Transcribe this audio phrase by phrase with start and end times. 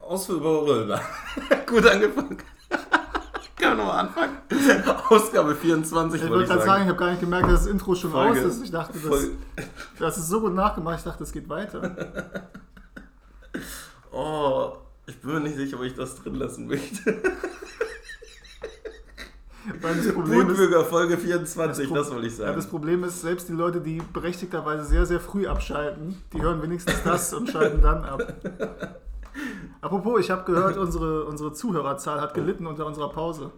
[0.00, 1.00] Ausführbar.
[1.66, 2.38] Gut angefangen.
[3.56, 4.36] Kann man nochmal anfangen?
[5.08, 6.82] Ausgabe 24, Ich wollte gerade sagen, sagen.
[6.84, 8.62] ich habe gar nicht gemerkt, dass das Intro schon Folge- aus ist.
[8.64, 9.26] Ich dachte, das,
[9.98, 12.50] das ist so gut nachgemacht, ich dachte, es geht weiter.
[14.12, 14.72] Oh,
[15.06, 17.22] ich bin mir nicht sicher, ob ich das drin lassen möchte.
[19.82, 22.56] Weil das Problem ist, Wutbürger Folge 24, Pro- das wollte ich ja, sagen.
[22.56, 27.02] das Problem ist, selbst die Leute, die berechtigterweise sehr, sehr früh abschalten, die hören wenigstens
[27.04, 28.22] das und schalten dann ab.
[29.80, 33.50] Apropos, ich habe gehört, unsere, unsere Zuhörerzahl hat gelitten unter unserer Pause.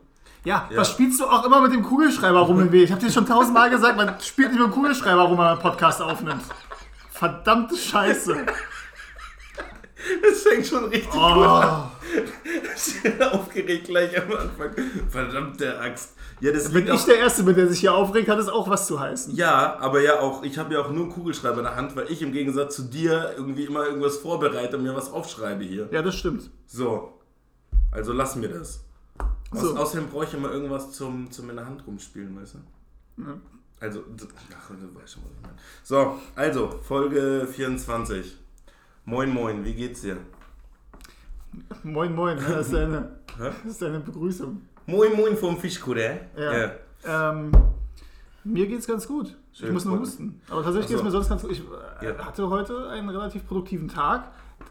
[0.45, 0.79] Ja, Ja.
[0.81, 2.85] was spielst du auch immer mit dem Kugelschreiber rum im Weg?
[2.85, 5.49] Ich habe dir schon tausendmal gesagt, man spielt nicht mit dem Kugelschreiber rum, wenn man
[5.53, 6.43] einen Podcast aufnimmt.
[7.11, 8.37] Verdammte Scheiße.
[10.23, 11.43] Das fängt schon richtig gut Oh.
[11.45, 11.91] an.
[12.77, 14.71] Ich bin aufgeregt gleich am Anfang.
[15.09, 16.15] Verdammte Axt.
[16.41, 18.87] Ja, das liegt ich der Erste bin, der sich hier aufregt, hat es auch was
[18.87, 19.37] zu heißen.
[19.37, 22.11] Ja, aber ja auch, ich habe ja auch nur einen Kugelschreiber in der Hand, weil
[22.11, 25.89] ich im Gegensatz zu dir irgendwie immer irgendwas vorbereite und mir was aufschreibe hier.
[25.93, 26.51] Ja, das stimmt.
[26.67, 27.21] So.
[27.93, 28.81] Also lass mir das.
[29.51, 29.77] Aus, So.
[29.77, 33.23] Außerdem brauche ich immer irgendwas zum, zum in der Hand rumspielen, weißt du?
[33.23, 33.37] Ja.
[33.81, 35.55] Also, ach, du weißt schon, was ich meine.
[35.83, 38.37] So, also, Folge 24.
[39.05, 40.19] Moin, moin, wie geht's dir?
[41.83, 42.43] Moin, moin, ne?
[42.49, 44.63] das ist deine, das ist deine Begrüßung.
[44.87, 46.21] Moin, moin vom Fischkutter.
[46.37, 46.73] Ja.
[47.05, 47.51] Ähm,
[48.45, 49.37] mir geht's ganz gut.
[49.53, 50.41] Schön, ich muss nur husten.
[50.49, 51.05] Aber tatsächlich Ach geht's so.
[51.05, 51.51] mir sonst ganz gut.
[51.53, 51.61] Ich
[52.03, 52.25] äh, Ja.
[52.25, 54.29] hatte heute einen relativ produktiven Tag,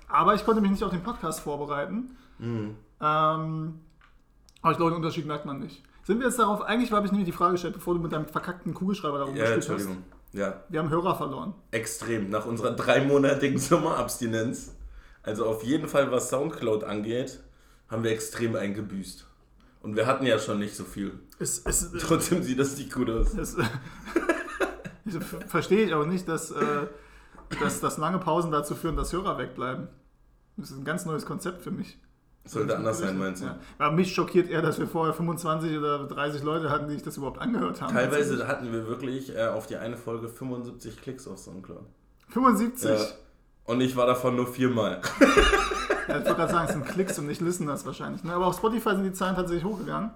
[0.08, 2.16] aber ich konnte mich nicht auf den Podcast vorbereiten.
[2.38, 2.76] Mhm.
[3.02, 3.80] Ähm,
[4.62, 5.84] aber ich glaube, den Unterschied merkt man nicht.
[6.04, 8.26] Sind wir jetzt darauf, eigentlich habe ich nämlich die Frage gestellt, bevor du mit deinem
[8.26, 9.90] verkackten Kugelschreiber darum Ja, gespielt hast.
[10.32, 11.54] Ja, Wir haben Hörer verloren.
[11.72, 12.30] extrem.
[12.30, 14.76] Nach unserer dreimonatigen Sommerabstinenz,
[15.24, 17.40] also auf jeden Fall was Soundcloud angeht,
[17.90, 19.26] haben wir extrem eingebüßt.
[19.82, 21.20] Und wir hatten ja schon nicht so viel.
[21.40, 23.36] Es, es, Trotzdem sieht das nicht gut aus.
[25.06, 25.16] Ich
[25.48, 26.86] verstehe ich auch nicht, dass, äh,
[27.60, 29.88] dass, dass lange Pausen dazu führen, dass Hörer wegbleiben.
[30.56, 31.98] Das ist ein ganz neues Konzept für mich.
[32.50, 33.48] Sollte anders sein, meinst du?
[33.48, 33.60] Ja.
[33.78, 37.18] Aber mich schockiert eher, dass wir vorher 25 oder 30 Leute hatten, die sich das
[37.18, 37.94] überhaupt angehört haben.
[37.94, 41.84] Teilweise hatten wir wirklich äh, auf die eine Folge 75 Klicks auf Soundcloud.
[42.30, 42.90] 75?
[42.90, 42.96] Ja.
[42.96, 43.06] Ja.
[43.66, 45.00] Und ich war davon nur viermal.
[45.20, 48.24] ich wollte gerade sagen, es sind Klicks und nicht Listeners wahrscheinlich.
[48.24, 48.34] Ne?
[48.34, 50.10] Aber auf Spotify sind die Zahlen tatsächlich hochgegangen.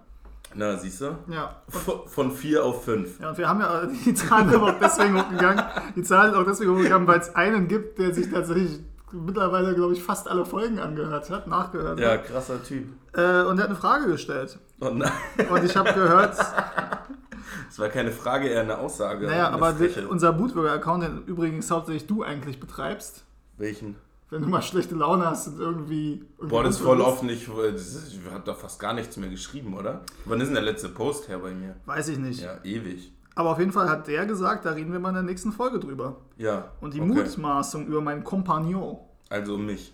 [0.56, 1.16] Na, siehst du?
[1.30, 1.62] Ja.
[1.68, 3.20] Von von vier auf fünf.
[3.20, 5.64] Ja, und wir haben ja die Zahlen sind auch deswegen hochgegangen.
[5.96, 8.80] Die Zahlen sind auch deswegen hochgegangen, weil es einen gibt, der sich tatsächlich
[9.14, 12.26] mittlerweile, glaube ich, fast alle Folgen angehört hat, nachgehört Ja, hat.
[12.26, 12.88] krasser Typ.
[13.14, 14.58] Äh, und der hat eine Frage gestellt.
[14.82, 15.12] Oh nein,
[15.50, 16.38] Und ich habe gehört,
[17.68, 19.28] das war keine Frage, eher eine Aussage.
[19.28, 23.24] naja, eine aber die, unser Bootburger-Account, den übrigens hauptsächlich du eigentlich betreibst,
[23.58, 23.96] Welchen?
[24.30, 26.26] wenn du mal schlechte Laune hast und irgendwie.
[26.38, 27.48] irgendwie Boah, das ist voll nicht.
[27.48, 30.02] Das ist, hat doch fast gar nichts mehr geschrieben, oder?
[30.26, 31.76] Wann ist denn der letzte Post her bei mir?
[31.86, 32.42] Weiß ich nicht.
[32.42, 33.12] Ja, ewig.
[33.36, 35.80] Aber auf jeden Fall hat der gesagt, da reden wir mal in der nächsten Folge
[35.80, 36.18] drüber.
[36.38, 36.72] Ja.
[36.82, 37.10] Und die okay.
[37.14, 38.98] Mutmaßung über meinen Kompagnon,
[39.30, 39.94] Also mich.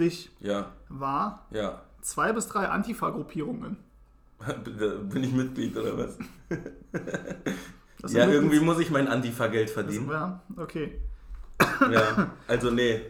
[0.00, 1.82] dich, Ja, war ja.
[2.00, 3.76] zwei bis drei Antifa-Gruppierungen.
[5.10, 6.18] Bin ich Mitglied oder was?
[8.08, 10.10] Ja, irgendwie muss ich mein Antifa-Geld das- verdienen.
[10.10, 11.00] Ja, okay.
[11.90, 13.00] Ja, also nee.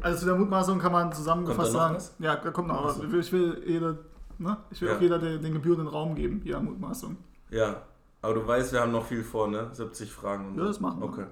[0.00, 1.96] Also zu der Mutmaßung kann man zusammengefasst sagen.
[1.96, 2.14] was?
[2.18, 2.98] Ja, da kommt noch was.
[2.98, 3.98] Ich will, ich will, jeder,
[4.38, 4.56] ne?
[4.70, 4.96] ich will Ja.
[4.96, 7.16] auch jeder den, den gebührenden Raum geben, jeder Mutmaßung.
[7.50, 7.82] Ja.
[8.22, 9.70] Aber du weißt, wir haben noch viel vor, ne?
[9.72, 11.06] 70 Fragen und Ja, das machen wir.
[11.06, 11.26] Okay.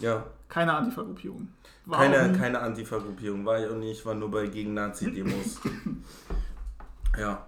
[0.00, 1.48] Ja, Keine Antifa-Gruppierung.
[1.90, 5.60] Keine, keine Antifa-Gruppierung war ich und ich war nur bei gegen Nazi-Demos.
[7.18, 7.46] ja,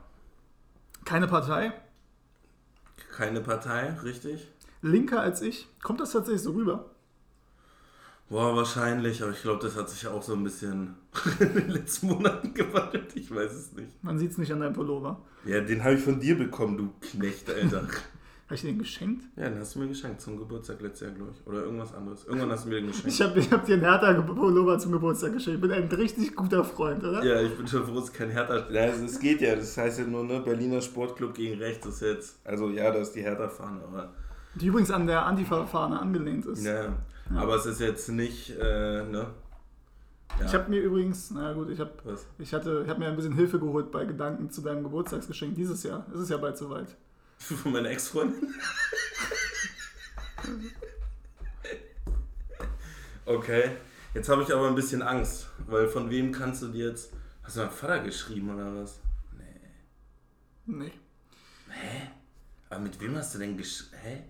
[1.04, 1.72] keine Partei.
[3.16, 4.48] keine Partei, richtig?
[4.82, 5.68] Linker als ich.
[5.82, 6.86] Kommt das tatsächlich so rüber?
[8.28, 10.94] Boah, wahrscheinlich, aber ich glaube, das hat sich auch so ein bisschen
[11.40, 13.14] in den letzten Monaten gewandelt.
[13.16, 14.02] Ich weiß es nicht.
[14.02, 15.20] Man sieht es nicht an deinem Pullover.
[15.44, 17.86] Ja, den habe ich von dir bekommen, du Knecht, Alter.
[18.50, 19.26] Habe ich dir den geschenkt?
[19.36, 21.46] ja, den hast du mir geschenkt zum Geburtstag letztes Jahr, glaube ich.
[21.46, 22.24] Oder irgendwas anderes.
[22.24, 23.06] Irgendwann hast du mir den geschenkt.
[23.06, 25.54] Ich habe hab dir einen Hertha-Pullover zum Geburtstag geschenkt.
[25.54, 27.22] Ich bin ein richtig guter Freund, oder?
[27.22, 28.68] Ja, ich bin schon froh, ist kein Hertha.
[28.72, 30.40] Ja, es, es geht ja, das heißt ja nur, ne?
[30.40, 32.40] Berliner Sportclub gegen rechts ist jetzt.
[32.44, 34.14] Also ja, da ist die Hertha-Fahne, aber.
[34.56, 36.64] Die übrigens an der Antifa-Fahne angelehnt ist.
[36.64, 36.92] Ja, ja.
[37.36, 39.26] Aber es ist jetzt nicht, äh, ne?
[40.40, 40.46] Ja.
[40.46, 41.92] Ich habe mir übrigens, na gut, ich habe
[42.38, 45.84] ich hatte, ich hab mir ein bisschen Hilfe geholt bei Gedanken zu deinem Geburtstagsgeschenk dieses
[45.84, 46.04] Jahr.
[46.12, 46.96] Es ist ja bald soweit.
[47.40, 48.54] Von meiner Ex-Freundin?
[53.26, 53.70] okay.
[54.14, 57.12] Jetzt habe ich aber ein bisschen Angst, weil von wem kannst du dir jetzt.
[57.42, 59.00] Hast du meinen Vater geschrieben oder was?
[60.66, 60.92] Nee.
[61.66, 62.10] Nee.
[62.68, 63.84] Aber mit wem hast du denn gesch...
[64.02, 64.24] Hä?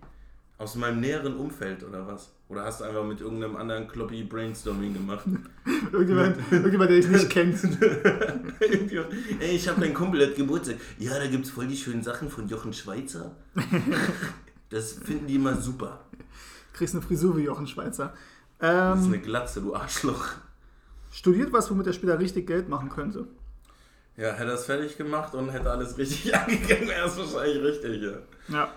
[0.57, 2.31] Aus meinem näheren Umfeld oder was?
[2.51, 5.23] Oder hast du einfach mit irgendeinem anderen Kloppy Brainstorming gemacht?
[5.93, 7.57] Irgendjemand, irgendjemand der dich nicht kennt.
[9.39, 10.75] Ey, ich habe einen Kumpel, hat Geburtstag.
[10.99, 13.37] Ja, da gibt es voll die schönen Sachen von Jochen Schweizer.
[14.69, 16.01] Das finden die immer super.
[16.73, 18.13] Kriegst eine Frisur wie Jochen Schweizer.
[18.59, 20.25] Das ist Ähm, eine Glatze, du Arschloch.
[21.09, 23.27] Studiert was, womit er später richtig Geld machen könnte.
[24.17, 28.01] Ja, hätte er es fertig gemacht und hätte alles richtig angegangen, wäre es wahrscheinlich richtig,
[28.01, 28.17] ja.
[28.49, 28.71] Ja.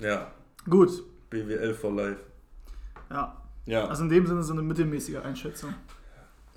[0.00, 0.32] Ja,
[0.68, 0.90] Gut.
[1.30, 2.31] BWL for life.
[3.12, 3.36] Ja.
[3.66, 3.86] Ja.
[3.86, 5.74] Also in dem Sinne so eine mittelmäßige Einschätzung.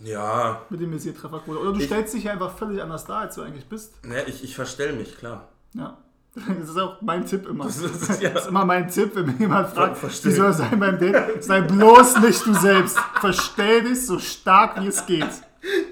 [0.04, 1.60] ja, Mittelmäßige Trefferquote.
[1.60, 4.04] Oder du Ich- stellst dich ja einfach völlig anders dar, als du eigentlich bist.
[4.06, 5.50] ne, ich, ich verstell mich, klar.
[5.74, 5.98] Ja.
[6.60, 7.66] Das ist auch mein Tipp immer.
[7.66, 8.30] Das Das ist- ist, ja.
[8.48, 11.44] immer mein Tipp, wenn mir jemand fragt, wie soll es sein beim Date?
[11.44, 12.98] Sei bloß nicht du selbst.
[13.22, 15.30] Verstell dich so stark wie es geht.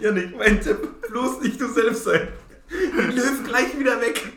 [0.01, 0.77] Ja, nicht mein Tipp.
[1.09, 2.27] Bloß nicht du selbst sein.
[2.69, 4.33] Löw gleich wieder weg.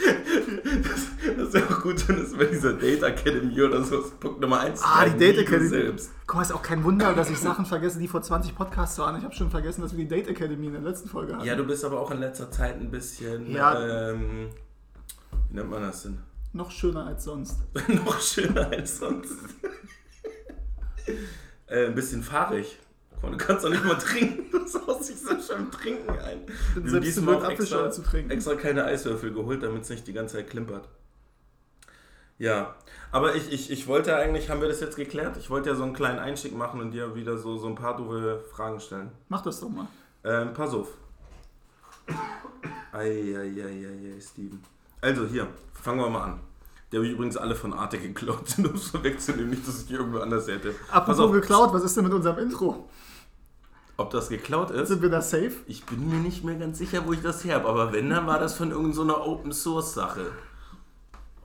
[0.00, 4.18] Das, das wäre auch gut, wenn es bei dieser Date Academy oder so ist.
[4.20, 4.80] Punkt Nummer 1.
[4.82, 5.68] Ah, die Date Academy.
[5.68, 6.10] Selbst.
[6.26, 9.16] Guck mal, ist auch kein Wunder, dass ich Sachen vergesse, die vor 20 Podcasts waren.
[9.18, 11.44] Ich habe schon vergessen, dass wir die Date Academy in der letzten Folge hatten.
[11.44, 13.50] Ja, du bist aber auch in letzter Zeit ein bisschen.
[13.50, 14.10] Ja.
[14.10, 14.48] Ähm,
[15.48, 16.18] wie nennt man das denn?
[16.52, 17.58] Noch schöner als sonst.
[17.88, 19.32] Noch schöner als sonst.
[21.66, 22.78] äh, ein bisschen fahrig.
[23.22, 24.46] Du kannst doch nicht mal trinken.
[24.50, 26.46] Du saust dich selbst schon Trinken ein.
[26.74, 28.30] Bin Wir selbst diesmal auch extra, zu trinken.
[28.30, 30.88] extra keine Eiswürfel geholt, damit es nicht die ganze Zeit klimpert.
[32.38, 32.74] Ja,
[33.10, 35.36] aber ich, ich, ich wollte eigentlich, haben wir das jetzt geklärt?
[35.36, 37.96] Ich wollte ja so einen kleinen Einstieg machen und dir wieder so, so ein paar
[37.96, 39.10] doofe Fragen stellen.
[39.28, 39.88] Mach das doch mal.
[40.24, 40.88] Ähm, pass auf.
[42.92, 44.62] Eieieiei, Steven.
[45.00, 46.40] Also hier, fangen wir mal an.
[46.90, 49.94] Die habe ich übrigens alle von Arte geklaut, um es vorwegzunehmen, nicht, dass ich die
[49.94, 50.70] irgendwo anders hätte.
[50.72, 52.88] Pass Apropos auf, geklaut, was ist denn mit unserem Intro?
[54.00, 54.88] Ob das geklaut ist?
[54.88, 55.52] Sind wir da safe?
[55.66, 58.26] Ich bin mir nicht mehr ganz sicher, wo ich das her habe, aber wenn, dann
[58.26, 60.26] war das von irgendeiner so Open Source Sache.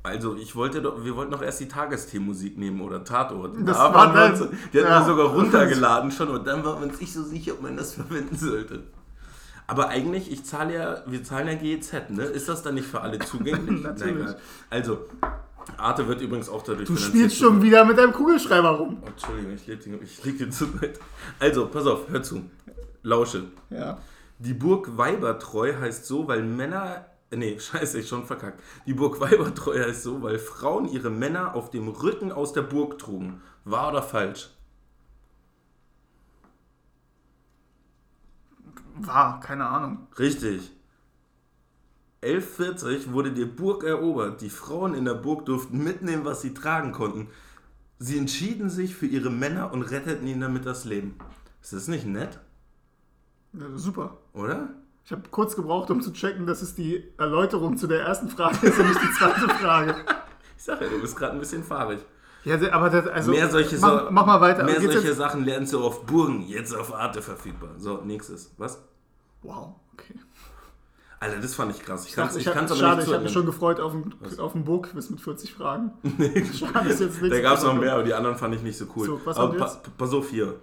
[0.04, 3.56] Also, ich wollte doch, wir wollten doch erst die Tagesthemenmusik nehmen oder Tatort.
[3.66, 4.40] Das Da war dann- uns,
[4.72, 5.00] die hatten ja.
[5.00, 7.94] wir sogar runtergeladen schon und dann waren wir uns nicht so sicher, ob man das
[7.96, 8.84] verwenden sollte.
[9.68, 12.22] Aber eigentlich, ich zahle ja, wir zahlen ja GEZ, ne?
[12.24, 13.81] Ist das dann nicht für alle zugänglich?
[13.84, 14.16] Natürlich.
[14.25, 14.38] egal.
[14.69, 15.00] Also,
[15.77, 18.97] Arte wird übrigens auch dadurch Du spielst schon wieder mit deinem Kugelschreiber rum.
[19.03, 21.00] Oh, Entschuldigung, ich leg, den- ich leg dir zu weit.
[21.39, 22.44] Also, pass auf, hör zu.
[23.03, 23.45] Lausche.
[23.69, 23.97] Ja.
[24.39, 27.06] Die Burg Weibertreu heißt so, weil Männer.
[27.31, 28.62] Nee, scheiße, ich schon verkackt.
[28.85, 32.97] Die Burg Weibertreu heißt so, weil Frauen ihre Männer auf dem Rücken aus der Burg
[33.00, 33.41] trugen.
[33.63, 34.50] Wahr oder falsch?
[38.97, 40.07] War, keine Ahnung.
[40.18, 40.71] Richtig.
[42.25, 44.42] 1140 wurde die Burg erobert.
[44.42, 47.27] Die Frauen in der Burg durften mitnehmen, was sie tragen konnten.
[48.00, 51.16] Sie entschieden sich für ihre Männer und retteten ihnen damit das Leben.
[51.62, 52.39] Ist das nicht nett,
[53.54, 54.18] Ja, super.
[54.33, 54.69] oder?
[55.06, 58.68] Ich habe kurz gebraucht, um zu checken, dass es die Erläuterung zu der ersten Frage
[58.68, 59.95] ist und nicht die zweite Frage.
[60.57, 62.00] Ich sag ja, du bist gerade ein bisschen fahrig.
[62.44, 63.31] Ja, aber das, also.
[63.31, 64.63] mehr solche, mach, so- mach mal weiter.
[64.63, 65.18] mehr Geht's solche jetzt?
[65.18, 67.71] Sachen lernst du auf Burgen, jetzt auf Arte verfügbar.
[67.78, 68.51] So, nächstes.
[68.57, 68.83] Was?
[69.42, 70.16] Wow, okay.
[71.19, 72.03] Alter, das fand ich krass.
[72.03, 73.94] Ich Ich kann's, dachte, ich ich kann's hab, schade, ich habe mich schon gefreut auf
[73.94, 75.91] einen, auf einen Burgquiz mit 40 Fragen.
[76.53, 77.38] schade, ist jetzt nichts.
[77.38, 79.06] Da gab es noch mehr, aber die anderen fand ich nicht so cool.
[79.06, 80.59] So, was aber pa pass auf hier.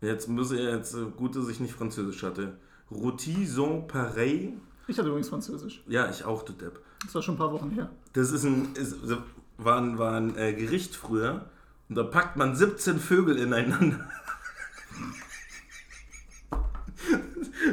[0.00, 2.56] Jetzt muss ich jetzt, äh, gut, dass ich nicht Französisch hatte.
[2.90, 4.54] Rôti sont pareil.
[4.86, 5.82] Ich hatte übrigens Französisch.
[5.88, 6.80] Ja, ich auch, du Depp.
[7.04, 7.90] Das war schon ein paar Wochen her.
[8.12, 8.96] Das ist ein, ist,
[9.58, 11.46] war ein, war ein äh, Gericht früher.
[11.88, 14.00] Und da packt man 17 Vögel ineinander.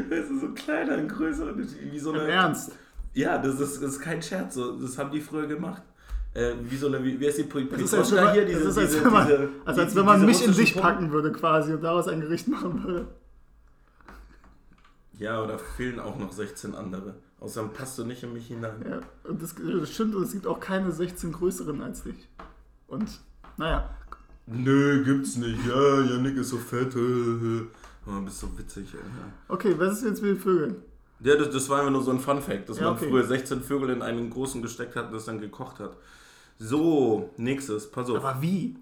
[0.09, 1.47] Das ist so kleiner und größer.
[1.57, 2.71] Wie so Im eine, Ernst.
[3.13, 4.55] Ja, das ist, das ist kein Scherz.
[4.55, 5.81] So, das haben die früher gemacht.
[6.33, 8.45] Äh, wie so eine, wie, wie heißt die Pri- Das ist, als man, hier?
[8.45, 10.81] Diese- ist, als diese- wenn man, diese- also als die- wenn man mich in Pumpen.
[10.81, 13.07] packen würde quasi und daraus ein Gericht machen würde.
[15.19, 17.13] Ja, oder fehlen auch noch 16 andere.
[17.39, 18.83] Außerdem passt du nicht in mich hinein.
[18.89, 22.27] Ja, und das, das stimmt, und es gibt auch keine 16 größeren als dich.
[22.87, 23.09] Und,
[23.57, 23.89] naja,
[24.45, 25.65] Nö, gibt's nicht.
[25.67, 26.93] Ja, Janik ist so fett.
[28.05, 28.99] Oh, bist so witzig, ey.
[29.47, 30.75] okay, was ist jetzt mit den Vögeln?
[31.21, 33.09] Ja, das, das war einfach nur so ein Fun-Fact, dass Ja, man okay.
[33.09, 35.95] früher 16 Vögel in einen großen gesteckt hat und das dann gekocht hat.
[36.59, 38.17] So, nächstes, pass auf.
[38.17, 38.75] Aber wie?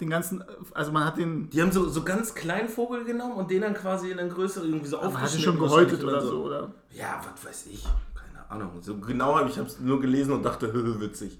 [0.00, 0.44] Den ganzen,
[0.74, 3.74] also man hat den, Die haben so, so ganz kleinen Vogel genommen und den dann
[3.74, 5.44] quasi in einen größeren irgendwie so man hat aufgeschnitten.
[5.44, 6.72] schon gehäutet oder so, oder?
[6.92, 7.84] Ja, was weiß ich.
[8.14, 8.80] Keine Ahnung.
[8.82, 10.70] So genau habe ich es nur gelesen und dachte,
[11.00, 11.38] witzig.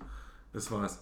[0.52, 0.98] Das war's.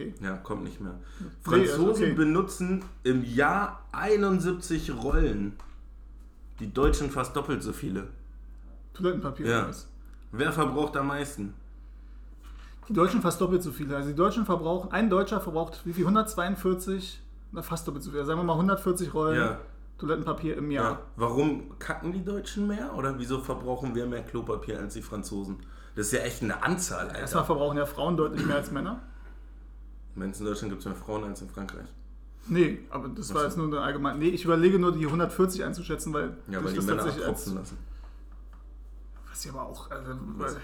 [0.00, 0.14] Okay.
[0.22, 0.94] Ja, kommt nicht mehr.
[1.18, 2.14] Nee, also Franzosen okay.
[2.14, 5.56] benutzen im Jahr 71 Rollen.
[6.58, 8.08] Die Deutschen fast doppelt so viele.
[8.94, 9.70] Toilettenpapier Ja.
[10.32, 11.54] Wer verbraucht am meisten?
[12.88, 13.96] Die Deutschen fast doppelt so viele.
[13.96, 16.04] Also die Deutschen verbrauchen, ein Deutscher verbraucht wie viel?
[16.04, 17.20] 142?
[17.52, 18.24] Na, fast doppelt so viel.
[18.24, 19.58] Sagen wir mal 140 Rollen Ja.
[19.98, 20.82] Toilettenpapier im ja.
[20.82, 21.02] Jahr.
[21.16, 22.94] Warum kacken die Deutschen mehr?
[22.96, 25.58] Oder wieso verbrauchen wir mehr Klopapier als die Franzosen?
[25.94, 27.44] Das ist ja echt eine Anzahl, Erstmal Alter.
[27.44, 29.02] verbrauchen ja Frauen deutlich mehr als Männer.
[30.14, 31.86] Meinst du, in Deutschland gibt es mehr Frauen als in Frankreich?
[32.48, 34.18] Nee, aber das war Ach jetzt nur eine allgemeine.
[34.18, 37.46] Nee, ich überlege nur die 140 einzuschätzen, weil Ja, weil die das Männer tatsächlich als.
[37.52, 37.78] lassen.
[39.28, 39.90] Was ja aber auch.
[39.90, 40.54] Also, Was?
[40.54, 40.58] äh,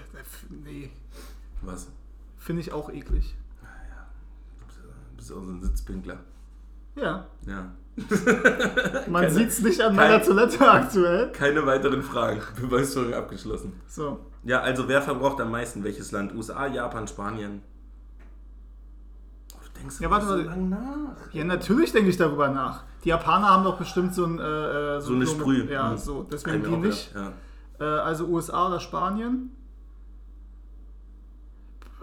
[0.63, 0.89] nee,
[1.61, 1.87] Was?
[2.37, 3.35] finde ich auch eklig.
[4.59, 6.19] Du bist, du bist auch so ein Sitzpinkler.
[6.95, 7.25] Ja.
[7.45, 7.71] Ja.
[9.07, 11.31] Man Keine- sieht es nicht an kein- meiner Toilette aktuell.
[11.31, 12.41] Keine weiteren Fragen.
[12.59, 13.73] Beweisführung abgeschlossen.
[13.87, 14.19] So.
[14.43, 15.83] Ja, also wer verbraucht am meisten?
[15.83, 16.33] Welches Land?
[16.35, 17.61] USA, Japan, Spanien?
[19.77, 21.33] Oh, du denkst Ja, warte, so lang nach.
[21.33, 22.83] Ja, natürlich denke ich darüber nach.
[23.03, 24.39] Die Japaner haben doch bestimmt so ein.
[24.39, 24.43] Äh,
[24.97, 25.71] äh, So eine mit- Sprüh.
[25.71, 25.97] Ja, Mhm.
[25.97, 26.23] so.
[26.23, 27.13] Deswegen die nicht.
[27.13, 27.33] gedacht,
[27.79, 29.51] Äh, also USA oder Spanien.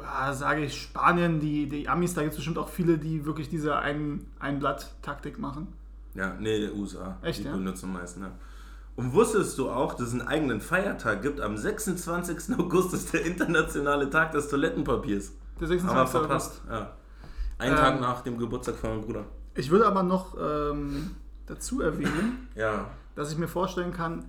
[0.06, 3.48] Ah, sage ich Spanien, die, die Amis, da gibt es bestimmt auch viele, die wirklich
[3.48, 5.68] diese ein, Einblatt-Taktik machen.
[6.14, 7.16] Ja, ja nee, USA.
[7.22, 7.52] Echt, die ja?
[7.52, 8.30] benutzen am meisten, ja.
[8.96, 11.40] Und wusstest du auch, dass es einen eigenen Feiertag gibt?
[11.40, 12.56] Am 26.
[12.58, 15.32] August ist der internationale Tag des Toilettenpapiers.
[15.60, 16.10] Der Haben wir 26.
[16.20, 16.62] verpasst.
[16.68, 16.70] August.
[16.70, 16.92] Ja.
[17.58, 19.24] Ein Ähm, Tag nach dem Geburtstag von meinem Bruder.
[19.54, 21.12] Ich würde aber noch ähm,
[21.46, 22.86] dazu erwähnen, Ja.
[23.14, 24.24] dass ich mir vorstellen kann,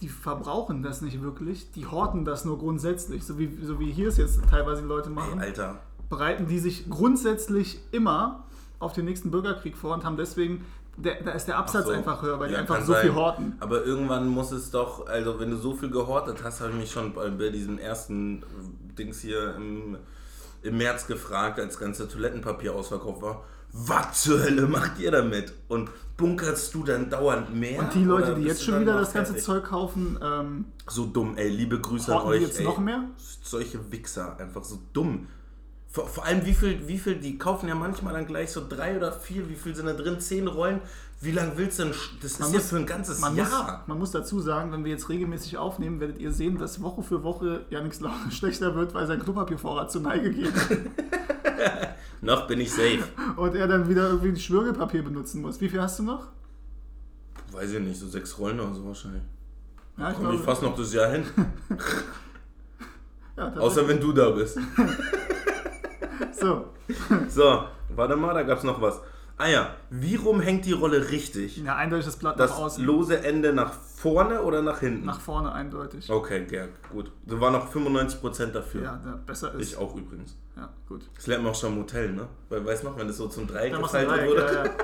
[0.00, 4.08] die verbrauchen das nicht wirklich, die horten das nur grundsätzlich, so wie, so wie hier
[4.08, 5.38] es jetzt teilweise die Leute Ey, machen.
[5.40, 5.78] Alter.
[6.08, 8.44] bereiten die sich grundsätzlich immer
[8.80, 10.64] auf den nächsten Bürgerkrieg vor und haben deswegen,
[10.96, 11.92] der, da ist der Absatz so.
[11.92, 13.02] einfach höher, weil die Ja, einfach kann so sein.
[13.02, 13.56] viel horten.
[13.60, 16.90] Aber irgendwann muss es doch, also wenn du so viel gehortet hast, habe ich mich
[16.92, 18.42] schon bei, bei diesem ersten
[18.98, 19.96] Dings hier im,
[20.64, 23.44] im März gefragt, als ganze Toilettenpapier ausverkauft war.
[23.72, 25.52] Was zur Hölle macht ihr damit?
[25.68, 27.80] Und bunkerst du dann dauernd mehr?
[27.80, 29.44] Und die Leute, die jetzt schon wieder das ganze fertig?
[29.44, 32.38] Zeug kaufen, ähm, So dumm, ey, liebe Grüße an euch.
[32.38, 32.64] die jetzt ey.
[32.64, 33.04] noch mehr?
[33.42, 35.26] Solche Wichser, einfach so dumm.
[35.88, 38.96] Vor, vor allem, wie viel, wie viel, die kaufen ja manchmal dann gleich so drei
[38.96, 40.18] oder vier, wie viel sind da drin?
[40.20, 40.80] Zehn Rollen.
[41.24, 41.94] Wie lange willst du denn?
[42.22, 43.82] Das Man ist ja muss- für ein ganzes Man muss, Jahr.
[43.86, 47.22] man muss dazu sagen, wenn wir jetzt regelmäßig aufnehmen, werdet ihr sehen, dass Woche für
[47.22, 50.52] Woche Janiks Laune schlechter wird, weil sein Klopapiervorrat zur Neige geht
[52.20, 53.04] Noch bin ich safe.
[53.36, 55.60] und er dann wieder irgendwie ein Schwürgelpapier benutzen muss.
[55.60, 56.28] Wie viel hast du noch?
[57.52, 59.22] Weiß ich nicht, so sechs Rollen oder so wahrscheinlich.
[59.98, 61.24] Ja, ich Komm ich fast noch das Jahr hin.
[63.36, 63.52] ja.
[63.54, 64.58] Außer wenn du da bist.
[66.40, 66.66] so.
[67.28, 67.64] So,
[67.94, 69.00] warte mal, da gab's noch was.
[69.36, 71.56] Ah ja, wie rum hängt die Rolle richtig?
[71.56, 72.84] Ja, eindeutig das Blatt Das nach außen.
[72.84, 75.04] lose Ende nach vorne oder nach hinten?
[75.06, 76.08] Nach vorne eindeutig.
[76.08, 77.10] Okay, ja, gut.
[77.26, 78.82] Da waren noch 95% dafür.
[78.82, 79.72] Ja, der besser ist.
[79.72, 80.36] Ich auch übrigens.
[80.56, 81.02] Ja, gut.
[81.16, 82.28] Das lernt man auch schon im Hotel, ne?
[82.48, 84.54] Weil, weißt du noch, wenn das so zum Dreieck machst du gefaltet Dreieck, wurde?
[84.54, 84.70] ja, ja.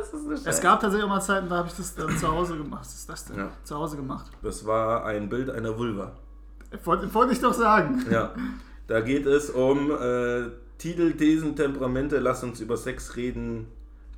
[0.00, 0.62] Das ist eine Es Scheiße.
[0.62, 2.80] gab tatsächlich auch mal Zeiten, da habe ich das dann zu Hause gemacht.
[2.82, 3.36] Was ist das denn?
[3.36, 3.50] Ja.
[3.64, 4.30] Zu Hause gemacht.
[4.42, 6.12] Das war ein Bild einer Vulva.
[6.84, 8.04] Wollte wollte ich doch sagen.
[8.10, 8.32] Ja,
[8.86, 12.18] da geht es um äh, Titel, Thesen, Temperamente.
[12.18, 13.66] Lass uns über Sex reden.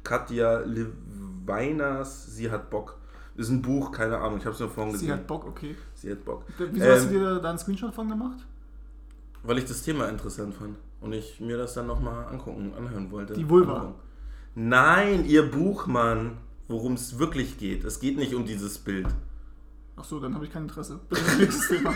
[0.05, 2.97] Katja Leweinas, sie hat Bock.
[3.37, 5.13] Ist ein Buch, keine Ahnung, ich habe es nur vorhin Sie gesehen.
[5.19, 5.75] hat Bock, okay.
[5.95, 6.45] sie hat Bock.
[6.59, 8.39] Wieso hast du Ähm, dir da einen Screenshot von gemacht?
[9.43, 13.35] Weil ich das Thema interessant fand und ich mir das dann nochmal angucken, anhören wollte.
[13.35, 13.75] Die Vulva.
[13.81, 14.01] Angucken.
[14.55, 16.39] Nein, ihr Buch, Mann.
[16.69, 17.85] Worum es wirklich geht.
[17.85, 19.07] Es geht nicht um dieses Bild.
[19.97, 20.99] Ach so, dann habe ich kein Interesse.
[21.39, 21.93] Nächstes Thema.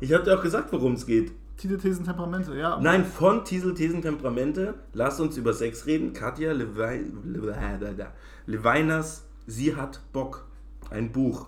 [0.00, 1.32] Ich habe dir auch gesagt, worum es geht.
[1.56, 2.78] Titel, Thesen, Temperamente, ja.
[2.80, 4.74] Nein, von Tiesel, Thesen, Temperamente.
[4.92, 6.12] Lass uns über Sex reden.
[6.12, 8.06] Katja Lewei- Lewe-
[8.46, 10.46] Leweinas, sie hat Bock.
[10.90, 11.46] Ein Buch.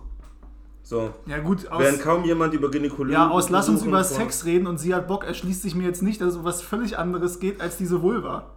[0.81, 1.13] So.
[1.25, 3.11] Ja gut, aus, Während kaum jemand über Gynäkologie.
[3.13, 6.01] ja, aus Lass uns über Sex reden und sie hat Bock erschließt sich mir jetzt
[6.01, 8.53] nicht, dass es um was völlig anderes geht als diese Vulva.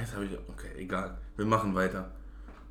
[0.00, 0.38] Das habe ich.
[0.48, 1.18] Okay, egal.
[1.36, 2.10] Wir machen weiter.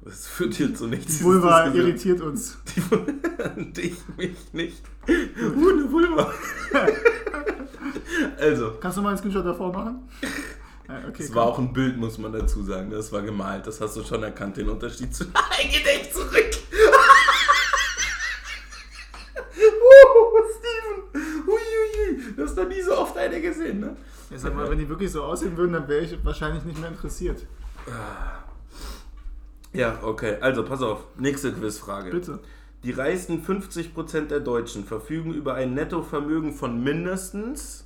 [0.02, 1.18] Das führt hier zu nichts.
[1.18, 2.58] Die Vulva irritiert uns.
[3.58, 4.82] Dich, mich nicht.
[5.08, 6.34] Uh, eine Vulva.
[8.40, 10.08] also, Kannst du mal einen Screenshot davor machen?
[11.10, 12.90] Okay, es war auch ein Bild, muss man dazu sagen.
[12.90, 13.68] Das war gemalt.
[13.68, 15.26] Das hast du schon erkannt, den Unterschied zu.
[15.26, 16.50] Nein, geh nicht zurück!
[19.58, 21.44] uh, Steven!
[21.46, 22.36] Uiuiui.
[22.38, 23.98] Du hast noch nie so oft eine gesehen, ne?
[24.30, 26.90] Ja, sag mal, wenn die wirklich so aussehen würden, dann wäre ich wahrscheinlich nicht mehr
[26.90, 27.46] interessiert.
[29.78, 30.38] Ja, okay.
[30.42, 31.06] Also, pass auf.
[31.18, 32.10] Nächste Quizfrage.
[32.12, 32.40] Bitte.
[32.84, 37.86] Die reichsten 50% der Deutschen verfügen über ein Nettovermögen von mindestens.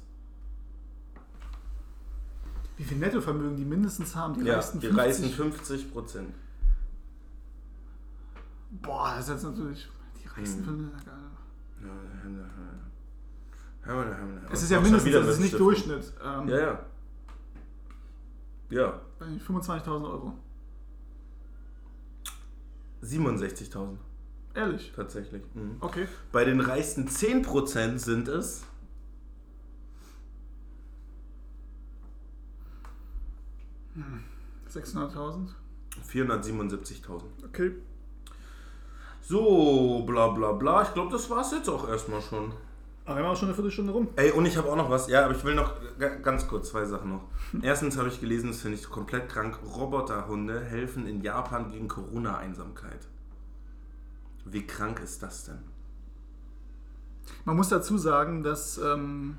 [2.77, 5.05] Wie viel Nettovermögen die mindestens haben, die Ja, reichsten die 50?
[5.05, 6.33] reichsten 50%.
[8.81, 9.89] Boah, das ist jetzt natürlich.
[10.23, 10.91] Die reichsten Hm.
[10.91, 11.11] 50.
[14.51, 15.59] Es ist ja mindestens, das ist nicht.
[15.59, 16.13] Durchschnitt.
[16.23, 16.79] Ähm, Ja, ja.
[18.69, 20.33] Ja, weiß nicht, 25.000 Euro.
[23.03, 23.97] 67.000
[24.53, 24.91] Ehrlich.
[24.95, 25.43] tatsächlich.
[25.53, 25.77] Mhm.
[25.79, 26.07] Okay.
[26.31, 28.63] Bei den reichsten 10% sind es.
[33.95, 34.23] Hm.
[34.69, 35.49] 600.000.
[36.09, 37.21] 477.000.
[37.45, 37.73] Okay.
[39.21, 40.83] So, bla bla bla.
[40.83, 42.53] Ich glaube, das war's jetzt auch erstmal schon.
[43.05, 44.07] Aber wir haben auch schon eine Viertelstunde rum.
[44.15, 45.07] Ey, und ich habe auch noch was.
[45.09, 47.23] Ja, aber ich will noch ga- ganz kurz zwei Sachen noch.
[47.63, 49.57] Erstens habe ich gelesen, das finde ich komplett krank.
[49.75, 53.07] Roboterhunde helfen in Japan gegen Corona-Einsamkeit.
[54.45, 55.59] Wie krank ist das denn?
[57.45, 59.37] Man muss dazu sagen, dass ähm,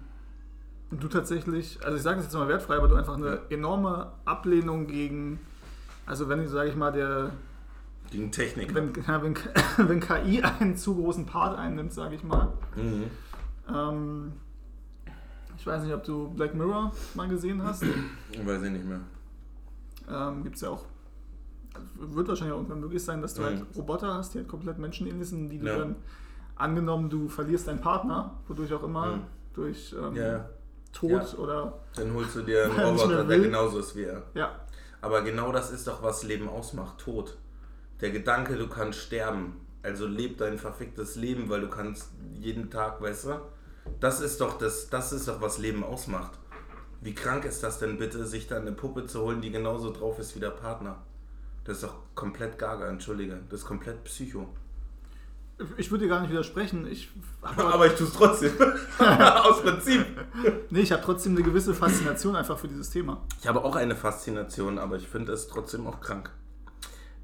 [0.90, 4.87] du tatsächlich, also ich sage das jetzt mal wertfrei, aber du einfach eine enorme Ablehnung
[4.87, 5.38] gegen,
[6.07, 7.31] also wenn, sage ich mal, der,
[8.11, 8.75] Gegen Technik.
[8.75, 9.37] wenn, ja, wenn,
[9.88, 12.52] wenn KI einen zu großen Part einnimmt, sage ich mal.
[12.76, 13.04] Mhm.
[13.69, 14.33] Ähm,
[15.57, 17.83] ich weiß nicht, ob du Black Mirror mal gesehen hast.
[18.45, 19.00] Weiß ich nicht mehr.
[20.09, 20.85] Ähm, Gibt es ja auch.
[21.95, 23.47] Wird wahrscheinlich auch irgendwann möglich sein, dass du Mhm.
[23.47, 25.78] halt Roboter hast, die halt komplett menschenähnlich sind, die du Ja.
[25.78, 25.97] dann
[26.57, 29.23] angenommen, du verlierst deinen Partner, wodurch auch immer, Mhm.
[29.54, 30.49] durch ähm, Ja.
[30.92, 31.38] Tod Ja.
[31.38, 34.23] oder Dann holst du dir einen er Roboter, der genauso ist wie er.
[34.35, 34.50] ja,
[35.00, 36.99] Aber genau das ist doch, was Leben ausmacht.
[36.99, 37.38] Tod.
[38.00, 39.57] Der Gedanke, du kannst sterben.
[39.82, 42.10] Also leb dein verficktes Leben, weil du kannst
[42.40, 43.40] jeden Tag, weißt du?
[44.00, 46.38] Das ist doch das, das ist doch, was Leben ausmacht.
[47.00, 50.20] Wie krank ist das denn bitte, sich da eine Puppe zu holen, die genauso drauf
[50.20, 51.02] ist wie der Partner?
[51.64, 53.40] Das ist doch komplett gaga, entschuldige.
[53.50, 54.48] Das ist komplett Psycho.
[55.76, 56.86] ich würde dir gar nicht widersprechen.
[56.86, 57.10] Ich
[57.42, 58.52] habe Aber ich tue es trotzdem.
[58.98, 60.04] Aus Prinzip.
[60.70, 63.20] nee, ich habe trotzdem eine gewisse Faszination einfach für dieses Thema.
[63.40, 66.30] Ich habe auch eine Faszination, aber ich finde es trotzdem auch krank.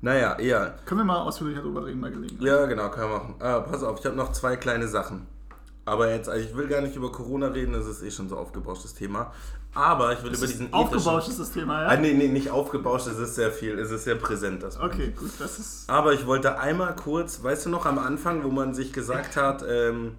[0.00, 0.76] Naja, eher.
[0.84, 2.42] Können wir mal ausführlicher darüber reden bei Gelegenheit.
[2.42, 3.34] Ja, genau, können wir machen.
[3.40, 5.26] Ah, pass auf, ich habe noch zwei kleine Sachen.
[5.84, 8.36] Aber jetzt, also ich will gar nicht über Corona reden, das ist eh schon so
[8.36, 9.32] aufgebauschtes Thema.
[9.74, 11.88] Aber ich will über diesen Aufgebauscht ist das Thema, ja?
[11.88, 15.14] Ah, nee, nee, nicht aufgebauscht, es ist sehr viel, es ist sehr präsent, das Okay,
[15.16, 15.88] gut, das ist.
[15.88, 19.64] Aber ich wollte einmal kurz, weißt du noch, am Anfang, wo man sich gesagt hat,
[19.68, 20.16] ähm,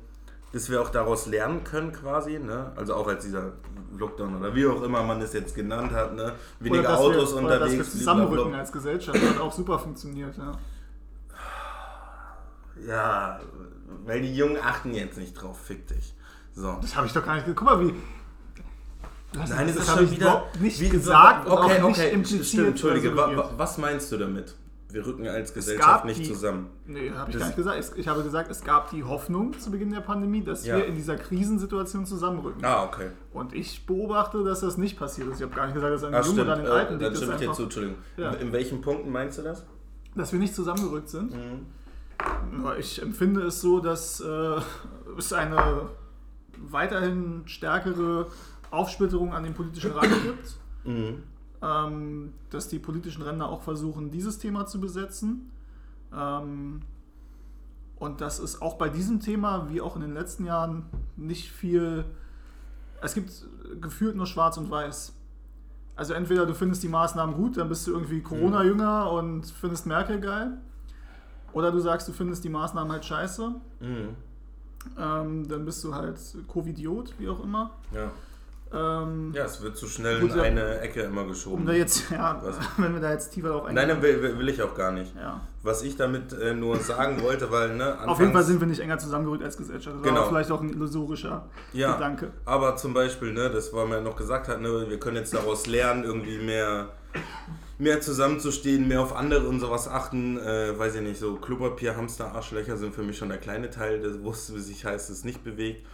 [0.51, 2.71] dass wir auch daraus lernen können quasi, ne?
[2.75, 3.53] Also auch als dieser
[3.97, 6.33] Lockdown oder wie auch immer man es jetzt genannt hat, ne?
[6.59, 9.21] Weniger Autos wir, oder dass wir unterwegs, zusammenrücken als Gesellschaft.
[9.21, 10.51] Das hat auch super funktioniert, ja.
[12.87, 13.39] Ja,
[14.05, 16.15] weil die Jungen achten jetzt nicht drauf, fick dich.
[16.53, 16.77] So.
[16.81, 17.45] Das habe ich doch gar nicht.
[17.47, 17.93] Guck mal, wie.
[19.31, 21.81] Das, Nein, es das ist habe schon ich wieder überhaupt nicht wie gesagt und okay,
[21.81, 22.45] auch nicht okay, impliziert.
[22.47, 24.55] Stimmt, Entschuldige, wa, wa, was meinst du damit?
[24.91, 26.67] Wir rücken als Gesellschaft nicht die- zusammen.
[26.87, 27.77] Nee, habe ich Das- gar nicht gesagt.
[27.79, 30.77] Es- Ich habe gesagt, es gab die Hoffnung zu Beginn der Pandemie, dass Ja.
[30.77, 32.65] wir in dieser Krisensituation zusammenrücken.
[32.65, 33.09] Ah, okay.
[33.31, 35.37] Und ich beobachte, dass das nicht passiert ist.
[35.37, 36.39] Ich habe gar nicht gesagt, dass Jungen stimmt.
[36.39, 37.11] oder an den Äh, Alten dann liegt.
[37.11, 37.97] Das stimme ich dir zu, Entschuldigung.
[38.17, 38.31] Ja.
[38.31, 39.63] In welchen Punkten meinst du das?
[40.15, 41.31] dass wir nicht zusammengerückt sind.
[41.33, 41.65] Mhm.
[42.79, 44.55] Ich empfinde es so, dass äh,
[45.17, 45.83] es eine
[46.57, 48.27] weiterhin stärkere
[48.71, 50.57] Aufsplitterung an den politischen Rand gibt.
[50.83, 51.23] Mhm.
[51.61, 55.51] Ähm, dass die politischen Ränder auch versuchen, dieses Thema zu besetzen.
[56.13, 56.81] Ähm,
[57.97, 60.85] und dass es auch bei diesem Thema, wie auch in den letzten Jahren,
[61.17, 62.05] nicht viel.
[63.01, 63.31] Es gibt
[63.81, 65.13] gefühlt nur Schwarz und Weiß.
[65.95, 70.21] Also entweder du findest die Maßnahmen gut, dann bist du irgendwie Corona-Jünger und findest Merkel
[70.21, 70.57] geil.
[71.51, 73.49] Oder du sagst, du findest die Maßnahmen halt scheiße.
[73.81, 74.15] Mhm.
[74.97, 76.17] Ähm, dann bist du halt
[76.47, 77.71] Covidiot, wie auch immer.
[77.93, 78.11] Ja.
[78.71, 81.65] Ähm, ja, es wird zu schnell in eine Ecke immer geschoben.
[81.65, 82.39] Da jetzt, ja,
[82.77, 85.15] wenn wir da jetzt tiefer drauf Nein, nein, will, will ich auch gar nicht.
[85.15, 85.41] Ja.
[85.63, 88.79] Was ich damit äh, nur sagen wollte, weil, ne, Auf jeden Fall sind wir nicht
[88.79, 89.97] enger zusammengerückt als Gesellschaft.
[89.97, 90.21] Das Genau.
[90.21, 91.93] war vielleicht auch ein illusorischer Ja.
[91.93, 92.31] Gedanke.
[92.45, 95.65] Aber zum Beispiel, ne, das, was man noch gesagt hat, ne, wir können jetzt daraus
[95.65, 96.89] lernen, irgendwie mehr,
[97.79, 100.37] mehr zusammenzustehen, mehr auf andere und sowas achten.
[100.37, 103.99] Äh, weiß ich nicht, so Klopapier, Hamster, Arschlöcher sind für mich schon der kleine Teil,
[103.99, 105.85] das wusste, wie sich heißt, es nicht bewegt.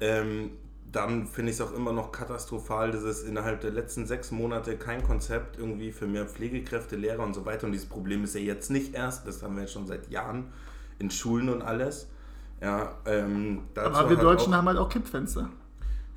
[0.00, 0.52] Ähm,
[0.92, 4.76] dann finde ich es auch immer noch katastrophal, dass es innerhalb der letzten sechs Monate
[4.76, 7.66] kein Konzept irgendwie für mehr Pflegekräfte, Lehrer und so weiter.
[7.66, 10.52] Und dieses Problem ist ja jetzt nicht erst, das haben wir jetzt schon seit Jahren
[10.98, 12.08] in Schulen und alles.
[12.60, 15.48] Ja, ähm, Aber wir hat Deutschen auch- haben halt auch Kippfenster.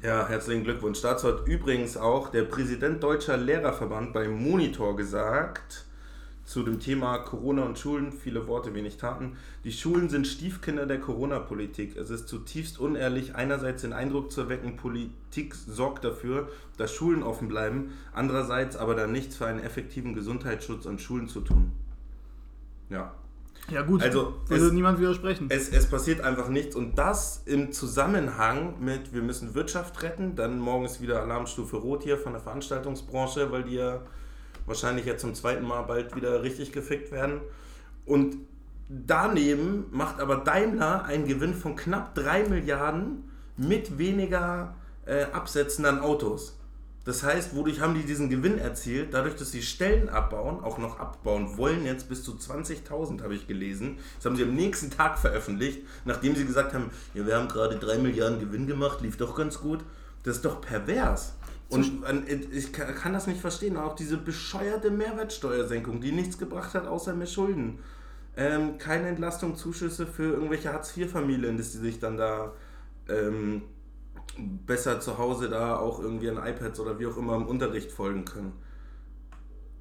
[0.04, 1.02] ja, herzlichen Glückwunsch.
[1.02, 5.85] Dazu hat übrigens auch der Präsident Deutscher Lehrerverband beim Monitor gesagt,
[6.46, 9.36] zu dem Thema Corona und Schulen, viele Worte, wenig Taten.
[9.64, 11.98] Die Schulen sind Stiefkinder der Corona-Politik.
[11.98, 17.48] Es ist zutiefst unehrlich, einerseits den Eindruck zu erwecken, Politik sorgt dafür, dass Schulen offen
[17.48, 21.72] bleiben, andererseits aber dann nichts für einen effektiven Gesundheitsschutz an Schulen zu tun.
[22.90, 23.14] Ja,
[23.72, 25.48] Ja gut, Also, würde es- niemand widersprechen.
[25.50, 30.60] es, es passiert einfach nichts und das im Zusammenhang mit, wir müssen Wirtschaft retten, dann
[30.60, 34.02] morgen ist wieder Alarmstufe Rot hier von der Veranstaltungsbranche, weil die ja
[34.66, 37.42] wahrscheinlich jetzt zum zweiten Mal bald wieder richtig gefickt werden.
[38.06, 38.38] Und
[38.90, 44.76] daneben macht aber Daimler einen Gewinn von knapp 3 Milliarden mit weniger
[45.06, 46.58] äh, Absätzen an Autos.
[47.06, 49.14] Das heißt, wodurch haben die diesen Gewinn erzielt?
[49.14, 53.46] Dadurch, dass sie Stellen abbauen, auch noch abbauen wollen, jetzt bis zu 20.000 habe ich
[53.46, 54.00] gelesen.
[54.18, 57.76] Das haben sie am nächsten Tag veröffentlicht, nachdem sie gesagt haben, ja, wir haben gerade
[57.78, 59.86] 3 Milliarden Gewinn gemacht, lief doch ganz gut.
[60.24, 61.36] Das ist doch pervers.
[61.70, 63.78] Und an- ich kann kann das nicht verstehen.
[63.78, 67.80] Auch diese bescheuerte Mehrwertsteuersenkung, die nichts gebracht hat, außer mehr Schulden.
[68.38, 72.54] Ähm, keine Entlastung, Zuschüsse für irgendwelche Hartz-IV-Familien, dass die sich dann da
[73.10, 73.64] ähm,
[74.38, 78.26] besser zu Hause da auch irgendwie an iPads oder wie auch immer im Unterricht folgen
[78.26, 78.54] können.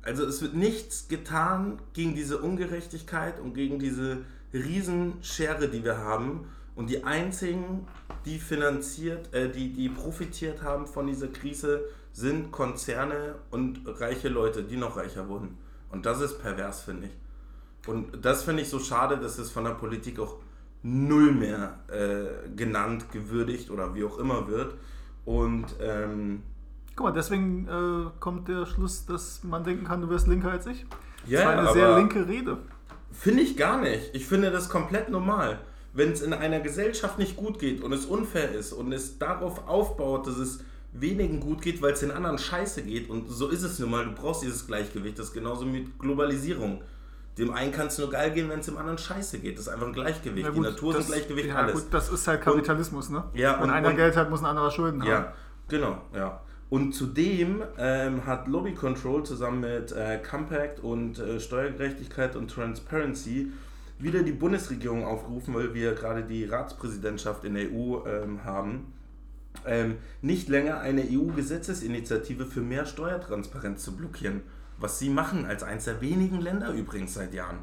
[0.02, 4.18] Also es wird nichts getan gegen diese Ungerechtigkeit und gegen diese
[4.52, 6.46] Riesenschere, die wir haben.
[6.74, 7.87] Und die einzigen,
[8.24, 14.62] die finanziert, äh, die, die profitiert haben von dieser Krise, sind Konzerne und reiche Leute,
[14.62, 15.58] die noch reicher wurden.
[15.90, 17.88] Und das ist pervers, finde ich.
[17.88, 20.38] Und das finde ich so schade, dass es von der Politik auch
[20.82, 24.74] null mehr äh, genannt, gewürdigt oder wie auch immer wird.
[25.24, 26.42] Und ähm,
[26.96, 30.66] Guck mal, deswegen äh, kommt der Schluss, dass man denken kann, du wärst linker als
[30.66, 30.87] ich.
[31.26, 32.58] Ja, das war eine sehr linke Rede.
[33.10, 34.14] Finde ich gar nicht.
[34.14, 35.58] Ich finde das komplett normal.
[35.94, 39.66] Wenn es in einer Gesellschaft nicht gut geht und es unfair ist und es darauf
[39.68, 40.59] aufbaut, dass es
[40.92, 43.09] wenigen gut geht, weil es den anderen scheiße geht.
[43.11, 44.04] Und so ist es nun mal.
[44.04, 45.18] Du brauchst dieses Gleichgewicht.
[45.18, 46.83] Das ist genauso mit Globalisierung.
[47.38, 49.57] Dem einen kann es nur geil gehen, wenn es dem anderen scheiße geht.
[49.59, 50.44] Das ist einfach ein Gleichgewicht.
[50.46, 51.74] Ja, Die gut, Natur ist das, ein Gleichgewicht, ja, alles.
[51.74, 53.24] Gut, das ist halt Kapitalismus, ne?
[53.35, 55.09] Ja, Wenn und- einer und- Geld hat, muss ein anderer Schulden haben.
[55.11, 55.33] Ja,
[55.68, 56.40] genau, ja.
[56.70, 63.52] Und zudem ähm, hat Lobby Control zusammen mit äh, Compact und äh, Steuergerechtigkeit und Transparency
[63.98, 68.92] wieder die Bundesregierung aufgerufen, weil wir gerade die Ratspräsidentschaft in der EU ähm, haben,
[69.66, 74.42] ähm, nicht länger eine EU-Gesetzesinitiative für mehr Steuertransparenz zu blockieren.
[74.78, 77.59] Was sie machen, als eines der wenigen Länder übrigens seit Jahren.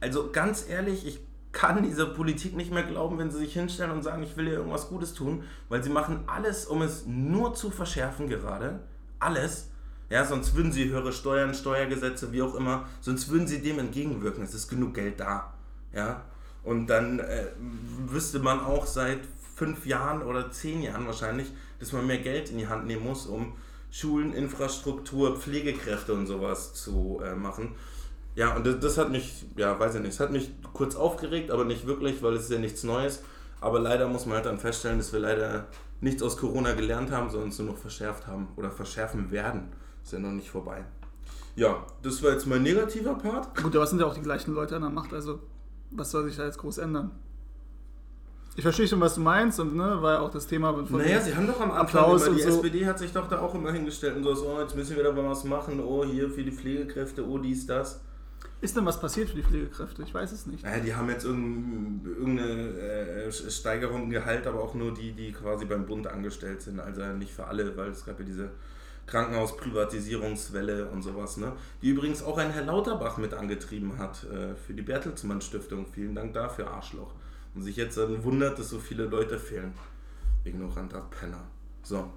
[0.00, 1.20] Also ganz ehrlich, ich
[1.52, 4.54] kann dieser Politik nicht mehr glauben, wenn sie sich hinstellen und sagen, ich will hier
[4.54, 8.80] irgendwas Gutes tun, weil sie machen alles, um es nur zu verschärfen gerade.
[9.20, 9.70] Alles.
[10.10, 14.44] Ja, sonst würden sie höhere Steuern, Steuergesetze, wie auch immer, sonst würden sie dem entgegenwirken.
[14.44, 15.54] Es ist genug Geld da.
[15.92, 16.22] Ja.
[16.62, 17.46] Und dann äh,
[18.06, 19.20] wüsste man auch seit
[19.54, 23.26] fünf Jahren oder zehn Jahren wahrscheinlich, dass man mehr Geld in die Hand nehmen muss,
[23.26, 23.54] um
[23.90, 27.74] Schulen, Infrastruktur, Pflegekräfte und sowas zu äh, machen.
[28.34, 31.50] Ja, und das, das hat mich, ja, weiß ich nicht, es hat mich kurz aufgeregt,
[31.50, 33.22] aber nicht wirklich, weil es ist ja nichts Neues.
[33.60, 35.68] Aber leider muss man halt dann feststellen, dass wir leider
[36.00, 39.68] nichts aus Corona gelernt haben, sondern es nur noch verschärft haben oder verschärfen werden.
[40.04, 40.84] Ist ja noch nicht vorbei.
[41.56, 43.56] Ja, das war jetzt mein negativer Part.
[43.62, 45.40] Gut, aber es sind ja auch die gleichen Leute an der Macht, also
[45.90, 47.12] was soll sich da jetzt groß ändern?
[48.56, 51.20] Ich verstehe schon, was du meinst und ne, war ja auch das Thema von Naja,
[51.20, 52.48] sie haben doch am Anfang Applaus immer, die so.
[52.50, 55.12] SPD hat sich doch da auch immer hingestellt und so, oh, jetzt müssen wir da
[55.12, 58.00] mal was machen, oh, hier für die Pflegekräfte, oh, dies, das.
[58.60, 60.02] Ist denn was passiert für die Pflegekräfte?
[60.02, 60.62] Ich weiß es nicht.
[60.64, 65.32] Naja, die haben jetzt irgend- irgendeine äh, Steigerung im Gehalt, aber auch nur die, die
[65.32, 66.78] quasi beim Bund angestellt sind.
[66.78, 68.50] Also nicht für alle, weil es gab ja diese
[69.06, 71.52] Krankenhausprivatisierungswelle und sowas, ne?
[71.82, 75.86] Die übrigens auch ein Herr Lauterbach mit angetrieben hat äh, für die Bertelsmann Stiftung.
[75.86, 77.12] Vielen Dank dafür, Arschloch.
[77.54, 79.74] Und sich jetzt dann wundert, dass so viele Leute fehlen.
[80.44, 81.42] Ignoranter Penner.
[81.82, 82.10] So.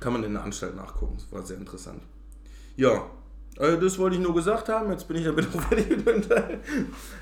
[0.00, 1.14] Kann man in der Anstalt nachgucken.
[1.16, 2.02] Das war sehr interessant.
[2.76, 3.08] Ja,
[3.58, 4.90] äh, das wollte ich nur gesagt haben.
[4.90, 6.60] Jetzt bin ich damit auch fertig mit dem Teil.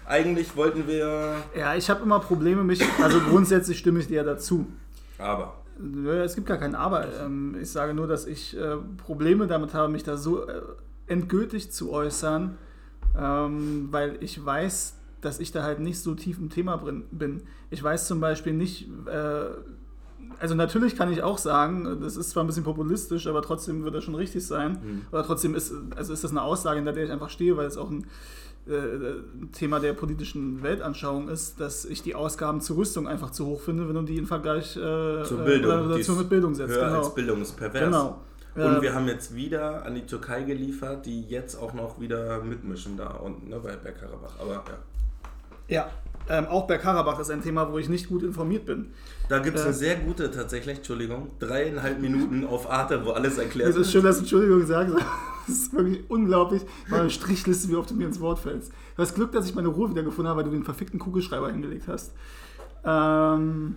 [0.04, 1.36] Eigentlich wollten wir.
[1.56, 4.66] Ja, ich habe immer Probleme, mich, also grundsätzlich stimme ich dir dazu.
[5.18, 5.63] Aber.
[6.24, 7.06] Es gibt gar kein Aber.
[7.20, 10.62] Ähm, Ich sage nur, dass ich äh, Probleme damit habe, mich da so äh,
[11.06, 12.56] endgültig zu äußern,
[13.18, 17.42] ähm, weil ich weiß, dass ich da halt nicht so tief im Thema bin.
[17.70, 19.46] Ich weiß zum Beispiel nicht, äh,
[20.38, 23.94] also natürlich kann ich auch sagen, das ist zwar ein bisschen populistisch, aber trotzdem wird
[23.94, 24.72] das schon richtig sein.
[24.72, 25.02] Mhm.
[25.12, 27.76] Oder trotzdem ist, also ist das eine Aussage, hinter der ich einfach stehe, weil es
[27.76, 28.06] auch ein
[29.52, 33.86] Thema der politischen Weltanschauung ist, dass ich die Ausgaben zur Rüstung einfach zu hoch finde,
[33.88, 35.90] wenn du die im Vergleich äh, Zur äh, Bildung.
[35.98, 36.74] Ist mit Bildung setzt.
[36.74, 36.98] Höher Genau.
[36.98, 37.84] als Bildung ist pervers.
[37.84, 38.20] genau.
[38.54, 42.40] Und Äh, wir haben jetzt wieder an die Türkei geliefert, die jetzt auch noch wieder
[42.42, 44.38] mitmischen da unten ne, bei Bergkarabach.
[44.40, 44.64] Aber
[45.68, 45.76] ja.
[45.76, 45.90] ja,
[46.28, 48.92] ähm, auch Bergkarabach ist ein Thema, wo ich nicht gut informiert bin.
[49.28, 49.66] Da gibt es Äh.
[49.66, 54.04] eine sehr gute, tatsächlich, Entschuldigung, dreieinhalb Minuten auf Arte, wo alles erklärt Es ist schön,
[54.04, 54.94] dass du Entschuldigung sagst.
[55.48, 56.62] Das ist wirklich unglaublich.
[56.88, 58.72] Meine Strichliste, wie oft du mir ins Wort fällst.
[58.96, 61.86] Du hast Glück, dass ich meine Ruhe wiedergefunden habe, weil du den verfickten Kugelschreiber hingelegt
[61.88, 62.12] hast.
[62.84, 63.76] Ähm,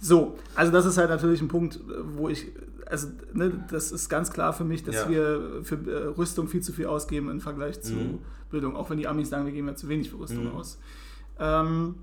[0.00, 1.80] so, also das ist halt natürlich ein Punkt,
[2.14, 2.46] wo ich,
[2.86, 5.08] also ne, das ist ganz klar für mich, dass Ja.
[5.08, 8.18] wir für äh, Rüstung viel zu viel ausgeben im Vergleich zu Mhm.
[8.50, 10.52] Bildung, auch wenn die Amis sagen, wir geben ja zu wenig für Rüstung Mhm.
[10.52, 10.78] aus.
[11.38, 11.96] Ähm,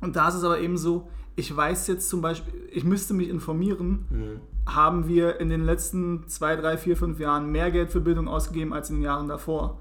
[0.00, 3.28] und da ist es aber eben so, ich weiß jetzt zum Beispiel, ich müsste mich
[3.28, 4.40] informieren, Mhm.
[4.66, 8.72] Haben wir in den letzten zwei, drei, vier, fünf Jahren mehr Geld für Bildung ausgegeben
[8.72, 9.78] als in den Jahren davor.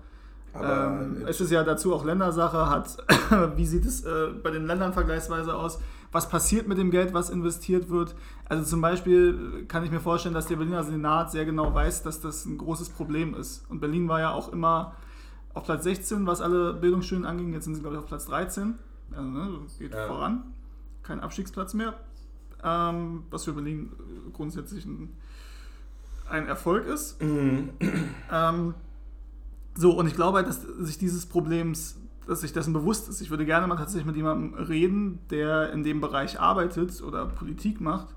[0.55, 2.97] Ähm, es ist ja dazu auch Ländersache, hat,
[3.55, 5.79] wie sieht es äh, bei den Ländern vergleichsweise aus?
[6.11, 8.13] Was passiert mit dem Geld, was investiert wird?
[8.47, 12.21] Also zum Beispiel kann ich mir vorstellen, dass der Berliner Senat sehr genau weiß, dass
[12.21, 13.65] das ein großes Problem ist.
[13.69, 14.93] Und Berlin war ja auch immer
[15.55, 17.51] auf Platz 16, was alle Bildungsschulen anging.
[17.53, 18.75] Jetzt sind sie, glaube ich, auf Platz 13.
[19.11, 20.05] Also ne, geht Ja.
[20.07, 20.43] voran.
[21.01, 21.95] Kein Abstiegsplatz mehr.
[22.63, 23.91] Ähm, was für Berlin
[24.31, 25.09] grundsätzlich ein,
[26.29, 27.21] ein Erfolg ist.
[27.21, 27.69] Mhm.
[28.31, 28.73] Ähm,
[29.75, 31.97] so, und ich glaube halt, dass sich dieses Problems,
[32.27, 33.21] dass sich dessen bewusst ist.
[33.21, 37.81] Ich würde gerne mal tatsächlich mit jemandem reden, der in dem Bereich arbeitet oder Politik
[37.81, 38.07] macht,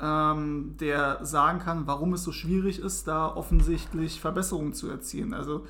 [0.00, 5.34] ähm, der sagen kann, warum es so schwierig ist, da offensichtlich Verbesserungen zu erzielen.
[5.34, 5.66] Also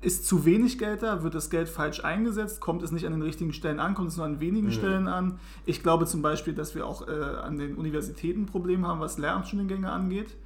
[0.00, 1.22] ist zu wenig Geld da?
[1.22, 2.60] Wird das Geld falsch eingesetzt?
[2.60, 3.94] Kommt es nicht an den richtigen Stellen an?
[3.94, 4.72] Kommt es nur an wenigen Mhm.
[4.72, 5.38] Stellen an?
[5.66, 9.90] Ich glaube zum Beispiel, dass wir auch äh, an den Universitäten Probleme haben, was Lehramtsstudiengänge
[9.90, 10.36] angeht.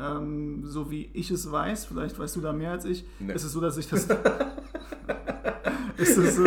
[0.00, 3.32] Ähm, so wie ich es weiß, vielleicht weißt du da mehr als ich, Nee.
[3.34, 4.06] ist es so, dass ich das.
[5.96, 6.44] ist es so,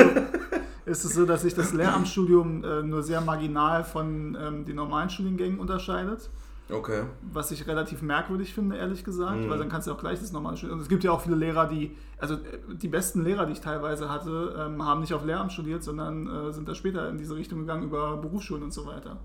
[0.86, 5.10] ist es so, dass sich das Lehramtsstudium äh, nur sehr marginal von ähm, den normalen
[5.10, 6.30] Studiengängen unterscheidet
[6.72, 7.04] Okay.
[7.22, 9.50] was ich relativ merkwürdig finde, ehrlich gesagt, Mhm.
[9.50, 10.78] weil dann kannst du auch gleich das normale studieren.
[10.78, 12.40] Und es gibt ja auch viele Lehrer, die, also äh,
[12.76, 16.52] die besten Lehrer, die ich teilweise hatte, ähm, haben nicht auf Lehramt studiert, sondern äh,
[16.54, 19.18] sind da später in diese Richtung gegangen über Berufsschulen und so weiter.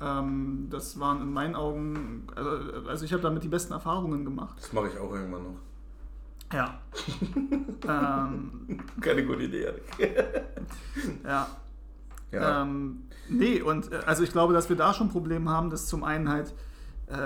[0.00, 2.50] Ähm, das waren in meinen Augen, also,
[2.88, 4.56] also ich habe damit die besten Erfahrungen gemacht.
[4.60, 5.56] Das mache ich auch irgendwann noch.
[6.52, 6.78] Ja.
[7.88, 9.72] ähm, Keine gute Idee.
[11.24, 11.46] ja.
[12.32, 12.62] Ja.
[12.62, 16.04] Ähm, nee, und äh, also ich glaube, dass wir da schon Probleme haben, dass zum
[16.04, 16.54] einen halt
[17.06, 17.16] äh,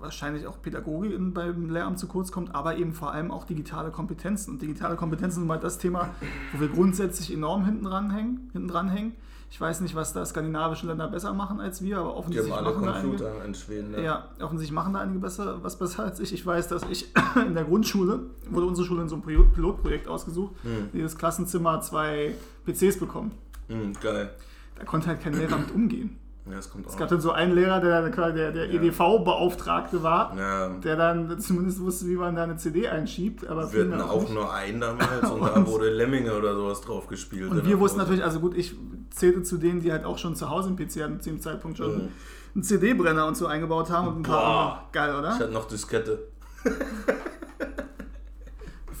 [0.00, 3.90] wahrscheinlich auch Pädagogik in, beim Lehramt zu kurz kommt, aber eben vor allem auch digitale
[3.90, 4.52] Kompetenzen.
[4.54, 6.10] Und digitale Kompetenzen sind mal das Thema,
[6.52, 8.50] wo wir grundsätzlich enorm hinten dran hängen.
[8.52, 9.12] Hinten dran hängen.
[9.50, 12.84] Ich weiß nicht, was da skandinavische Länder besser machen als wir, aber offensichtlich alle machen
[12.84, 13.08] da einige.
[13.16, 13.90] Computer in Schweden.
[13.92, 14.02] Ne?
[14.04, 16.34] Ja, offensichtlich machen da einige besser, was besser als ich.
[16.34, 17.08] Ich weiß, dass ich
[17.46, 20.88] in der Grundschule, wurde unsere Schule in so einem Pilot- Pilotprojekt ausgesucht, Hm.
[20.92, 22.34] jedes Klassenzimmer zwei
[22.66, 23.30] PCs bekommen.
[23.68, 24.30] Hm, geil.
[24.78, 26.18] Da konnte halt kein Lehrer mit umgehen.
[26.50, 26.90] Ja, kommt auch.
[26.92, 28.80] Es gab dann so einen Lehrer, der der, der Ja.
[28.80, 33.46] EDV-Beauftragte war, ja, der dann zumindest wusste, wie man da eine CD einschiebt.
[33.46, 34.32] Aber wir hatten auch nicht.
[34.32, 37.50] nur einen damals und da Und- wurde Lemminge oder sowas drauf gespielt.
[37.50, 38.74] Und wir wussten natürlich, also gut, ich
[39.10, 41.76] zählte zu denen, die halt auch schon zu Hause einen PC hatten, zu dem Zeitpunkt
[41.76, 42.08] schon Mhm.
[42.54, 44.84] einen CD-Brenner und so eingebaut haben und ein paar Boah.
[44.92, 45.34] Geil, Ich oder?
[45.34, 46.28] hatte noch Diskette.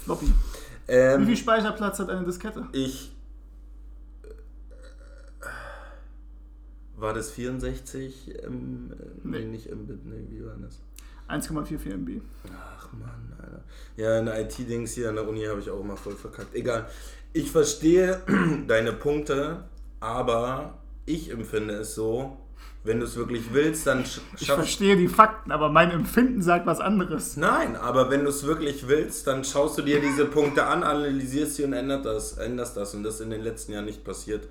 [0.04, 0.26] Floppy.
[0.86, 2.66] Wie Ähm, viel Speicherplatz hat eine Diskette?
[2.72, 3.14] ich.
[7.08, 8.34] War das 64?
[8.44, 8.90] Ähm,
[9.24, 9.38] nee.
[9.38, 9.44] Nee.
[9.46, 10.78] nicht Mbit, nee, wie war das?
[11.30, 12.20] 1,44 MB.
[12.52, 13.62] Ach Mann, Alter.
[13.96, 16.54] Ja, in der IT-Dings hier an der Uni habe ich auch immer voll verkackt.
[16.54, 16.86] Egal.
[17.32, 18.20] Ich verstehe
[18.68, 19.64] deine Punkte,
[20.00, 20.74] aber
[21.06, 22.36] ich empfinde es so,
[22.84, 26.42] wenn du es wirklich willst, dann sch Ich schaff- verstehe die Fakten, aber mein Empfinden
[26.42, 27.38] sagt was anderes.
[27.38, 31.54] Nein, aber wenn du es wirklich willst, dann schaust du dir diese Punkte an, analysierst
[31.56, 32.94] sie und änderst das, änderst das.
[32.94, 34.46] Und das ist in den letzten Jahren nicht passiert.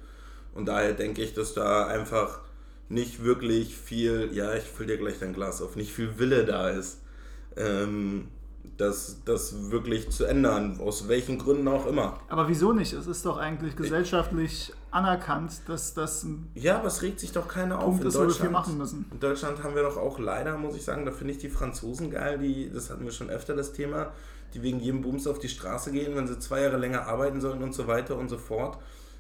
[0.56, 2.40] Und daher denke ich, dass da einfach
[2.90, 6.70] nicht wirklich viel, ja, ich fülle dir gleich dein Glas auf, nicht viel Wille da
[6.70, 7.02] ist,
[7.56, 8.28] ähm,
[8.78, 12.20] das, das wirklich zu ändern, aus welchen Gründen auch immer.
[12.30, 12.94] Aber wieso nicht?
[12.94, 17.48] Es ist doch eigentlich gesellschaftlich anerkannt, dass das ein Ja, aber es regt sich doch
[17.48, 18.52] keiner auf in ist, wo wir viel Deutschland.
[18.52, 19.06] machen müssen.
[19.12, 22.12] In Deutschland haben wir doch auch leider, muss ich sagen, da finde ich die Franzosen
[22.12, 24.12] geil, die, das hatten wir schon öfter das Thema,
[24.54, 27.64] die wegen jedem Bums auf die Straße gehen, wenn sie zwei Jahre länger arbeiten sollen
[27.64, 28.78] und so weiter und so fort.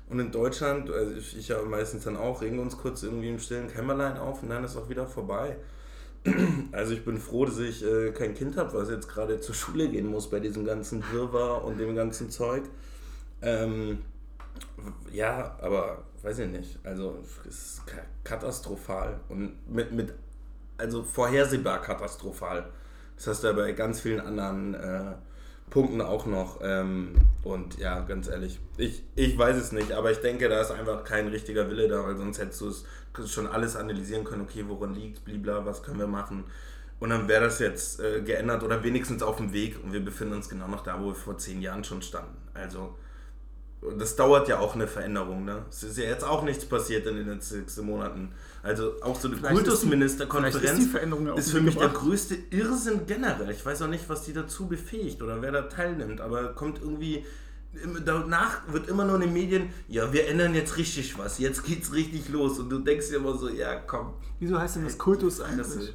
[0.09, 3.29] Und in Deutschland, also ich, ich ja meistens dann auch, regen wir uns kurz irgendwie
[3.29, 5.57] im stillen Kämmerlein auf und dann ist auch wieder vorbei.
[6.73, 9.89] Also ich bin froh, dass ich äh, kein Kind habe, was jetzt gerade zur Schule
[9.89, 12.63] gehen muss bei diesem ganzen Wirrwarr und dem ganzen Zeug.
[13.41, 13.99] Ähm,
[15.11, 16.79] ja, aber weiß ich nicht.
[16.83, 17.17] Also
[17.47, 20.13] es ist ka- katastrophal und mit, mit
[20.77, 22.69] also vorhersehbar katastrophal.
[23.15, 25.13] Das hast du ja bei ganz vielen anderen äh,
[25.69, 26.59] Punkten auch noch.
[26.61, 30.71] Ähm, und ja, ganz ehrlich, ich, ich weiß es nicht, aber ich denke, da ist
[30.71, 32.85] einfach kein richtiger Wille da, weil sonst hättest du es
[33.31, 36.45] schon alles analysieren können, okay, woran liegt, blibla, was können wir machen.
[36.99, 40.33] Und dann wäre das jetzt äh, geändert oder wenigstens auf dem Weg und wir befinden
[40.33, 42.37] uns genau noch da, wo wir vor zehn Jahren schon standen.
[42.53, 42.95] Also
[43.97, 45.65] das dauert ja auch eine Veränderung, ne?
[45.69, 48.33] Es ist ja jetzt auch nichts passiert in den letzten Monaten.
[48.67, 50.95] Also auch so eine ist Kultusministerkonferenz ist
[51.31, 52.03] auch ist für mich der gebracht.
[52.03, 53.49] größte Irrsinn generell.
[53.51, 57.25] Ich weiß auch nicht, was die dazu befähigt oder wer da teilnimmt, aber kommt irgendwie
[58.05, 61.93] danach wird immer nur in den Medien, ja, wir ändern jetzt richtig was, jetzt geht's
[61.93, 65.41] richtig los und du denkst dir immer so, ja, komm, Wieso heißt denn das Kultus
[65.41, 65.67] eigentlich?
[65.67, 65.93] ist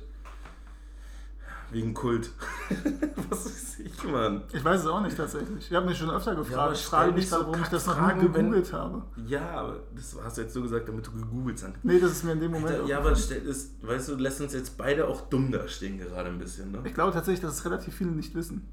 [1.73, 2.31] wegen Kult.
[3.31, 4.43] was weiß ich, Mann.
[4.53, 5.71] Ich weiß es auch nicht tatsächlich.
[5.71, 6.75] Ich habe mich schon öfter gefragt.
[6.75, 9.03] ich stell frage mich so warum ich das noch nie wenn- gegoogelt habe.
[9.27, 11.73] Ja, aber das hast du jetzt so gesagt, damit du gegoogelt hast.
[11.83, 12.75] Nee, das ist mir in dem Moment.
[12.75, 16.29] Alter, ja, aber stell- ist, weißt du, lässt uns jetzt beide auch dumm dastehen gerade
[16.29, 16.81] ein bisschen, ne?
[16.85, 18.69] ich glaube tatsächlich, dass es relativ viele nicht wissen.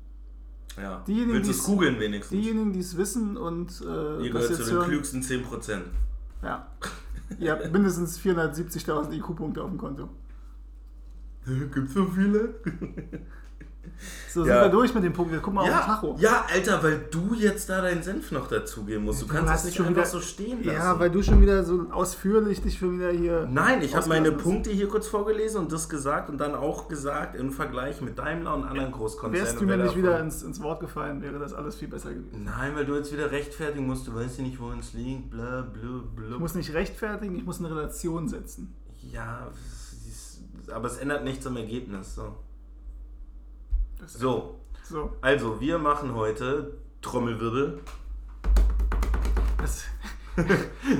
[0.77, 1.03] Ja.
[1.07, 2.29] diejenigen, Willst du es googeln wenigstens?
[2.39, 5.79] Diejenigen, die es wissen und äh, Ihr gehört zu den hören, klügsten 10%.
[6.43, 6.67] ja.
[7.39, 10.09] Ihr habt mindestens 470.000 IQ-Punkte auf dem Konto.
[11.73, 12.55] Gibt's so viele?
[14.29, 14.62] So, Ja.
[14.63, 15.33] sind wir durch mit dem Punkt.
[15.41, 16.15] Guck mal auf den Ja, Tacho.
[16.19, 19.21] ja, Alter, weil du jetzt da deinen Senf noch dazugeben musst.
[19.21, 20.77] Du, Du kannst es nicht schon einfach wieder- so stehen lassen.
[20.77, 23.45] Ja, weil du schon wieder so ausführlich dich schon wieder hier.
[23.51, 24.31] Nein, ich habe meine.
[24.31, 28.53] Punkte hier kurz vorgelesen und das gesagt und dann auch gesagt im Vergleich mit Daimler
[28.55, 29.45] und anderen Großkonzernen.
[29.47, 32.45] Wärst du mir nicht wieder ins, ins Wort gefallen, wäre das alles viel besser gewesen.
[32.45, 35.62] Nein, weil du jetzt wieder rechtfertigen musst, du weißt ja nicht, wo uns liegt, bla
[35.62, 36.35] bla bla.
[36.35, 38.73] Ich muss nicht rechtfertigen, ich muss eine Relation setzen.
[39.12, 39.79] Ja, es
[40.71, 42.15] aber es ändert nichts am Ergebnis.
[42.15, 42.36] So.
[44.05, 45.13] So, So.
[45.21, 47.82] also wir machen heute Trommelwirbel.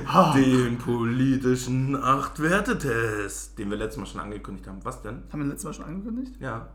[0.06, 4.84] Ah, Den politischen Acht-Werte-Test, den wir letztes Mal schon angekündigt haben.
[4.84, 5.22] Was denn?
[5.32, 6.34] haben wir letztes Mal schon angekündigt?
[6.40, 6.68] Ja,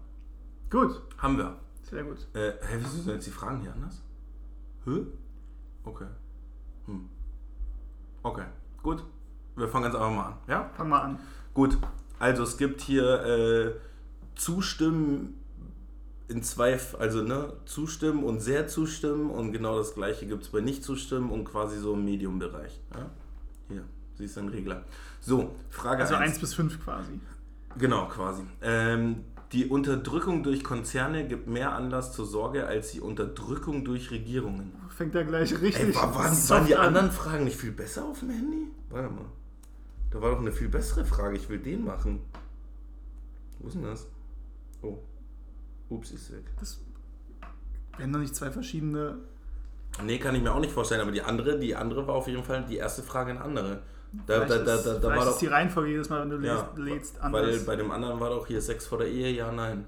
[0.71, 1.55] Gut, haben wir.
[1.83, 2.17] sehr gut.
[2.33, 4.01] Äh, hä, wieso sind jetzt die Fragen hier anders?
[4.85, 5.05] Hä?
[5.83, 6.07] Okay.
[6.87, 7.07] Hm.
[8.23, 8.45] Okay,
[8.81, 9.03] gut.
[9.55, 10.69] Wir fangen jetzt einfach mal an, ja?
[10.75, 11.19] Fang mal an.
[11.53, 11.77] Gut.
[12.19, 13.71] Also es gibt hier äh,
[14.35, 15.39] Zustimmen
[16.27, 20.61] in zwei, also ne, zustimmen und sehr zustimmen und genau das gleiche gibt es bei
[20.61, 22.81] nicht zustimmen und quasi so im Medium-Bereich.
[22.93, 23.09] Ja?
[23.69, 23.83] Hier,
[24.15, 24.83] siehst du einen Regler.
[25.21, 26.31] So, Frage Also 1.
[26.31, 27.19] 1 bis 5 quasi.
[27.77, 28.43] Genau, quasi.
[28.61, 29.17] Ähm,
[29.51, 34.73] die Unterdrückung durch Konzerne gibt mehr Anlass zur Sorge als die Unterdrückung durch Regierungen.
[34.89, 36.87] Fängt da gleich richtig Ey, war, waren, waren die an.
[36.87, 38.67] anderen Fragen nicht viel besser auf dem Handy?
[38.89, 39.25] Warte mal.
[40.15, 41.35] Da war doch eine viel bessere Frage.
[41.35, 42.21] Ich will den machen.
[43.59, 44.07] Wo ist denn das?
[44.81, 44.97] Oh.
[45.89, 46.45] Ups, ist weg.
[46.57, 46.79] Das
[47.97, 49.17] werden doch nicht zwei verschiedene.
[50.05, 52.45] Nee, kann ich mir auch nicht vorstellen, aber die andere, die andere war auf jeden
[52.45, 53.81] Fall die erste Frage eine andere.
[54.25, 55.39] Da, da, Vielleicht da, ist, da, da war ist doch.
[55.39, 57.65] die Reihenfolge jedes Mal, wenn du Ja, lädst, lädst Weil anders.
[57.65, 59.83] bei dem anderen war doch hier Sex vor der Ehe, ja, nein.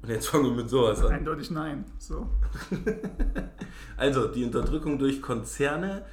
[0.00, 1.12] Und jetzt fangen wir mit sowas an.
[1.12, 1.84] Eindeutig nein.
[1.98, 2.26] So.
[3.98, 6.06] Also, die Unterdrückung durch Konzerne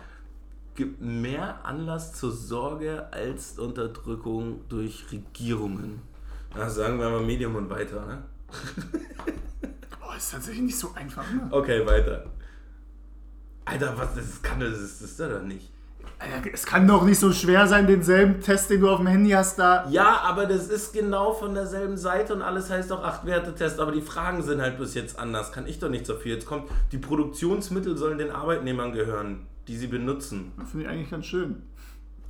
[0.77, 6.01] gibt mehr Anlass zur Sorge als Unterdrückung durch Regierungen.
[6.55, 8.23] Ja, sagen wir mal Medium und weiter, ne?
[10.09, 11.47] Oh, ist tatsächlich nicht so einfach, ne?
[11.51, 12.23] Okay, weiter.
[13.65, 15.69] Alter, was das kann das ist das doch nicht.
[16.19, 19.31] Alter, Es kann doch nicht so schwer sein, denselben Test, den du auf dem Handy
[19.31, 19.85] hast, da.
[19.89, 24.01] Ja, aber das ist genau von derselben Seite und alles heißt auch Acht-Werte-Test, aber die
[24.01, 25.51] Fragen sind halt bis jetzt anders.
[25.51, 26.35] Kann ich doch nicht so viel.
[26.35, 30.51] Jetzt kommt, die Produktionsmittel sollen den Arbeitnehmern gehören, die sie benutzen.
[30.69, 31.63] Finde ich eigentlich ganz schön.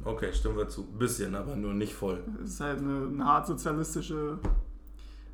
[0.04, 0.86] Okay, stimmen wir zu.
[0.86, 2.24] Bisschen, aber nur nicht voll.
[2.40, 4.40] Das ist halt eine, eine hart sozialistische.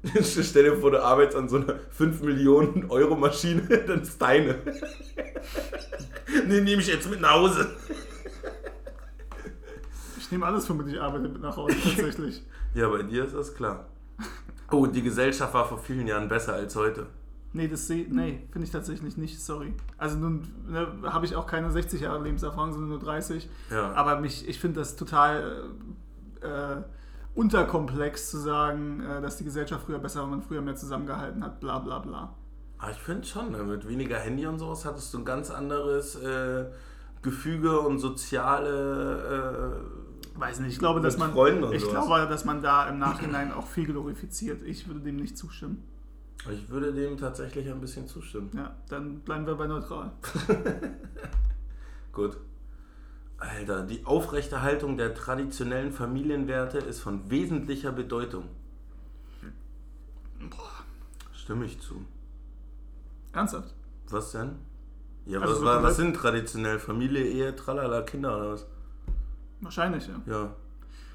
[0.21, 4.55] Stell dir vor, du arbeitest an so einer 5 Millionen Euro Maschine, dann ist deine.
[6.47, 7.69] nee, nehme ich jetzt mit nach Hause.
[10.17, 12.41] Ich nehme alles, womit ich arbeite, mit nach Hause, tatsächlich.
[12.75, 13.85] Ja, bei dir ist das klar.
[14.71, 17.05] Oh, die Gesellschaft war vor vielen Jahren besser als heute.
[17.55, 19.75] Nee, das sehe nee, finde ich tatsächlich nicht, sorry.
[19.99, 23.47] Also nun ne, habe ich auch keine 60 Jahre Lebenserfahrung, sondern nur 30.
[23.69, 23.93] Ja.
[23.93, 25.65] Aber mich, ich finde das total
[26.41, 26.77] äh,
[27.35, 31.59] unterkomplex zu sagen, äh, dass die Gesellschaft früher besser war, man früher mehr zusammengehalten hat,
[31.59, 32.33] bla bla bla.
[32.79, 36.15] Aber ich finde schon, ne, mit weniger Handy und sowas hattest du ein ganz anderes
[36.15, 36.65] äh,
[37.21, 39.79] Gefüge und soziale.
[40.35, 41.29] Weiß nicht, ich glaube, dass man,
[41.71, 42.07] ich sowas.
[42.07, 44.63] glaube, dass man da im Nachhinein auch viel glorifiziert.
[44.63, 45.83] Ich würde dem nicht zustimmen.
[46.51, 48.51] Ich würde dem tatsächlich ein bisschen zustimmen.
[48.53, 50.11] Ja, dann bleiben wir bei neutral.
[52.11, 52.37] Gut.
[53.37, 58.49] Alter, die Aufrechterhaltung der traditionellen Familienwerte ist von wesentlicher Bedeutung.
[61.33, 62.05] Stimme ich zu.
[63.33, 63.73] Ernsthaft?
[64.09, 64.55] Was denn?
[65.25, 66.79] Ja, Also was, so was, sind traditionell?
[66.79, 68.65] Familie, Ehe, tralala, Kinder oder was?
[69.61, 70.21] Wahrscheinlich, ja.
[70.25, 70.55] Ja.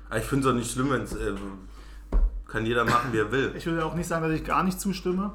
[0.09, 1.15] Aber ich finde es auch nicht schlimm, wenn es.
[1.15, 1.35] Äh,
[2.49, 3.53] kann jeder machen, wie er will.
[3.57, 5.33] Ich würde auch nicht sagen, dass ich gar nicht zustimme.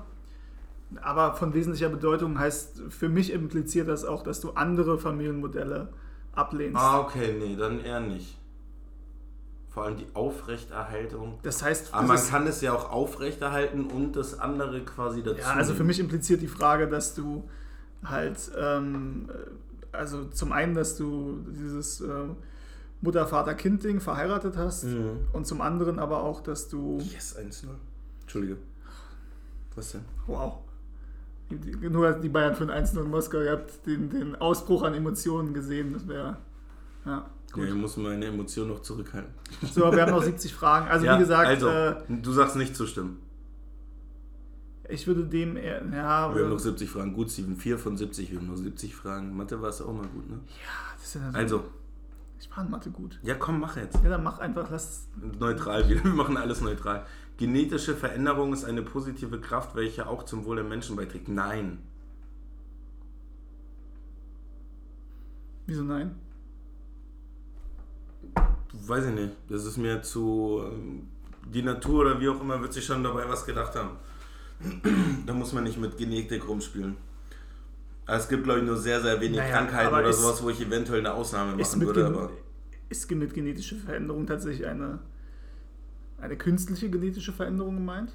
[1.02, 5.90] Aber von wesentlicher Bedeutung heißt, für mich impliziert das auch, dass du andere Familienmodelle
[6.34, 6.78] ablehnst.
[6.78, 8.38] Ah, okay, nee, dann eher nicht.
[9.70, 11.40] Vor allem die Aufrechterhaltung.
[11.42, 15.40] Das heißt, Aber man kann es ja auch aufrechterhalten und das andere quasi dazu.
[15.40, 17.50] ja, also für mich impliziert die Frage, dass du
[18.04, 19.30] halt, ähm,
[19.92, 22.08] also zum einen, dass du dieses äh,
[23.04, 25.28] Mutter-Vater-Kind-Ding verheiratet hast Mhm.
[25.34, 27.68] und zum anderen aber auch, dass du, Yes, 1-0.
[28.22, 28.58] Entschuldige.
[29.76, 30.02] Was denn?
[30.28, 30.60] wow,
[31.82, 35.54] nur die Bayern für ein 1 in Moskau, ihr habt den, den Ausbruch an Emotionen
[35.54, 36.38] gesehen, das wäre,
[37.06, 37.66] ja, Ja, gut.
[37.66, 39.32] ich muss meine Emotionen noch zurückhalten.
[39.74, 40.88] So, wir haben noch 70 Fragen.
[40.88, 43.18] Also ja, wie gesagt, also, äh, du sagst nicht zustimmen.
[44.90, 47.14] ich würde dem eher, ja, Wir haben noch 70 Fragen.
[47.14, 48.32] Gut, Steven, 4 von 70.
[48.32, 49.36] Wir haben noch 70 Fragen.
[49.36, 50.40] Mathe war es auch mal gut, ne?
[50.98, 51.64] das ist ja so, Also,
[52.44, 53.20] ich war in Mathe gut.
[53.24, 54.04] ja komm, mach jetzt.
[54.04, 55.08] Ja, dann mach einfach, lass,
[55.40, 56.04] Neutral wieder.
[56.04, 57.06] Wir machen alles neutral.
[57.38, 61.30] Genetische Veränderung ist eine positive Kraft, welche auch zum Wohl der Menschen beiträgt.
[61.30, 61.80] Nein.
[65.66, 66.16] wieso nein?
[68.74, 69.32] Weiß ich nicht.
[69.48, 70.62] Das ist mir zu.
[70.66, 71.08] ähm,
[71.46, 73.92] Die Natur oder wie auch immer wird sich schon dabei was gedacht haben.
[75.26, 76.98] da muss man nicht mit Genetik rumspielen.
[78.06, 80.62] Aber es gibt, glaube ich, nur sehr, sehr wenig Naja, Krankheiten oder sowas, wo ich
[80.62, 82.06] eventuell eine Ausnahme machen würde.
[82.06, 82.32] Aber
[82.90, 85.00] ist mit genetischer Veränderung tatsächlich eine,
[86.20, 88.14] eine künstliche genetische Veränderung gemeint?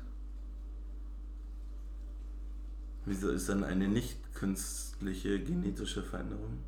[3.09, 6.59] wieso ist dann eine nicht künstliche genetische Veränderung?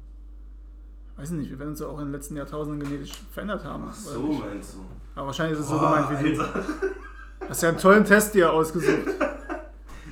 [1.17, 3.85] Weiß nicht, wir werden uns ja auch in den letzten Jahrtausenden genetisch verändert haben.
[3.89, 4.79] Ach so, meinst du?
[5.15, 6.43] Aber wahrscheinlich ist es so Boah, gemeint wie du.
[6.43, 6.65] Alter.
[7.49, 9.07] Hast ja einen tollen Test dir ausgesucht.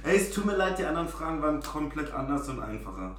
[0.09, 3.15] Hey, es tut mir leid, die anderen Fragen waren komplett anders und einfacher.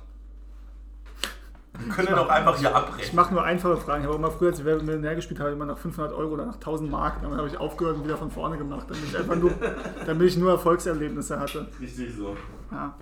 [1.77, 3.15] Wir können doch einfach hier Ich abbrechen.
[3.15, 4.01] mache nur einfache Fragen.
[4.01, 6.11] Ich habe auch immer früher, als ich Wer wird Millionär gespielt habe, immer nach 500
[6.13, 7.21] Euro oder nach 1000 Mark.
[7.21, 9.51] Dann habe ich aufgehört und wieder von vorne gemacht, damit ich einfach nur,
[10.07, 11.67] damit ich nur Erfolgserlebnisse hatte.
[11.79, 12.35] Richtig so.
[12.71, 12.95] Ja.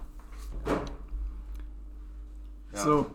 [2.73, 2.79] Ja.
[2.83, 3.05] So,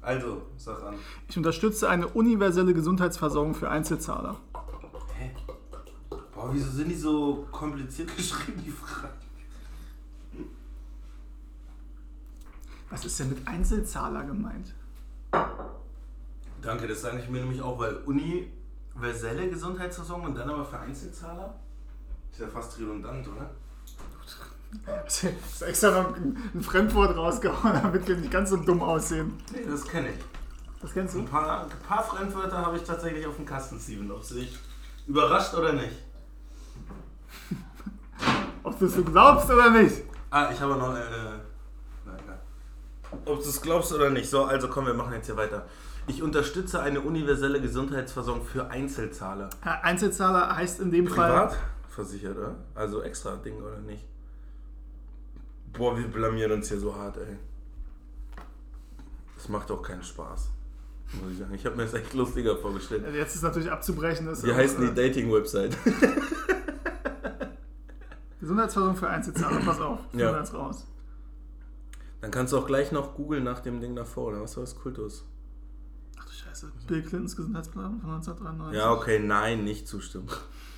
[0.00, 0.94] Also, sag an.
[1.28, 4.36] ich unterstütze eine universelle Gesundheitsversorgung für Einzelzahler.
[5.18, 5.32] Hä?
[6.34, 9.12] Boah, wieso sind die so kompliziert geschrieben, die Fragen?
[12.94, 14.72] Was ist denn mit Einzelzahler gemeint?
[16.62, 21.58] Danke, das sage ich mir nämlich auch, weil universelle Gesundheitsversorgung und dann aber für Einzelzahler?
[22.30, 23.50] Ist ja fast redundant, oder?
[25.08, 29.42] Ich habe extra noch ein Fremdwort rausgehauen, damit wir nicht ganz so dumm aussehen.
[29.52, 30.24] Nee, das kenne ich.
[30.80, 31.18] Das kennst du?
[31.18, 34.08] Ein paar, ein paar Fremdwörter habe ich tatsächlich auf dem Kasten, Steven.
[34.12, 34.56] Ob sie dich
[35.08, 35.96] überrascht oder nicht.
[38.62, 40.04] Ob du es glaubst oder nicht.
[40.30, 40.94] Ah, ich habe noch.
[40.94, 41.40] Äh, nein, nein.
[43.26, 44.28] Ob du es glaubst oder nicht.
[44.28, 45.66] So, also komm, wir machen jetzt hier weiter.
[46.06, 49.48] Ich unterstütze eine universelle Gesundheitsversorgung für Einzelzahler.
[49.62, 51.30] Einzelzahler heißt in dem Fall.
[51.30, 51.56] Privat
[51.88, 52.54] versichert, oder?
[52.74, 54.04] Also extra Ding oder nicht?
[55.72, 57.38] Boah, wir blamieren uns hier so hart, ey.
[59.36, 60.50] Das macht doch keinen Spaß.
[61.22, 61.54] Muss ich sagen.
[61.54, 63.04] Ich habe mir das echt lustiger vorgestellt.
[63.14, 64.28] Jetzt ist natürlich abzubrechen.
[64.28, 65.76] Ist Wie auch, heißt die äh, Dating-Website?
[68.40, 69.60] Gesundheitsversorgung für Einzelzahler.
[69.60, 70.00] Pass auf.
[70.12, 70.32] Ja.
[70.32, 70.38] Ja.
[70.38, 70.86] Jetzt raus.
[72.24, 74.76] Dann kannst du auch gleich noch googeln nach dem Ding davor, oder was war das?
[74.76, 75.26] Kultus?
[76.18, 76.72] Ach du Scheiße.
[76.86, 78.80] Bill Clintons Gesundheitsplan von 1993.
[78.80, 80.30] Ja, okay, nein, nicht zustimmen.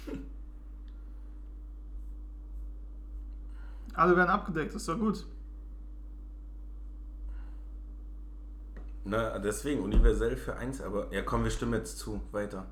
[3.94, 4.74] Alle werden abgedeckt.
[4.74, 5.24] Ist doch gut.
[9.04, 12.20] Na, deswegen universell für eins, aber ja, komm, wir stimmen jetzt zu.
[12.32, 12.66] Weiter.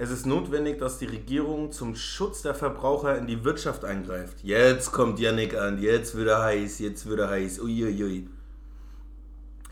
[0.00, 4.44] Es ist notwendig, dass die Regierung zum Schutz der Verbraucher in die Wirtschaft eingreift.
[4.44, 7.58] Jetzt kommt Yannick an, jetzt wird er heiß, jetzt wird er heiß.
[7.58, 8.28] Uiuiui.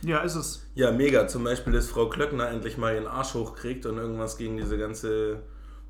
[0.02, 0.66] Ja, ist es.
[0.74, 1.28] Ja, mega.
[1.28, 5.42] Zum Beispiel, dass Frau Klöckner endlich mal ihren Arsch hochkriegt und irgendwas gegen diese ganze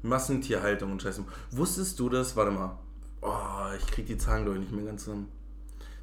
[0.03, 1.25] Massentierhaltung und Scheiße.
[1.51, 2.37] Wusstest du das?
[2.37, 2.79] Warte mal.
[3.23, 5.33] Oh, ich krieg die Zahlen, glaube ich, nicht mehr ganz zusammen.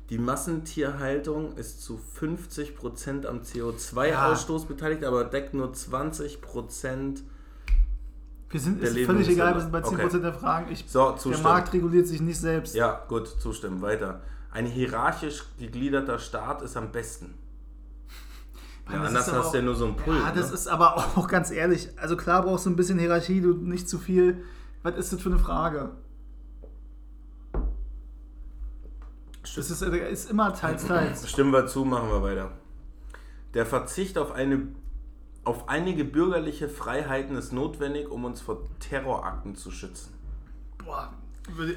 [0.10, 7.22] Die Massentierhaltung ist zu 50% am CO2-Ausstoß beteiligt, aber deckt nur 20%.
[8.54, 10.20] Wir sind, Der ist Leben völlig ist egal, wir sind bei 10% okay.
[10.20, 10.72] der Fragen.
[10.72, 11.40] Ich, So, der.
[11.40, 12.76] Markt reguliert sich nicht selbst.
[12.76, 13.82] Ja, gut, zustimmen.
[13.82, 14.22] Weiter.
[14.52, 17.34] Ein hierarchisch gegliederter Staat ist am besten.
[18.92, 20.20] Ja, anders hast du ja nur so einen Pult.
[20.20, 20.56] Ja, das ne?
[20.56, 21.90] ist aber auch ganz ehrlich.
[21.98, 24.44] Also klar brauchst du ein bisschen Hierarchie, du nicht zu viel.
[24.84, 25.92] Was ist das für eine Frage?
[29.42, 31.30] Das ist, ist immer teils, teils.
[31.30, 32.52] Stimmen wir zu, machen wir weiter.
[33.54, 34.68] Der Verzicht auf, eine,
[35.44, 40.14] auf einige bürgerliche Freiheiten ist notwendig, um uns vor Terrorakten zu schützen.
[40.84, 41.14] Boah,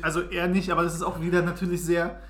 [0.02, 2.20] also eher nicht, aber das ist auch wieder natürlich sehr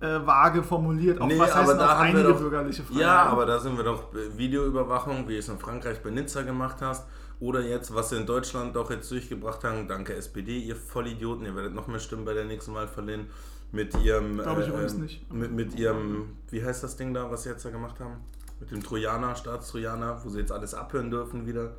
[0.00, 1.20] äh, vage formuliert.
[1.20, 3.00] Auch Nee, was heißt da auf haben wir einige doch- bürgerliche Freiheiten?
[3.02, 4.04] Ja, aber da sind wir doch
[4.36, 7.06] Videoüberwachung, wie es in Frankreich bei Nizza gemacht hast.
[7.40, 9.88] Oder jetzt, was sie in Deutschland doch jetzt durchgebracht haben.
[9.88, 11.44] Danke SPD, ihr Vollidioten.
[11.44, 13.26] Ihr werdet noch mehr Stimmen bei der nächsten Wahl verlieren.
[13.72, 14.38] Mit ihrem.
[14.38, 15.32] Glaube ich äh, übrigens ähm, nicht.
[15.32, 16.36] Mit, mit ihrem.
[16.50, 18.14] Wie heißt das Ding da, was sie jetzt da gemacht haben?
[18.60, 21.72] Mit dem Trojaner, Staatstrojaner, wo sie jetzt alles abhören dürfen wieder.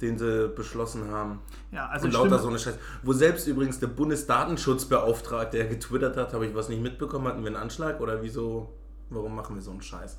[0.00, 1.40] Den sie beschlossen haben.
[1.72, 2.78] Ja, also Und lauter so eine Scheiße.
[3.02, 7.48] Wo selbst übrigens der Bundesdatenschutzbeauftragte, der getwittert hat, habe ich was nicht mitbekommen, hatten wir
[7.48, 8.72] einen Anschlag oder wieso,
[9.10, 10.18] warum machen wir so einen Scheiß?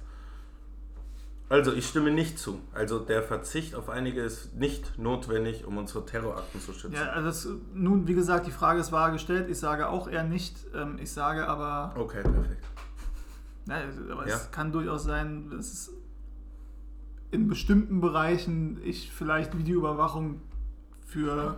[1.47, 2.59] Also, ich stimme nicht zu.
[2.73, 6.93] Also, der Verzicht auf einige ist nicht notwendig, um uns vor Terrorakten zu schützen.
[6.93, 9.49] ja, also das, nun, wie gesagt, die Frage ist vage gestellt.
[9.49, 10.57] Ich sage auch eher nicht.
[10.75, 12.63] Ähm, ich sage aber, Okay, perfekt.
[13.69, 13.77] Na,
[14.11, 14.35] aber Ja.
[14.35, 15.91] es kann durchaus sein, dass
[17.31, 20.41] in bestimmten Bereichen ich vielleicht Videoüberwachung
[21.05, 21.55] für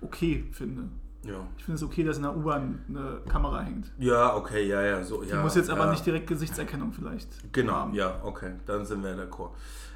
[0.00, 0.84] okay finde.
[1.24, 1.46] Ja.
[1.58, 3.90] Ich finde es okay, dass in der U-Bahn eine Kamera hängt.
[3.98, 5.02] Ja, okay, ja, ja.
[5.02, 5.90] So, Die ja, muss jetzt aber ja.
[5.90, 7.94] nicht direkt Gesichtserkennung vielleicht Genau, haben.
[7.94, 9.50] ja, okay, dann sind wir d'accord.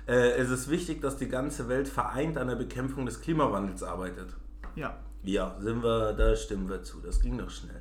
[0.09, 4.35] Äh, es ist wichtig, dass die ganze Welt vereint an der Bekämpfung des Klimawandels arbeitet.
[4.75, 4.97] Ja.
[5.23, 6.99] Ja, sind wir, da stimmen wir zu.
[7.01, 7.80] Das ging doch schnell.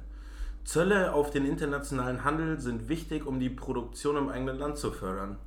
[0.70, 5.40] Zölle auf den internationalen Handel sind wichtig, um die Produktion im eigenen Land zu fördern.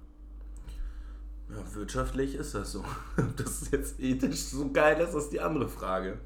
[1.49, 2.85] Ja, wirtschaftlich ist das so.
[3.17, 6.19] Ob das jetzt ethisch so geil ist, ist die andere Frage.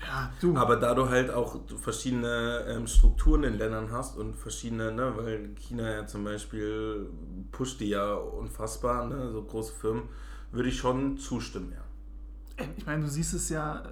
[0.00, 0.56] Ja, du.
[0.56, 5.50] Aber da du halt auch verschiedene ähm, Strukturen in Ländern hast und verschiedene, ne, weil
[5.56, 7.10] China ja zum Beispiel
[7.52, 10.04] pusht die ja unfassbar, ne, so große Firmen,
[10.50, 12.64] würde ich schon zustimmen, ja.
[12.74, 13.82] ich meine, du siehst es ja,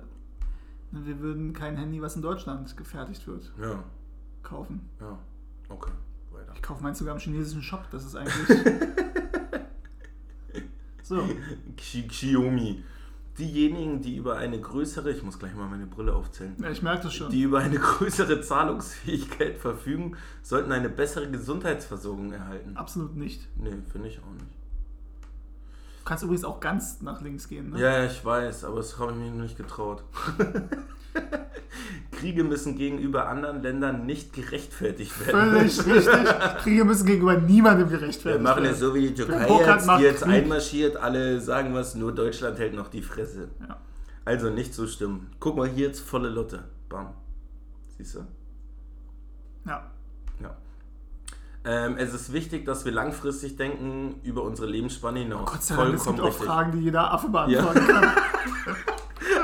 [0.93, 3.82] wir würden kein Handy, was in Deutschland gefertigt wird, Ja,
[4.43, 4.89] kaufen.
[5.01, 5.18] ja.
[5.68, 5.91] Okay,
[6.32, 6.53] weiter.
[6.55, 8.59] Ich kaufe meins sogar im chinesischen Shop, das ist eigentlich.
[11.03, 11.16] so.
[11.76, 12.82] Xi- Xiaomi.
[13.39, 17.03] Diejenigen, die über eine größere, ich muss gleich mal meine Brille aufzählen, Ja, ich merke
[17.03, 17.30] das schon.
[17.30, 22.74] die über eine größere Zahlungsfähigkeit verfügen, sollten eine bessere Gesundheitsversorgung erhalten.
[22.78, 23.47] Absolut nicht.
[23.59, 24.47] Nee, finde ich auch nicht.
[26.07, 27.70] Du kannst übrigens auch ganz nach links gehen.
[27.70, 27.80] Ne?
[27.80, 30.04] Ja, ja, ich weiß, aber das habe ich mir noch nicht getraut.
[32.12, 35.50] Kriege müssen gegenüber anderen Ländern nicht gerechtfertigt werden.
[35.50, 36.62] Völlig richtig.
[36.62, 38.80] Kriege müssen gegenüber niemandem Wir gerechtfertigt machen es werden.
[38.80, 40.32] so wie die Türkei jetzt, die jetzt Krieg.
[40.32, 43.48] einmarschiert, alle sagen was, nur Deutschland hält noch die Fresse.
[43.68, 43.80] Ja.
[44.24, 45.32] Also nicht so stimmen.
[45.40, 46.62] Guck mal, hier jetzt volle Lotte.
[46.88, 47.14] Bam.
[47.98, 48.20] Siehst du?
[49.66, 49.90] Ja.
[51.67, 55.51] Ähm, es ist wichtig, dass wir langfristig denken über unsere Lebensspanne hinaus.
[55.51, 56.47] Gott sei Dank, es gibt auch richtig.
[56.47, 58.12] Fragen, die jeder Affe beantworten kann.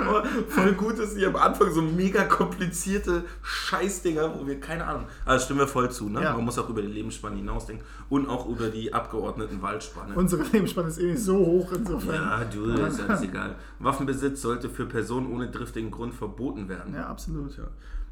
[0.06, 5.06] Aber voll gut ist hier am Anfang so mega komplizierte Scheißdinger, wo wir keine Ahnung.
[5.24, 6.22] Also stimmen wir voll zu, ne?
[6.22, 6.34] Ja.
[6.34, 10.14] Man muss auch über die Lebensspanne hinausdenken und auch über die Abgeordnetenwahlspanne.
[10.14, 12.14] Unsere Lebensspanne ist eh nicht so hoch insofern.
[12.14, 13.56] ja, du, ist alles egal.
[13.78, 16.94] Waffenbesitz sollte für Personen ohne driftigen Grund verboten werden.
[16.94, 17.56] Ja, absolut.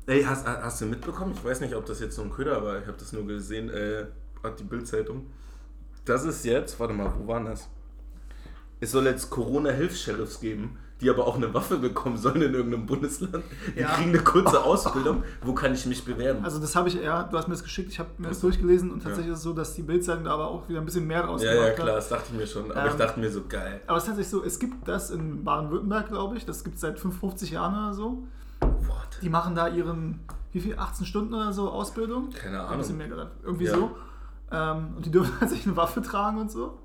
[0.06, 1.32] Ey, hast, hast du mitbekommen?
[1.36, 3.68] Ich weiß nicht, ob das jetzt so ein Köder war, ich habe das nur gesehen,
[3.70, 4.06] äh,
[4.42, 5.26] hat die Bildzeitung.
[6.04, 7.68] Das ist jetzt, warte mal, wo waren das?
[8.80, 13.44] Es soll jetzt Corona-Hilfs-Sheriffs geben, die aber auch eine Waffe bekommen sollen in irgendeinem Bundesland.
[13.76, 13.88] Die Ja.
[13.94, 15.22] kriegen eine kurze Ausbildung.
[15.42, 16.42] Wo kann ich mich bewerben?
[16.44, 18.90] Also das habe ich, ja, du hast mir das geschickt, ich habe mir das durchgelesen
[18.90, 21.22] und tatsächlich ist es so, dass die Bildzeitung da aber auch wieder ein bisschen mehr
[21.22, 21.76] draus ja, gemacht ja, hat.
[21.84, 22.72] klar, das dachte ich mir schon.
[22.72, 23.82] Aber ich Ähm, dachte mir so, geil.
[23.86, 26.80] Aber es ist tatsächlich so, es gibt das in Baden-Württemberg, glaube ich, das gibt es
[26.80, 28.24] seit 55 Jahren oder so.
[29.22, 30.20] Die machen da ihren,
[30.52, 32.30] wie viel, 18 Stunden oder so Ausbildung?
[32.30, 33.08] Keine Ein bisschen Ahnung.
[33.08, 33.30] mehr gerade.
[33.42, 33.74] Irgendwie Ja.
[33.74, 33.90] so.
[34.52, 36.78] Ähm, und die dürfen tatsächlich eine Waffe tragen und so.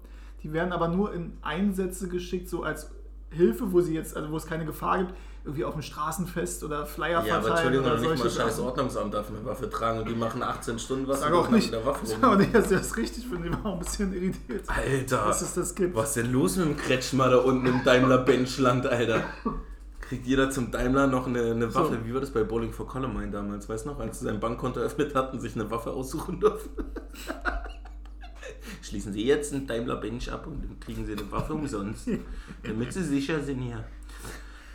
[0.43, 2.91] Die werden aber nur in Einsätze geschickt, so als
[3.31, 5.13] Hilfe, wo sie jetzt, also wo es keine Gefahr gibt,
[5.43, 8.59] irgendwie auf dem Straßenfest oder Flyer Ja, aber verteilen Entschuldigung, oder nicht mal solche scheiß.
[8.59, 11.73] Ordnungsamt darf eine Waffe tragen und die machen 18 Stunden was und auch nicht, mit
[11.73, 12.23] der Waffe rum.
[12.23, 13.47] auch nicht, dass ich das richtig finde.
[13.49, 15.95] Ich war auch ein bisschen irritiert, Alter, dass es das gibt.
[15.95, 19.23] was ist denn los mit dem Kretschmer da unten im Daimler-Benchland, Alter?
[20.07, 21.97] Kriegt jeder zum Daimler noch eine, eine Waffe?
[21.99, 22.05] So.
[22.05, 23.67] Wie war das bei Bowling for Columbine damals?
[23.67, 26.83] Weißt du noch, als sie sein Bankkonto eröffnet hatten, sich eine Waffe aussuchen durften?
[28.81, 32.07] Schließen Sie jetzt einen Daimler Bench ab und dann kriegen Sie eine Waffe umsonst,
[32.63, 33.83] damit Sie sicher sind hier.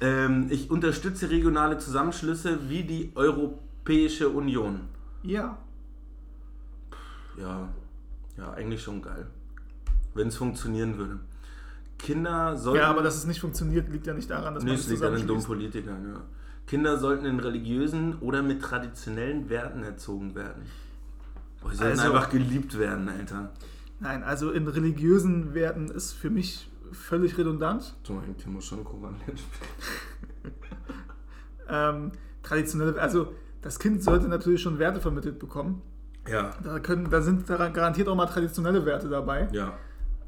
[0.00, 4.88] Ähm, ich unterstütze regionale Zusammenschlüsse wie die Europäische Union.
[5.22, 5.58] Ja,
[7.38, 7.68] Ja,
[8.36, 9.28] ja, eigentlich schon geil.
[10.14, 11.20] Wenn es funktionieren würde.
[12.02, 12.80] Kinder sollten.
[12.80, 15.02] ja, aber dass es nicht funktioniert, liegt ja nicht daran, dass Nee, man es liegt
[15.02, 15.44] an den dummen.
[15.44, 16.20] Politikern, ja.
[16.66, 20.62] Kinder sollten in religiösen oder mit traditionellen Werten erzogen werden.
[21.60, 23.50] Boah, sie sollten Also- einfach geliebt werden, Alter.
[23.98, 27.94] Nein, also in religiösen Werten ist für mich völlig redundant.
[28.02, 28.84] So ein Timo schon
[31.68, 33.32] Ähm, traditionelle, also
[33.62, 35.82] das Kind sollte natürlich schon Werte vermittelt bekommen.
[36.28, 39.48] Ja, Da, können, da sind daran garantiert auch mal traditionelle Werte dabei.
[39.52, 39.74] ja,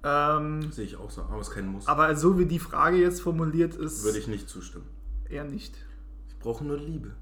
[0.05, 1.23] Ähm, sehe ich auch so.
[1.23, 1.87] Aber es ist kein Muss.
[1.87, 4.87] aber so wie die Frage jetzt formuliert ist, Würde ich nicht zustimmen.
[5.29, 5.75] eher nicht.
[6.29, 7.13] Ich brauche nur Liebe.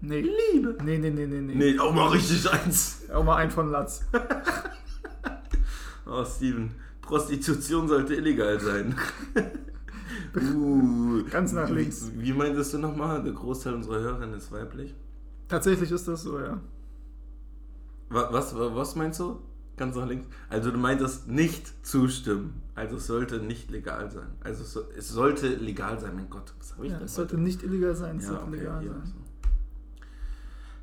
[0.00, 0.20] Nee.
[0.52, 0.76] Liebe?
[0.84, 1.54] Nee, nee, nee, nee, nee.
[1.54, 3.02] Nee, auch mal richtig eins.
[3.12, 4.04] Auch mal ein von Latz.
[6.06, 6.70] Oh, Steven.
[7.00, 8.94] Prostitution sollte illegal sein.
[10.36, 12.10] uh, Ganz nach links.
[12.14, 13.22] Wie meintest du nochmal?
[13.22, 14.94] Der Großteil unserer Hörerinnen ist weiblich.
[15.48, 16.60] Tatsächlich ist das so, ja.
[18.10, 19.40] Wa- Was, wa- was meinst du?
[19.76, 20.26] Ganz nach links.
[20.48, 22.62] Also du meintest nicht zustimmen.
[22.76, 24.28] Also es sollte nicht legal sein.
[24.42, 26.52] Also es, so, es sollte legal sein, mein Gott.
[26.58, 27.42] Was habe ich ja denn es sollte heute?
[27.42, 29.12] nicht illegal sein, es Ja, sollte okay, legal hier, sein.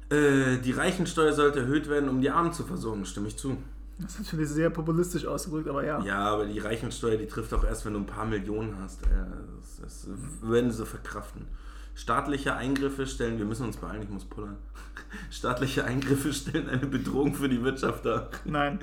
[0.10, 0.16] so.
[0.16, 3.58] Äh, die Reichensteuer sollte erhöht werden, um die Armen zu versorgen, stimme ich zu.
[3.98, 6.04] Das ist natürlich sehr populistisch ausgedrückt, aber ja.
[6.04, 9.02] Ja, aber die Reichensteuer, die trifft auch erst, wenn du ein paar Millionen hast.
[9.04, 10.08] Das, das
[10.42, 11.46] werden sie verkraften.
[11.94, 14.58] Staatliche Eingriffe stellen, wir müssen uns beeilen, ich muss pullern.
[15.30, 18.30] Staatliche Eingriffe stellen eine Bedrohung für die Wirtschaft dar.
[18.46, 18.80] Nein.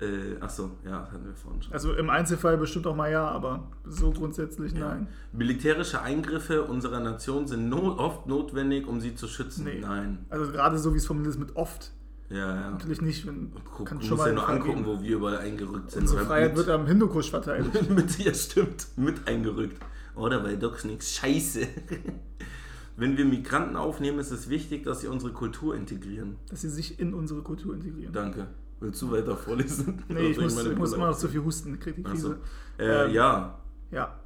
[0.00, 1.72] Äh, achso, ja, das hatten wir vorhin schon.
[1.72, 4.88] Also im Einzelfall bestimmt auch mal ja, aber so grundsätzlich Ja.
[4.88, 5.06] nein.
[5.32, 9.64] Militärische Eingriffe unserer Nation sind no oft notwendig, um sie zu schützen.
[9.64, 9.78] Nee.
[9.80, 10.26] Nein.
[10.28, 11.92] Also gerade so wie es formuliert ist mit oft.
[12.30, 12.70] Ja, ja.
[12.70, 14.86] Natürlich nicht, wenn Guck, kann du schon musst mal ja nur angucken, geben.
[14.86, 16.02] wo wir überall eingerückt sind.
[16.02, 17.90] Unsere Freiheit mit, wird am Hindukusch verteidigt.
[17.94, 19.80] mit, ja, stimmt, mit eingerückt.
[20.14, 21.60] Oder weil Docs nichts scheiße.
[22.96, 26.36] Wenn wir Migranten aufnehmen, ist es wichtig, dass sie unsere Kultur integrieren.
[26.50, 28.12] dass sie sich in unsere Kultur integrieren.
[28.12, 28.46] Danke.
[28.80, 30.02] Willst du weiter vorlesen?
[30.08, 32.38] Nee, ich muss, ich muss immer noch zu viel husten, krieg die Krise.
[32.78, 32.82] so.
[32.84, 33.58] Äh, Ähm, ja,
[33.90, 34.18] Ja.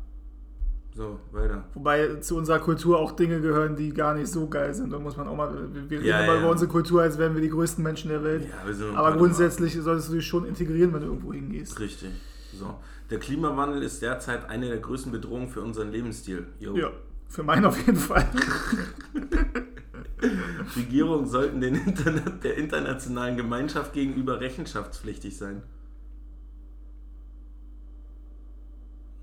[0.94, 1.64] so, weiter.
[1.74, 4.92] Wobei zu unserer Kultur auch Dinge gehören, die gar nicht so geil sind.
[4.92, 5.54] Da muss man auch mal.
[5.72, 6.40] Wir reden Ja, immer ja.
[6.40, 8.48] über unsere Kultur, als wären wir die größten Menschen der Welt.
[8.48, 11.74] Ja, wir sind Aber grundsätzlich solltest du dich schon integrieren, wenn du irgendwo hingehst.
[11.78, 12.10] mal- Richtig.
[12.58, 12.74] So.
[13.10, 16.46] Der Klimawandel ist derzeit eine der größten Bedrohungen für unseren Lebensstil.
[16.58, 16.76] Jo.
[16.76, 16.90] Ja,
[17.28, 18.26] für meinen auf jeden Fall.
[20.76, 25.62] Regierungen sollten den Internet, der internationalen Gemeinschaft gegenüber rechenschaftspflichtig sein.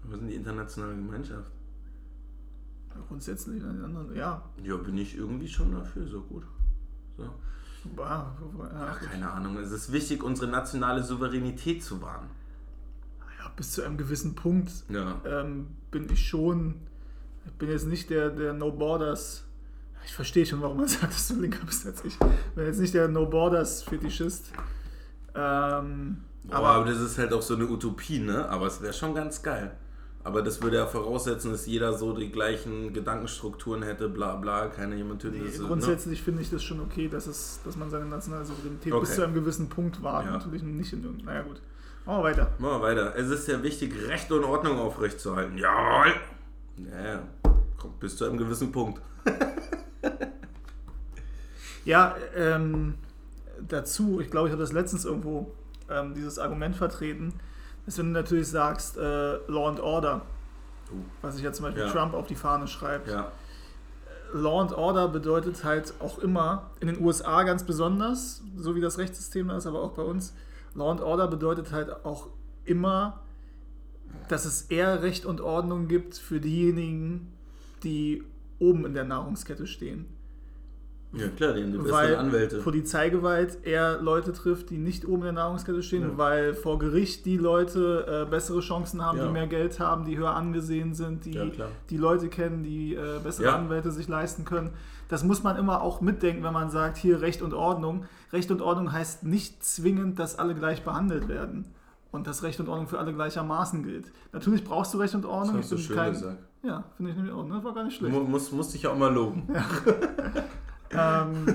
[0.03, 1.51] Was ist denn die internationale Gemeinschaft?
[3.07, 4.43] Grundsätzlich, den anderen, ja.
[4.63, 6.43] Ja, bin ich irgendwie schon dafür, so gut.
[7.17, 7.23] So.
[7.97, 9.57] Ach, keine Ahnung.
[9.57, 12.29] Es ist wichtig, unsere nationale Souveränität zu wahren.
[13.43, 15.19] Ja, bis zu einem gewissen Punkt Ja.
[15.25, 16.75] ähm, bin ich schon,
[17.45, 19.43] ich bin jetzt nicht der, der No Borders,
[20.05, 22.13] ich verstehe schon, warum man sagt, dass du linker bist als ich.
[22.13, 24.51] Ich bin jetzt nicht der No Borders Fetischist.
[25.35, 26.17] Ähm,
[26.49, 28.47] Aber, aber das ist halt auch so eine Utopie, ne?
[28.49, 29.71] Aber es wäre schon ganz geil.
[30.25, 34.95] Aber das würde ja voraussetzen, dass jeder so die gleichen Gedankenstrukturen hätte, bla bla, keine
[34.95, 35.43] jemand töten.
[35.43, 35.63] nee, ne?
[35.65, 39.01] grundsätzlich finde ich das schon okay, dass, es, dass man seine nationale Souveränität Okay.
[39.05, 40.25] bis zu einem gewissen Punkt wahrt.
[40.25, 40.31] Ja.
[40.31, 41.25] Natürlich nicht in irgendeinem.
[41.25, 41.61] Naja, gut.
[42.05, 42.51] Machen wir weiter.
[42.57, 43.15] Machen wir weiter.
[43.15, 45.57] Es ist ja wichtig, Recht und Ordnung aufrechtzuerhalten.
[45.57, 46.13] Jawohl!
[46.77, 47.23] Ja, ja.
[47.77, 49.01] Kommt bis zu einem gewissen Punkt.
[51.85, 52.95] Ja, ähm,
[53.59, 55.51] dazu, ich glaube, ich habe das letztens irgendwo
[55.89, 57.33] ähm, dieses Argument vertreten,
[57.85, 60.21] dass wenn du natürlich sagst, äh, Law and Order,
[60.91, 60.95] Uh.
[61.21, 61.89] was sich ja zum Beispiel Ja.
[61.91, 63.09] Trump auf die Fahne schreibt.
[63.09, 63.31] Ja.
[64.33, 68.97] Law and Order bedeutet halt auch immer, in den USA ganz besonders, so wie das
[68.97, 70.33] Rechtssystem da ist, aber auch bei uns,
[70.75, 72.29] Law and Order bedeutet halt auch
[72.65, 73.21] immer,
[74.29, 77.33] dass es eher Recht und Ordnung gibt für diejenigen,
[77.83, 78.23] die
[78.59, 80.07] oben in der Nahrungskette stehen.
[81.15, 82.57] Ja, klar, die haben die weil besseren Anwälte.
[82.59, 86.17] Polizeigewalt eher Leute trifft, die nicht oben in der Nahrungskette stehen, Ja.
[86.17, 89.25] weil vor Gericht die Leute äh, bessere Chancen haben, Ja.
[89.27, 91.45] die mehr Geld haben, die höher angesehen sind, die Ja,
[91.89, 93.55] die Leute kennen, die äh, bessere Ja.
[93.55, 94.71] Anwälte sich leisten können.
[95.09, 98.05] Das muss man immer auch mitdenken, wenn man sagt, hier Recht und Ordnung.
[98.31, 101.65] Recht und Ordnung heißt nicht zwingend, dass alle gleich behandelt werden
[102.11, 104.11] und dass Recht und Ordnung für alle gleichermaßen gilt.
[104.31, 105.57] Natürlich brauchst du Recht und Ordnung.
[105.57, 106.37] Das hast du schön gesagt.
[106.63, 107.45] Ja, finde ich nämlich auch.
[107.45, 107.55] ne?
[107.55, 108.13] Das war gar nicht schlecht.
[108.15, 109.43] Mu muss, musste ich ja auch mal loben.
[110.95, 111.45] Ähm,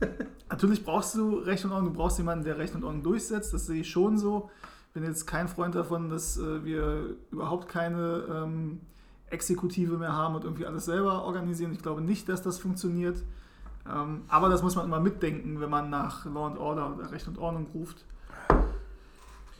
[0.50, 3.66] natürlich brauchst du Recht und Ordnung, du brauchst jemanden, der Recht und Ordnung durchsetzt, das
[3.66, 4.50] sehe ich schon so.
[4.88, 8.80] Ich bin jetzt kein Freund davon, dass äh, wir überhaupt keine ähm,
[9.30, 11.72] Exekutive mehr haben und irgendwie alles selber organisieren.
[11.72, 13.18] Ich glaube nicht, dass das funktioniert.
[13.88, 17.28] Ähm, aber das muss man immer mitdenken, wenn man nach Law and Order oder Recht
[17.28, 18.04] und Ordnung ruft.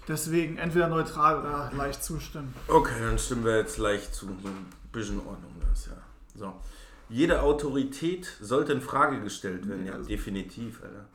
[0.06, 2.54] Deswegen entweder neutral oder leicht zustimmen.
[2.66, 4.26] Okay, dann stimmen wir jetzt leicht zu.
[4.26, 5.92] So ein bisschen Ordnung das, ja.
[6.34, 6.54] So.
[7.08, 9.86] Jede Autorität sollte in Frage gestellt werden.
[9.86, 11.06] Ja, Also- definitiv, Alter.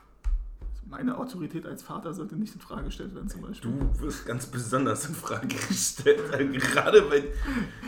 [0.90, 3.72] Meine Autorität als Vater sollte nicht in Frage gestellt werden, zum Beispiel.
[3.72, 6.22] Du wirst ganz besonders in Frage gestellt.
[6.32, 6.44] Alter.
[6.46, 7.24] Gerade bei.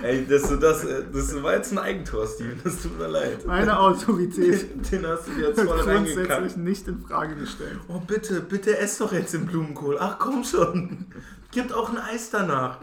[0.01, 0.87] Ey, dass du das.
[1.13, 2.59] Das war jetzt ein Eigentor, Steven.
[2.63, 3.45] Das tut mir leid.
[3.45, 7.79] Meine Autorität Den, den hast du dir jetzt voll grundsätzlich nicht in Frage gestellt.
[7.89, 9.97] Oh, bitte, bitte ess doch jetzt den Blumenkohl.
[9.99, 11.05] Ach, komm schon.
[11.51, 12.79] Gibt auch ein Eis danach.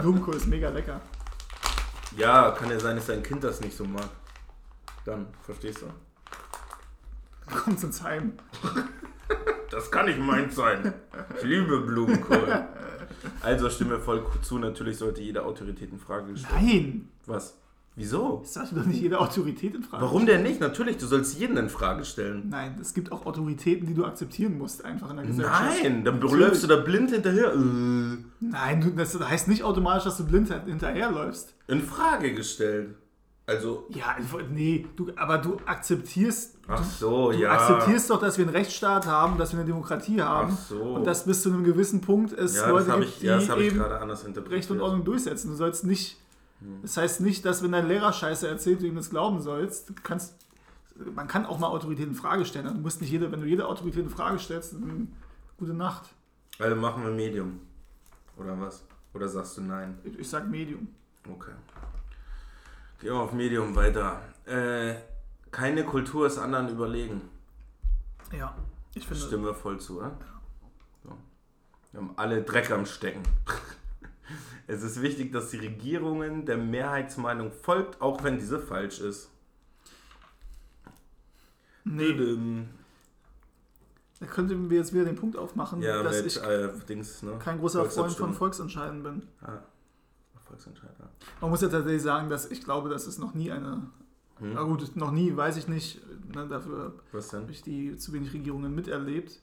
[0.00, 1.00] Blumenkohl ist mega lecker.
[2.16, 4.08] Ja, kann ja sein, dass dein Kind das nicht so mag.
[5.04, 5.86] Dann, verstehst du?
[7.54, 8.32] Kommt ins Heim.
[9.70, 10.94] Das kann nicht meins sein.
[11.36, 12.66] Ich liebe Blumenkohl.
[13.42, 17.08] Also stimme voll zu, natürlich sollte jede Autorität in Frage gestellt Nein!
[17.26, 17.56] Was?
[17.98, 18.40] Wieso?
[18.42, 20.04] Das sagt doch nicht jede Autorität in Frage.
[20.04, 20.60] Warum denn nicht?
[20.60, 22.50] Natürlich, du sollst jeden in Frage stellen.
[22.50, 25.82] Nein, es gibt auch Autoritäten, die du akzeptieren musst, einfach in der Gesellschaft.
[25.82, 26.46] Nein, dann Natürlich.
[26.46, 27.54] läufst du da blind hinterher.
[27.54, 31.54] Äh, Nein, du, das heißt nicht automatisch, dass du blind hinterherläufst.
[31.68, 32.96] In Frage gestellt.
[33.46, 34.16] Also, Ja,
[34.50, 37.52] nee, du, aber du akzeptierst, ach so, du ja.
[37.52, 40.82] akzeptierst doch, dass wir einen Rechtsstaat haben, dass wir eine Demokratie haben Ach so.
[40.82, 43.62] und dass bis zu einem gewissen Punkt es ja, Leute gibt, ich, ja, das die
[43.62, 44.58] eben gerade anders interpretiert.
[44.58, 45.48] Recht und Ordnung durchsetzen.
[45.50, 46.18] Du sollst nicht.
[46.60, 46.82] Hm.
[46.82, 49.90] Das heißt nicht, dass wenn dein Lehrer Scheiße erzählt, du ihm das glauben sollst.
[49.90, 50.34] Du kannst.
[51.14, 52.66] Man kann auch mal Autorität in Frage stellen.
[52.66, 55.12] Du musst nicht jede, wenn du jede Autorität in Frage stellst, dann
[55.58, 56.08] gute Nacht.
[56.58, 57.60] Also machen wir Medium.
[58.38, 58.82] Oder was?
[59.12, 59.98] Oder sagst du nein?
[60.18, 60.88] Ich, sag Medium.
[61.28, 61.52] Okay.
[63.00, 64.22] Gehen wir auf Medium weiter.
[64.46, 64.94] Äh,
[65.50, 67.22] keine Kultur ist anderen überlegen.
[68.32, 68.54] Ja,
[68.94, 69.22] ich finde.
[69.22, 70.16] Stimmen wir voll zu, oder?
[71.02, 71.10] So.
[71.92, 73.22] Wir haben alle Dreck am Stecken.
[74.68, 79.30] Es ist wichtig, dass die Regierungen der Mehrheitsmeinung folgt, auch wenn diese falsch ist.
[81.84, 82.66] Nee,
[84.18, 87.38] da könnten wir jetzt wieder den Punkt aufmachen, Ja, dass mit ich äh, Dings, ne?
[87.38, 88.32] kein großer Freund von.
[88.32, 89.22] Volksentscheiden bin.
[89.42, 89.58] Ah,
[90.46, 91.08] Volksentscheid, ja.
[91.40, 93.88] Man muss ja tatsächlich sagen, dass ich glaube, dass es noch nie eine.
[94.38, 94.54] Hm?
[94.54, 96.00] Na gut, noch nie, weiß ich nicht.
[96.34, 99.40] Ne, dafür habe ich die zu wenig Regierungen miterlebt.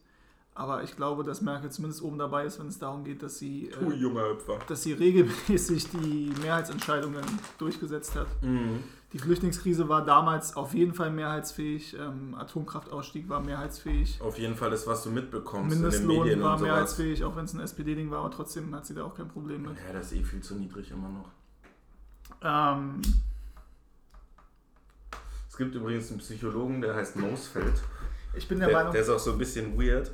[0.55, 3.69] Aber ich glaube, dass Merkel zumindest oben dabei ist, wenn es darum geht, dass sie,
[3.69, 4.59] äh, Hüpfer.
[4.67, 7.23] dass sie regelmäßig die Mehrheitsentscheidungen
[7.57, 8.27] durchgesetzt hat.
[8.43, 8.83] Mhm.
[9.13, 11.95] Die Flüchtlingskrise war damals auf jeden Fall mehrheitsfähig.
[11.99, 14.19] Ähm, Atomkraftausstieg war mehrheitsfähig.
[14.21, 16.71] Auf jeden Fall ist, was du mitbekommst in den Mindestlohn Medien war und sowas.
[16.71, 19.63] mehrheitsfähig, auch wenn es ein SPD-Ding war, aber trotzdem hat sie da auch kein Problem
[19.63, 19.71] mit.
[19.87, 21.29] Ja, das ist eh viel zu niedrig immer noch.
[22.41, 23.01] Ähm,
[25.49, 27.81] Es gibt übrigens einen Psychologen, der heißt Mosfeld.
[28.35, 30.11] ich bin der, Der, Meinung, der ist auch so ein bisschen weird.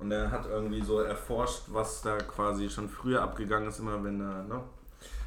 [0.00, 4.18] Und er hat irgendwie so erforscht, was da quasi schon früher abgegangen ist, immer wenn
[4.18, 4.62] da ne,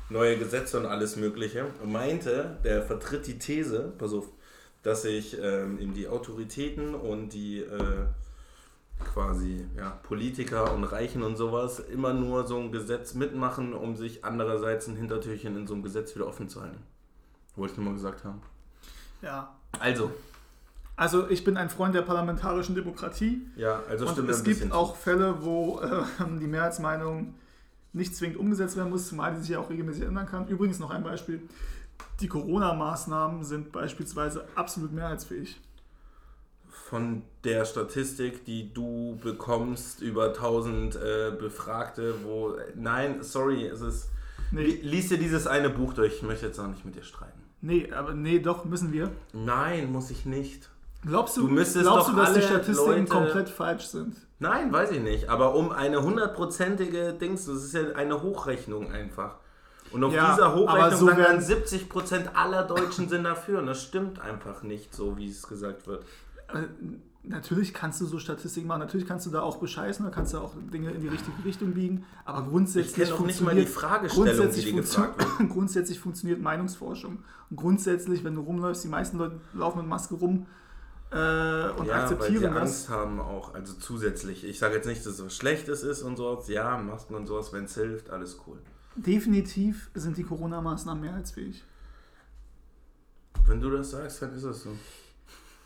[0.09, 4.27] neue Gesetze und alles Mögliche, meinte, der vertritt die These, pass auf,
[4.81, 8.05] dass sich ähm, eben die Autoritäten und die äh,
[9.03, 14.25] quasi ja, Politiker und Reichen und sowas immer nur so ein Gesetz mitmachen, um sich
[14.25, 16.83] andererseits ein Hintertürchen in so einem Gesetz wieder offen zu halten.
[17.55, 18.41] Wollte ich nur mal gesagt haben.
[19.21, 19.55] Ja.
[19.79, 20.11] Also,
[20.95, 23.41] Also ich bin ein Freund der parlamentarischen Demokratie.
[23.55, 26.03] ja, also Und stimmt es ein gibt auch Fälle, wo äh,
[26.39, 27.33] die Mehrheitsmeinung
[27.93, 30.47] nicht zwingend umgesetzt werden muss, zumal die sich ja auch regelmäßig ändern kann.
[30.47, 31.41] Übrigens noch ein Beispiel.
[32.21, 35.59] Die Corona-Maßnahmen sind beispielsweise absolut mehrheitsfähig.
[36.69, 44.09] von der Statistik, die du bekommst über 1000 äh, Befragte, wo nein, sorry, es ist
[44.51, 47.03] Nee, Li- Lies dir dieses eine Buch durch, ich möchte jetzt auch nicht mit dir
[47.03, 47.39] streiten.
[47.61, 49.11] nee, aber nee, doch, müssen wir.
[49.33, 50.69] Nein, muss ich nicht.
[51.05, 54.15] Glaubst du, Du müsstest glaubst doch du dass die Statistiken Leute- komplett falsch sind?
[54.39, 55.29] Nein, weiß ich nicht.
[55.29, 59.35] Aber um eine hundertprozentige Dings, das ist ja eine Hochrechnung einfach.
[59.91, 63.59] Und auf Ja, dieser aber Hochrechnung so sagen dann werden- 70% aller Deutschen sind dafür.
[63.59, 66.03] Und das stimmt einfach nicht so, wie es gesagt wird.
[66.49, 66.63] Äh,
[67.25, 70.39] Natürlich kannst du so Statistiken machen, natürlich kannst du da auch bescheißen, da kannst du
[70.39, 73.69] auch Dinge in die richtige Richtung biegen, aber grundsätzlich Ich auch nicht mal die funktioniert-
[73.69, 77.23] Fragestellung, grundsätzlich die dir gefragt funktio- Grundsätzlich funktioniert Meinungsforschung.
[77.49, 80.47] Und grundsätzlich, wenn du rumläufst, die meisten Leute laufen mit Maske rum
[81.13, 82.61] äh, und ja, weil sie akzeptieren das.
[82.61, 83.53] Angst haben auch.
[83.53, 84.43] Also zusätzlich.
[84.45, 86.47] Ich sage jetzt nicht, dass es was Schlechtes ist und sowas.
[86.47, 88.57] Ja, Masken und sowas, wenn es hilft, alles cool.
[88.95, 91.63] Definitiv sind die Corona-Maßnahmen mehrheitsfähig.
[93.45, 94.69] Wenn du das sagst, dann ist es so.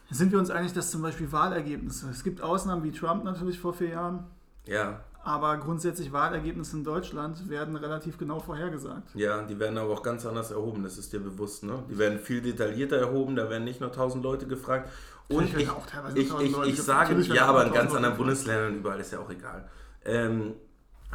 [0.09, 3.73] Sind wir uns einig, dass zum Beispiel Wahlergebnisse, es gibt Ausnahmen wie Trump natürlich vor
[3.73, 4.25] vier Jahren,
[4.65, 9.13] Ja, aber grundsätzlich Wahlergebnisse in Deutschland werden relativ genau vorhergesagt.
[9.13, 11.83] Ja, die werden aber auch ganz anders erhoben, das ist dir bewusst, ne?
[11.89, 14.89] Die werden viel detaillierter erhoben, da werden nicht nur 1000 Leute gefragt.
[15.29, 18.17] Und ich, ich, 1000 ich, ich sage, ja, aber in 1000 ganz anderen.
[18.17, 19.69] Bundesländern überall ist ja auch egal.
[20.05, 20.55] Ähm,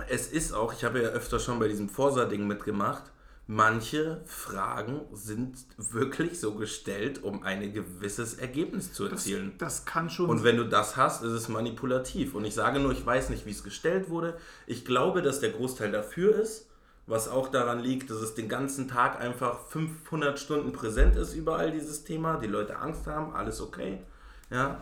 [0.08, 3.04] es ist auch, ich habe ja öfter schon bei diesem Forsa-Ding mitgemacht,
[3.46, 9.54] manche Fragen sind wirklich so gestellt, um ein gewisses Ergebnis zu Das, erzielen.
[9.58, 12.34] das kann schon Und wenn du das hast, ist es manipulativ.
[12.34, 14.36] Und ich sage nur, ich weiß nicht, wie es gestellt wurde.
[14.66, 16.68] Ich glaube, dass der Großteil dafür ist,
[17.06, 21.72] was auch daran liegt, dass es den ganzen Tag einfach 500 Stunden präsent ist, überall
[21.72, 22.36] dieses Thema.
[22.36, 24.02] Die Leute Angst haben, alles okay.
[24.50, 24.80] Ja.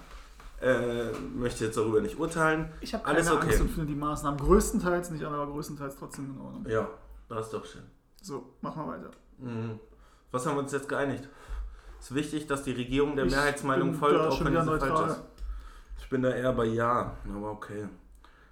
[0.60, 2.68] Äh, möchte jetzt darüber nicht urteilen.
[2.82, 3.46] Ich habe keine okay.
[3.46, 6.66] Angst und finde die Maßnahmen größtenteils, nicht alle, aber größtenteils trotzdem in Ordnung.
[6.68, 6.86] Ja,
[7.28, 7.84] das ist doch schön.
[8.20, 9.10] So, machen wir weiter.
[9.38, 9.80] Mhm.
[10.30, 11.26] Was haben wir uns jetzt geeinigt?
[11.98, 15.20] Es ist wichtig, dass die Regierung der Ich Mehrheitsmeinung folgt, auch wenn diese falsch ist.
[15.98, 17.88] Ich bin da eher bei Ja, aber okay.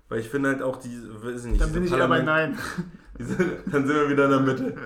[0.08, 2.58] Weil ich finde halt auch die, weiß ich nicht, Dann bin ich eher bei Nein.
[3.18, 4.76] Diese, dann sind wir wieder in der Mitte.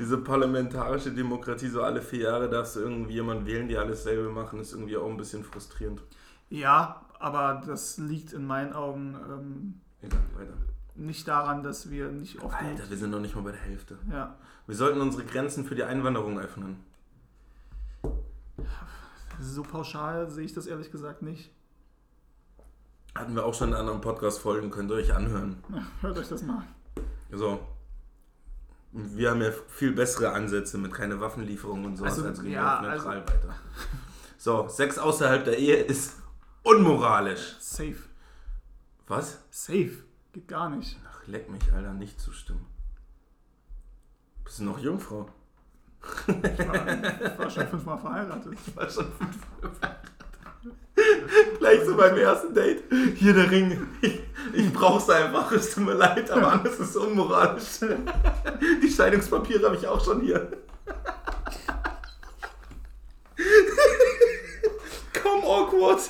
[0.00, 4.30] Diese parlamentarische Demokratie, so alle vier Jahre darfst du irgendwie jemanden wählen, die alles selber
[4.30, 6.02] machen, ist irgendwie auch ein bisschen frustrierend.
[6.50, 10.52] Ja, aber das liegt in meinen Augen ähm, Egal, weiter.
[10.94, 12.54] nicht daran, dass wir nicht oft.
[12.54, 13.98] Alter, wir sind noch nicht mal bei der Hälfte.
[14.10, 14.36] Ja,
[14.66, 16.76] Wir sollten unsere Grenzen für die Einwanderung öffnen.
[19.40, 21.50] so pauschal sehe ich das ehrlich gesagt nicht.
[23.14, 25.56] Hatten wir auch schon in anderen Podcast-Folgen, könnt ihr euch anhören.
[26.00, 26.62] Hört euch das mal.
[27.32, 27.58] So.
[28.92, 33.18] Wir haben ja viel bessere Ansätze mit keine Waffenlieferung und sowas Also, als ja, neutral
[33.20, 33.54] also- weiter.
[34.36, 36.14] So, Sex außerhalb der Ehe ist
[36.62, 37.56] unmoralisch.
[37.60, 37.96] Safe.
[39.06, 39.38] Was?
[39.50, 39.92] Safe.
[40.32, 40.98] Geht gar nicht.
[41.08, 42.66] Ach, leck mich, Alter, nicht zustimmen.
[44.44, 45.28] Bist du noch Jungfrau?
[46.26, 48.54] Ich war, ich war schon fünfmal verheiratet.
[48.66, 49.38] Ich war schon fünf
[51.58, 52.82] Gleich so beim ersten Date.
[53.16, 53.86] Hier der Ring.
[54.00, 54.20] Ich,
[54.52, 55.52] ich brauch's einfach.
[55.52, 57.80] Es tut mir leid, aber anders ist unmoralisch.
[58.82, 60.48] Die Scheidungspapiere habe ich auch schon hier.
[65.12, 66.00] Kaum awkward.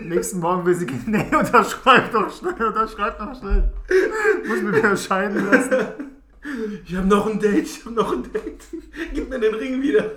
[0.00, 1.04] Nächsten Morgen will sie gehen.
[1.06, 3.72] Nee, unterschreib doch schnell, unterschreib doch schnell.
[4.46, 6.12] Muss mich wieder scheiden lassen.
[6.84, 7.66] Ich habe noch ein Date.
[7.66, 8.64] Ich habe noch ein Date.
[9.14, 10.12] Gib mir den Ring wieder.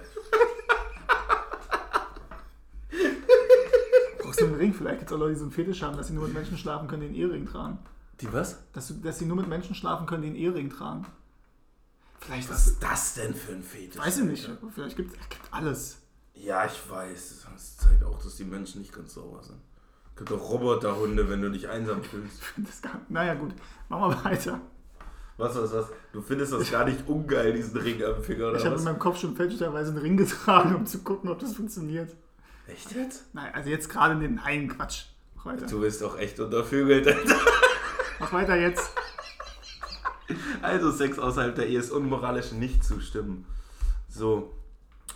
[4.36, 4.73] Brauchst du einen Ring?
[4.73, 6.57] Vielleicht gibt es auch Leute, die so einen Fetisch haben, dass sie nur mit Menschen
[6.57, 7.79] schlafen können, die einen Ehering tragen.
[8.19, 8.57] Die was?
[8.73, 11.05] Dass, dass sie nur mit Menschen schlafen können, die einen Ehering tragen.
[12.19, 13.97] Vielleicht Was ist das denn für ein Fetisch?
[13.97, 14.49] Weiß ich nicht.
[14.73, 15.19] Vielleicht gibt es
[15.51, 16.01] alles.
[16.33, 17.45] Ja, ich weiß.
[17.53, 19.59] Das zeigt auch, dass die Menschen nicht ganz sauber sind.
[20.11, 22.41] Es gibt auch Roboterhunde, wenn du dich einsam fühlst.
[22.57, 23.53] Das gar, naja, gut.
[23.88, 24.59] Machen wir weiter.
[25.38, 25.88] Was, was, was?
[26.13, 28.99] Du findest das gar nicht ungeil, diesen Ring am Finger, oder Ich habe in meinem
[28.99, 32.15] Kopf schon fälschlicherweise einen Ring getragen, um zu gucken, ob das funktioniert.
[32.68, 33.26] Echt jetzt?
[33.34, 35.05] Nein, also jetzt gerade in den Nein, Quatsch.
[35.36, 35.68] Mach weiter.
[35.68, 37.39] Du bist doch echt untervögelt, Alter.
[38.20, 38.91] Mach weiter jetzt.
[40.61, 43.45] Also Sex außerhalb der Ehe ist unmoralisch, nicht zustimmen.
[44.09, 44.53] So.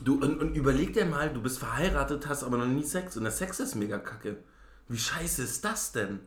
[0.02, 3.24] Du, und, und überleg dir mal, du bist verheiratet, hast aber noch nie Sex und
[3.24, 4.38] der Sex ist mega kacke.
[4.88, 6.20] Wie scheiße ist das denn?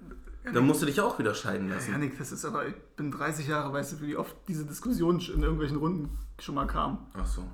[0.53, 1.93] Dann musst du dich auch wieder scheiden lassen.
[1.93, 5.43] Janik, das ist aber, ich bin 30 Jahre, weißt du, wie oft diese Diskussion in
[5.43, 6.99] irgendwelchen Runden schon mal kam.
[7.15, 7.45] Ach so.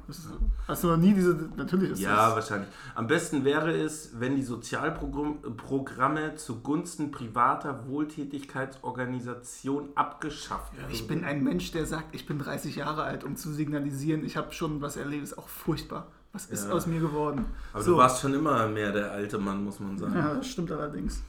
[0.66, 2.36] Hast du noch nie diese, natürlich ist Ja, das.
[2.36, 2.68] wahrscheinlich.
[2.94, 10.88] Am besten wäre es, wenn die Sozialprogramme zugunsten privater Wohltätigkeitsorganisationen abgeschafft werden.
[10.90, 14.36] Ich bin ein Mensch, der sagt, ich bin 30 Jahre alt, um zu signalisieren, ich
[14.38, 16.06] habe schon was erlebt, ist auch furchtbar.
[16.32, 16.72] Was ist Ja.
[16.72, 17.46] aus mir geworden?
[17.72, 17.92] Aber so.
[17.92, 20.14] du warst schon immer mehr der alte Mann, muss man sagen.
[20.14, 21.22] Ja, das stimmt allerdings.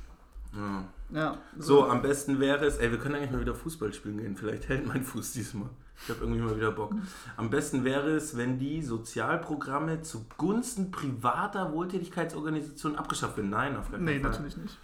[0.53, 0.83] Ja.
[1.11, 4.35] Ja, So, am besten wäre es, ey, wir können eigentlich mal wieder Fußball spielen gehen.
[4.37, 5.69] Vielleicht hält mein Fuß diesmal.
[6.03, 6.93] Ich habe irgendwie mal wieder Bock.
[7.35, 13.49] Am besten wäre es, wenn die Sozialprogramme zugunsten privater Wohltätigkeitsorganisationen abgeschafft werden.
[13.49, 14.29] Nein, auf gar keinen Nee, Fall.
[14.31, 14.77] natürlich nicht.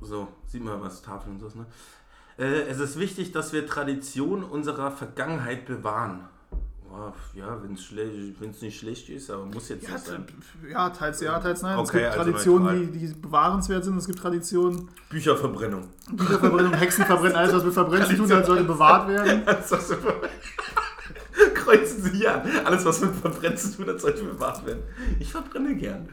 [0.00, 1.66] So, sieht man was, Tafeln und so, ne?
[2.38, 6.28] Äh, es ist wichtig, dass wir Tradition unserer Vergangenheit bewahren.
[6.92, 7.72] Boah, ja, wenn
[8.50, 10.26] es nicht schlecht ist, aber muss jetzt Ja, nicht sein.
[10.70, 11.78] ja, teils ja, teils nein.
[11.78, 13.96] es Okay, gibt also Traditionen, die, die bewahrenswert sind.
[13.96, 15.88] Es gibt Traditionen, Bücherverbrennung.
[16.12, 19.42] Bücherverbrennung, Hexenverbrennung, alles, was mit Verbrennen zu tun hat, sollte bewahrt werden.
[21.54, 22.42] Kreuzen Sie hier an.
[22.66, 24.82] Alles, was mit Verbrennen zu tun hat, sollte bewahrt werden.
[25.18, 26.06] Ich verbrenne gern.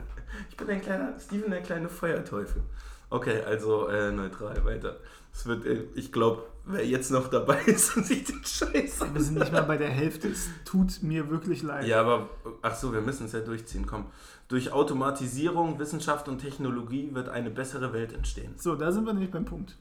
[0.49, 2.63] Ich bin ein kleiner, Steven, der kleine Feuerteufel.
[3.09, 4.95] Okay, also äh, neutral, weiter.
[5.33, 9.21] Es wird, äh, ich glaube, wer jetzt noch dabei ist und sich den Scheiß Wir
[9.21, 10.29] sind nicht mal bei der Hälfte.
[10.29, 11.87] Es tut mir wirklich leid.
[11.87, 12.29] Ja, aber
[12.61, 13.85] ach so, wir müssen es ja durchziehen.
[13.85, 14.05] Komm.
[14.47, 18.53] Durch Automatisierung, Wissenschaft und Technologie wird eine bessere Welt entstehen.
[18.57, 19.77] So, da sind wir nämlich beim Punkt.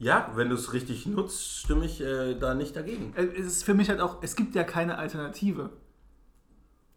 [0.00, 3.12] Ja, wenn du es richtig nutzt, stimme ich äh, da nicht dagegen.
[3.16, 5.70] Äh, Es ist für mich halt auch, es gibt ja keine Alternative.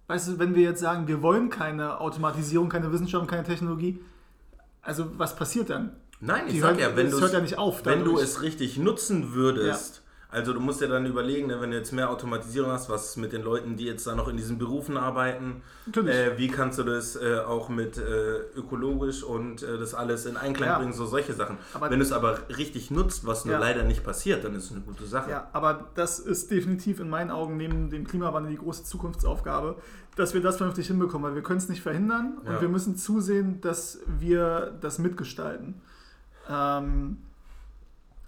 [0.07, 3.99] Weißt du, wenn wir jetzt sagen, wir wollen keine Automatisierung, keine Wissenschaft und keine Technologie,
[4.81, 5.95] also was passiert dann?
[6.21, 9.33] Nein, ich Die sag ja, wenn hört ja nicht auf wenn du es richtig nutzen
[9.33, 13.17] würdest, also du musst ja dann überlegen, ne, wenn du jetzt mehr Automatisierung hast, was
[13.17, 15.61] mit den Leuten, die jetzt da noch in diesen Berufen arbeiten,
[15.93, 20.37] äh, wie kannst du das äh, auch mit äh, ökologisch und äh, das alles in
[20.37, 20.77] Einklang Ja.
[20.77, 21.57] bringen, so solche Sachen.
[21.73, 23.59] Aber- wenn du es aber richtig nutzt, was nur Ja.
[23.59, 25.31] leider nicht passiert, dann ist es eine gute Sache.
[25.31, 29.75] Ja, aber das ist definitiv in meinen Augen neben dem Klimawandel die große Zukunftsaufgabe,
[30.15, 32.61] dass wir das vernünftig hinbekommen, weil wir können es nicht verhindern und Ja.
[32.61, 35.81] wir müssen zusehen, dass wir das mitgestalten.
[36.49, 37.17] Ähm,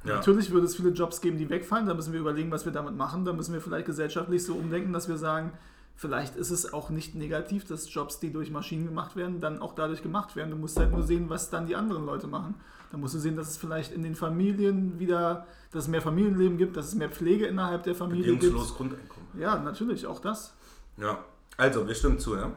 [0.05, 0.15] Ja.
[0.15, 2.95] Natürlich würde es viele Jobs geben, die wegfallen, da müssen wir überlegen, was wir damit
[2.95, 3.23] machen.
[3.23, 5.53] Da müssen wir vielleicht gesellschaftlich so umdenken, dass wir sagen,
[5.95, 9.75] vielleicht ist es auch nicht negativ, dass Jobs, die durch Maschinen gemacht werden, dann auch
[9.75, 10.51] dadurch gemacht werden.
[10.51, 12.55] Du musst halt nur sehen, was dann die anderen Leute machen.
[12.91, 16.57] Dann musst du sehen, dass es vielleicht in den Familien wieder, dass es mehr Familienleben
[16.57, 18.53] gibt, dass es mehr Pflege innerhalb der Familie gibt.
[18.75, 19.29] Grundeinkommen.
[19.39, 20.53] Ja, natürlich, auch das.
[20.97, 21.23] Ja,
[21.55, 22.51] also wir stimmen zu, ja?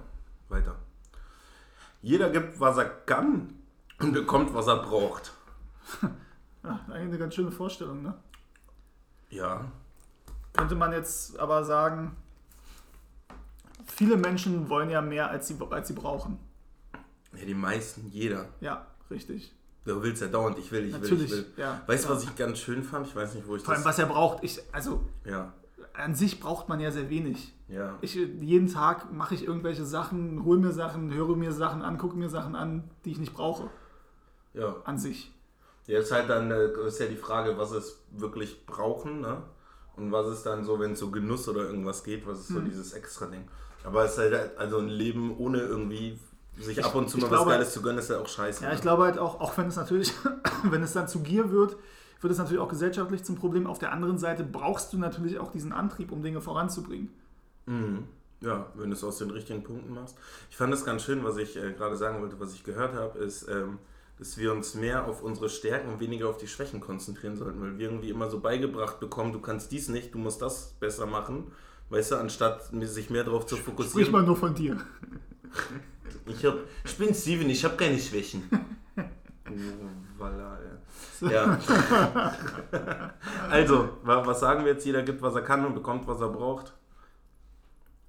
[0.48, 0.74] Weiter.
[2.02, 3.54] Jeder gibt, was er kann
[4.00, 5.32] und bekommt, was er braucht.
[6.62, 8.14] Ja, eigentlich eine ganz schöne Vorstellung, ne?
[9.30, 9.70] Ja,
[10.52, 12.16] Könnte man jetzt aber sagen,
[13.86, 16.38] viele Menschen wollen ja mehr, als sie, als sie brauchen.
[17.36, 18.48] ja die meisten, jeder.
[18.60, 19.54] Ja, richtig.
[19.84, 21.64] Du willst ja dauernd, ich will, ich Natürlich, will, ich will.
[21.64, 21.80] ja.
[21.86, 22.14] Weißt du, ja.
[22.16, 23.06] was ich ganz schön fand?
[23.06, 23.90] Ich weiß nicht, wo ich Vor allem, das...
[23.92, 24.42] was er braucht.
[24.42, 25.52] Ich, also, Ja,
[25.92, 27.54] an sich braucht man ja sehr wenig.
[27.68, 27.96] ja.
[28.00, 32.16] Ich, jeden Tag mache ich irgendwelche Sachen, hole mir Sachen, höre mir Sachen an, gucke
[32.16, 33.70] mir Sachen an, die ich nicht brauche.
[34.54, 35.32] Ja, An sich.
[35.86, 39.42] Jetzt halt dann, äh, ist ja die Frage, was es wirklich brauchen, ne?
[39.96, 42.56] Und was ist dann so, wenn es so Genuss oder irgendwas geht, was ist so
[42.56, 42.66] Hm.
[42.66, 43.48] dieses extra Ding.
[43.84, 46.18] Aber es ist halt, also ein Leben ohne irgendwie
[46.58, 48.62] sich ab und zu ich mal glaube- was Geiles zu gönnen, ist ja auch scheiße.
[48.62, 48.74] Ja, ne?
[48.74, 50.12] ich glaube halt auch, auch wenn es natürlich,
[50.64, 51.76] wenn es dann zu Gier wird,
[52.20, 53.66] wird es natürlich auch gesellschaftlich zum Problem.
[53.66, 57.10] Auf der anderen Seite brauchst du natürlich auch diesen Antrieb, um Dinge voranzubringen.
[57.66, 58.04] Mhm.
[58.40, 60.16] Ja, wenn du es aus den richtigen Punkten machst.
[60.50, 63.18] Ich fand es ganz schön, was ich äh, gerade sagen wollte, was ich gehört habe,
[63.18, 63.78] ist, ähm,
[64.18, 67.76] dass wir uns mehr auf unsere Stärken und weniger auf die Schwächen konzentrieren sollten, weil
[67.78, 71.52] wir irgendwie immer so beigebracht bekommen, du kannst dies nicht, du musst das besser machen,
[71.90, 74.12] weißt du, anstatt sich mehr darauf zu Sprich fokussieren.
[74.12, 74.78] mal nur von dir.
[76.26, 76.54] Ich, hab,
[76.84, 78.42] ich bin Steven, ich habe keine Schwächen.
[79.48, 80.58] Oh, voilà,
[81.20, 81.30] ja.
[81.30, 81.60] ja.
[83.48, 84.84] also, wa- was sagen wir jetzt?
[84.84, 86.72] Jeder gibt, was er kann und bekommt, was er braucht.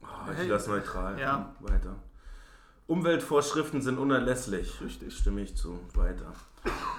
[0.02, 0.48] Oh, ich Hey.
[0.48, 1.20] lasse neutral.
[1.20, 1.54] Ja.
[1.60, 1.96] Weiter.
[2.88, 4.80] Umweltvorschriften sind unerlässlich.
[4.82, 5.16] Richtig.
[5.18, 5.80] Stimme ich zu.
[5.94, 6.34] Weiter.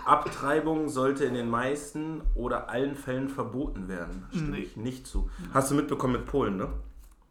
[0.04, 4.26] Abtreibung sollte in den meisten oder allen Fällen verboten werden.
[4.30, 4.58] Stimme Nee.
[4.58, 5.30] ich nicht zu.
[5.52, 6.68] Hast du mitbekommen mit Polen, ne?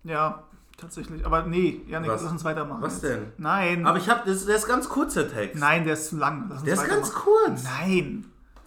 [0.03, 0.43] Ja,
[0.77, 1.25] tatsächlich.
[1.25, 2.23] Aber nee, Janik, Was?
[2.23, 2.81] lass uns weitermachen.
[2.81, 3.03] Was jetzt.
[3.05, 3.31] denn?
[3.37, 3.85] Nein.
[3.85, 5.59] Aber ich habe, das, der ist ganz kurz, der Text.
[5.59, 6.51] Nein, der ist zu lang.
[6.65, 7.63] Der ist ganz kurz.
[7.63, 8.25] Nein.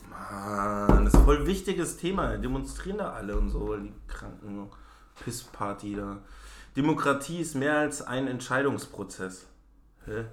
[0.08, 2.36] Mann, das ist voll wichtiges Thema.
[2.38, 4.68] Demonstrieren da alle und so, die kranken
[5.24, 6.18] Pissparty da.
[6.76, 9.46] Demokratie ist mehr als ein Entscheidungsprozess.
[10.06, 10.24] Hä?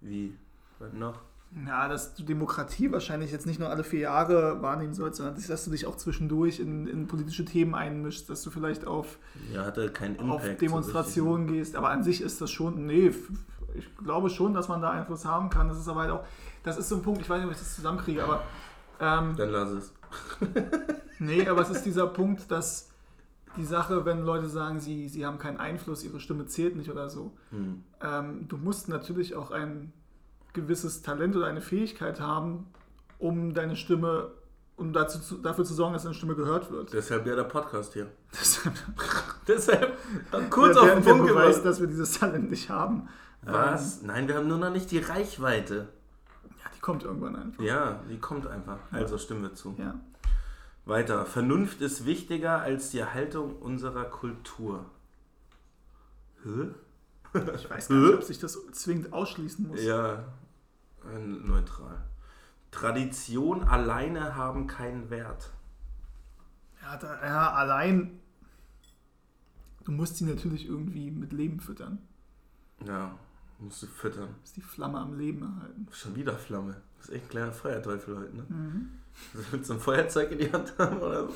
[0.00, 0.34] Wie?
[0.78, 1.20] Was noch?
[1.66, 5.64] Ja, dass du Demokratie wahrscheinlich jetzt nicht nur alle vier Jahre wahrnehmen sollst, sondern dass
[5.66, 9.18] du dich auch zwischendurch in, in politische Themen einmischst, dass du vielleicht auf,
[9.52, 10.20] Ja, Impact.
[10.20, 11.76] auf so Demonstrationen gehst.
[11.76, 13.12] Aber an sich ist das schon, nee,
[13.74, 15.68] ich glaube schon, dass man da Einfluss haben kann.
[15.68, 16.24] Das ist aber halt auch,
[16.62, 18.42] das ist so ein Punkt, ich weiß nicht, ob ich das zusammenkriege, aber
[18.98, 19.92] Ähm, Dann lass es.
[21.18, 22.88] nee, aber es ist dieser Punkt, dass
[23.56, 27.08] die Sache, wenn Leute sagen, sie, sie haben keinen Einfluss, ihre Stimme zählt nicht oder
[27.10, 27.82] so, Hm.
[28.00, 29.92] ähm, du musst natürlich auch ein
[30.52, 32.66] gewisses Talent oder eine Fähigkeit haben,
[33.18, 34.30] um deine Stimme,
[34.76, 36.92] um dazu, zu, dafür zu sorgen, dass deine Stimme gehört wird.
[36.92, 38.06] Deshalb ja der Podcast hier.
[38.38, 38.74] Deshalb
[39.46, 39.96] Deshalb
[40.50, 41.64] kurz der, auf den Punkt gebracht.
[41.64, 43.08] dass wir dieses Talent nicht haben.
[43.44, 44.02] Was?
[44.02, 45.88] Nein, wir haben nur noch nicht die Reichweite.
[46.44, 47.62] Ähm, ja, die kommt irgendwann einfach.
[47.62, 48.78] Ja, die kommt einfach.
[48.92, 49.74] Also stimmen wir zu.
[49.78, 49.94] Ja.
[50.84, 51.24] Weiter.
[51.26, 54.84] Vernunft ist wichtiger als die Erhaltung unserer Kultur.
[56.44, 56.68] Hä?
[57.54, 59.82] Ich weiß gar nicht, ob sich das zwingend ausschließen muss.
[59.82, 60.24] Ja,
[61.10, 62.02] äh, neutral.
[62.70, 65.50] Tradition alleine haben keinen Wert.
[66.82, 68.20] Ja, da, ja, allein.
[69.84, 71.98] Du musst sie natürlich irgendwie mit Leben füttern.
[72.86, 73.16] Ja,
[73.58, 74.28] musst du füttern.
[74.28, 75.86] Du musst die Flamme am Leben erhalten.
[75.92, 76.82] Schon wieder Flamme.
[76.98, 78.46] Das ist echt ein kleiner Feuerteufel heute, ne?
[78.48, 78.90] Mhm.
[79.32, 81.34] Du ein Feuerzeug in die Hand haben oder so?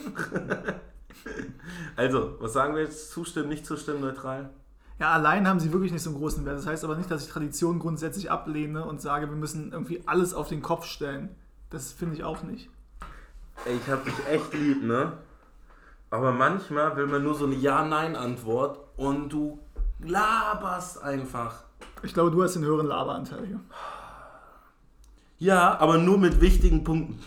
[1.96, 3.10] also, was sagen wir jetzt?
[3.10, 4.50] Zustimmen, nicht zustimmen, neutral?
[4.98, 6.58] Ja, allein haben sie wirklich nicht so einen großen Wert.
[6.58, 10.32] Das heißt aber nicht, dass ich Tradition grundsätzlich ablehne und sage, wir müssen irgendwie alles
[10.32, 11.34] auf den Kopf stellen.
[11.70, 12.70] Das finde ich auch nicht.
[13.64, 15.12] Ey, ich hab dich echt lieb, ne?
[16.10, 19.58] Aber manchmal will man nur so eine Ja-Nein-Antwort und du
[19.98, 21.64] laberst einfach.
[22.02, 23.60] Ich glaube, du hast den höheren Laberanteil hier.
[25.38, 27.18] Ja, aber nur mit wichtigen Punkten.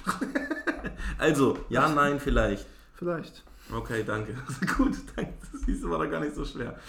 [1.17, 2.65] also, ja, nein, vielleicht.
[2.95, 3.43] Vielleicht.
[3.71, 4.33] Okay, danke.
[4.77, 5.33] Gut, danke.
[5.51, 6.79] Das siehst du, war doch gar nicht so schwer.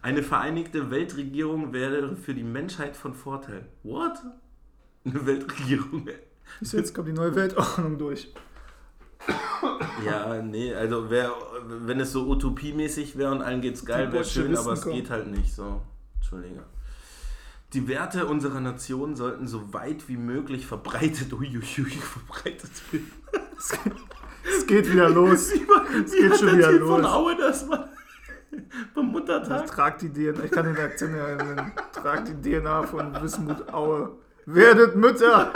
[0.00, 3.66] Eine vereinigte Weltregierung wäre für die Menschheit von Vorteil.
[3.82, 4.18] What?
[5.04, 6.06] Eine Weltregierung?
[6.60, 8.32] Du, Jetzt kommt die neue Weltordnung durch.
[10.04, 11.30] Ja, nee, also wär,
[11.64, 15.28] wenn es so utopiemäßig wäre und allen geht's geil, wäre schön, aber es geht halt
[15.28, 15.80] nicht so.
[16.16, 16.64] Entschuldige.
[17.72, 23.10] Die Werte unserer Nation sollten so weit wie möglich verbreitet, uiuiui, verbreitet werden.
[24.44, 25.52] Es geht wieder los.
[25.54, 27.10] Wie, wie geht hat schon der wieder Typ von los.
[27.12, 27.88] Aue das mal
[28.94, 29.66] beim Ich Muttertag?
[29.66, 30.44] trag die DNA.
[30.44, 31.72] Ich kann den Akzent ja nennen.
[31.92, 34.10] Trag die DNA von Wismut Aue.
[34.46, 35.52] Werdet Mütter!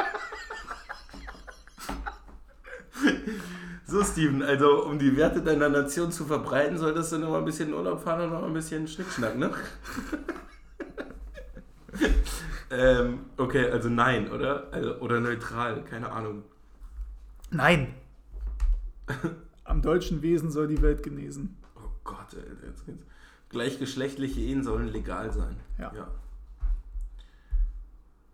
[3.86, 7.44] So, Steven, also um die Werte deiner Nation zu verbreiten, solltest du noch mal ein
[7.44, 9.50] bisschen in Urlaub fahren und noch mal ein bisschen Schnickschnack, ne?
[12.70, 14.68] Ähm, okay, also nein, oder?
[14.72, 16.42] Also, oder neutral, keine Ahnung.
[17.50, 17.94] Nein!
[19.64, 21.56] Am deutschen Wesen soll die Welt genesen.
[21.76, 23.04] Oh Gott, ey, jetzt geht's.
[23.48, 25.56] Gleichgeschlechtliche Ehen sollen legal sein.
[25.78, 25.92] Ja.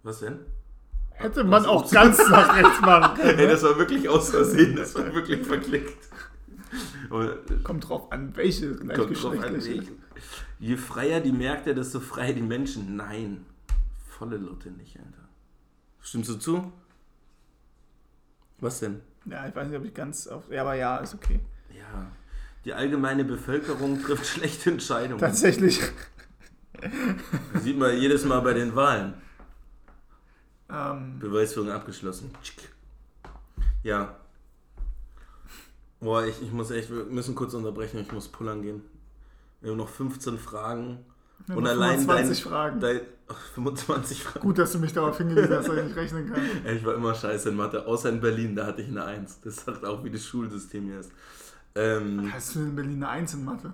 [0.02, 0.40] Was denn?
[1.10, 3.38] Hätte man auch ganz nach rechts machen können.
[3.38, 3.52] Ey, ne?
[3.52, 6.08] das war wirklich aus Versehen, das war wirklich verklickt.
[7.10, 9.76] Aber, Kommt drauf an, welche Kommt drauf an, gleichgeschlechtliche.
[9.78, 10.02] welchen.
[10.58, 12.96] Je freier die Märkte, desto freier die Menschen.
[12.96, 13.44] Nein.
[14.18, 15.28] Volle Lotte nicht, Alter.
[16.00, 16.72] Stimmst du zu?
[18.58, 19.00] Was denn?
[19.24, 20.50] Ja, ich weiß nicht, ob ich ganz auf.
[20.50, 21.40] Ja, aber ja, ist okay.
[21.76, 22.10] Ja.
[22.64, 25.18] Die allgemeine Bevölkerung trifft schlechte Entscheidungen.
[25.18, 25.80] Tatsächlich.
[27.52, 29.14] Das sieht man jedes Mal bei den Wahlen.
[30.68, 32.30] Ähm, Beweisführung abgeschlossen.
[33.82, 34.16] Ja.
[36.00, 38.82] Boah, ich, ich muss echt, wir müssen kurz unterbrechen, ich muss pullern gehen.
[39.60, 41.04] Wir haben noch 15 Fragen.
[41.46, 42.80] Wir Und allein 25 dein, Fragen.
[42.80, 44.40] Dein, ach, 25 Fragen.
[44.40, 46.40] Gut, dass du mich darauf hingewiesen hast, dass ich nicht rechnen kann.
[46.76, 49.40] Ich war immer scheiße in Mathe, außer in Berlin, da hatte ich eine 1.
[49.42, 51.12] Das sagt auch, wie das Schulsystem hier ist.
[51.74, 53.72] Ähm, Hast du in Berlin eine Eins in Mathe?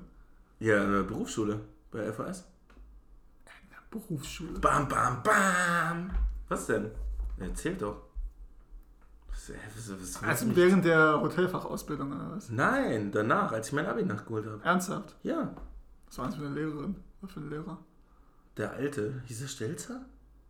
[0.61, 1.61] ja, in der Berufsschule
[1.91, 2.45] bei FAS.
[3.91, 4.59] Berufsschule.
[4.59, 6.11] Bam, bam, bam.
[6.49, 6.91] Was denn?
[7.39, 8.03] Erzähl doch.
[9.31, 9.51] Was,
[9.89, 12.51] was, was, Also während der Hotelfachausbildung oder was?
[12.51, 14.63] Nein, danach, als ich mein Abi nachgeholt habe.
[14.63, 15.17] Ernsthaft?
[15.23, 15.55] Ja,
[16.07, 16.97] Was war das für eine Lehrerin?
[17.21, 17.79] Was für ein Lehrer?
[18.59, 19.23] der alte.
[19.27, 20.01] Hieß er Stelzer?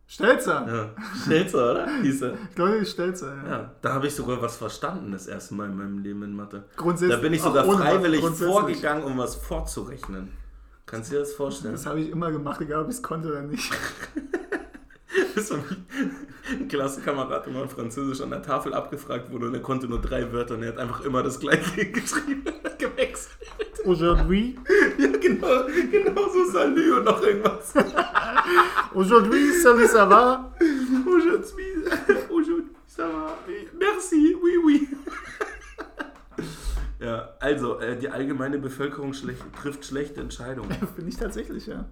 [0.07, 0.65] Stelzer!
[0.67, 1.87] Ja, Stelzer, oder?
[2.01, 2.33] Hieß er.
[2.49, 3.49] Ich glaube, Stelzer, ja.
[3.49, 6.65] Ja, da habe ich sogar was verstanden, das erste Mal in meinem Leben in Mathe.
[6.75, 7.15] Grundsätzlich.
[7.15, 10.31] Da bin ich sogar freiwillig vorgegangen, um was vorzurechnen.
[10.87, 11.75] Kannst du dir das vorstellen?
[11.75, 13.71] Das habe ich immer gemacht, egal ob ich es konnte oder nicht.
[15.35, 20.01] Das ein Klassenkamerad immer in Französisch an der Tafel abgefragt wurde und er konnte nur
[20.01, 23.37] drei Wörter und er hat einfach immer das gleiche geschrieben und gewechselt.
[23.85, 24.57] Aujourd'hui,
[24.97, 27.73] Ja, genau, genau so Salü und noch irgendwas.
[28.93, 30.51] aujourd'hui, salut, ça va?
[31.05, 31.65] Aujourd'hui,
[32.29, 33.37] aujourd'hui, ça va.
[33.79, 34.87] Merci, oui, oui.
[36.99, 40.69] Ja, also, äh, die allgemeine Bevölkerung schlecht, trifft schlechte Entscheidungen.
[40.95, 41.85] Finde ich tatsächlich, ja.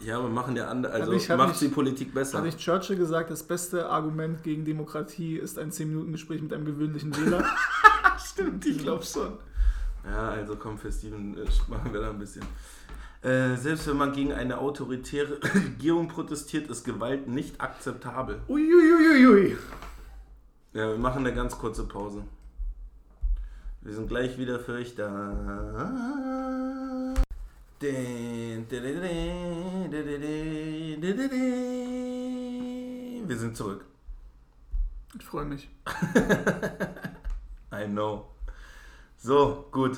[0.00, 2.38] Ja, aber machen ja andere, also ich- macht ich- die Politik besser.
[2.38, 7.14] Hat nicht Churchill gesagt, das beste Argument gegen Demokratie ist ein 10-Minuten-Gespräch mit einem gewöhnlichen
[7.16, 7.44] Wähler?
[8.18, 9.34] Stimmt, ich glaube schon.
[10.06, 12.44] Ja, also komm, für Steven äh, machen wir da ein bisschen.
[13.22, 18.42] Äh, selbst wenn man gegen eine autoritäre Regierung protestiert, ist Gewalt nicht akzeptabel.
[18.48, 19.56] Uiuiuiui.
[20.74, 22.22] Ja, wir machen eine ganz kurze Pause.
[23.80, 25.32] Wir sind gleich wieder für euch da.
[33.26, 33.84] Wir sind zurück.
[35.18, 35.68] Ich freue mich.
[37.72, 38.33] I know.
[39.24, 39.96] So, gut.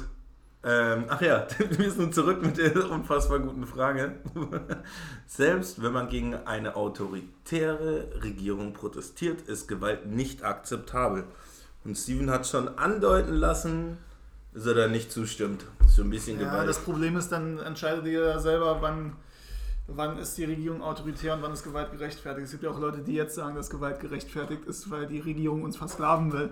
[0.63, 4.21] Ähm, ach ja, wir sind zurück mit der unfassbar guten Frage.
[5.27, 11.25] Selbst wenn man gegen eine autoritäre Regierung protestiert, ist Gewalt nicht akzeptabel.
[11.85, 13.99] Und Steven hat schon andeuten lassen,
[14.55, 15.65] dass er da nicht zustimmt.
[15.89, 16.69] So ein bisschen Ja, Gewalt.
[16.69, 19.15] das Problem ist, dann entscheidet ihr selber, wann,
[19.89, 22.45] wann ist die Regierung autoritär und wann ist Gewalt gerechtfertigt.
[22.45, 25.65] Es gibt ja auch Leute, die jetzt sagen, dass Gewalt gerechtfertigt ist, weil die Regierung
[25.65, 26.51] uns versklaven will.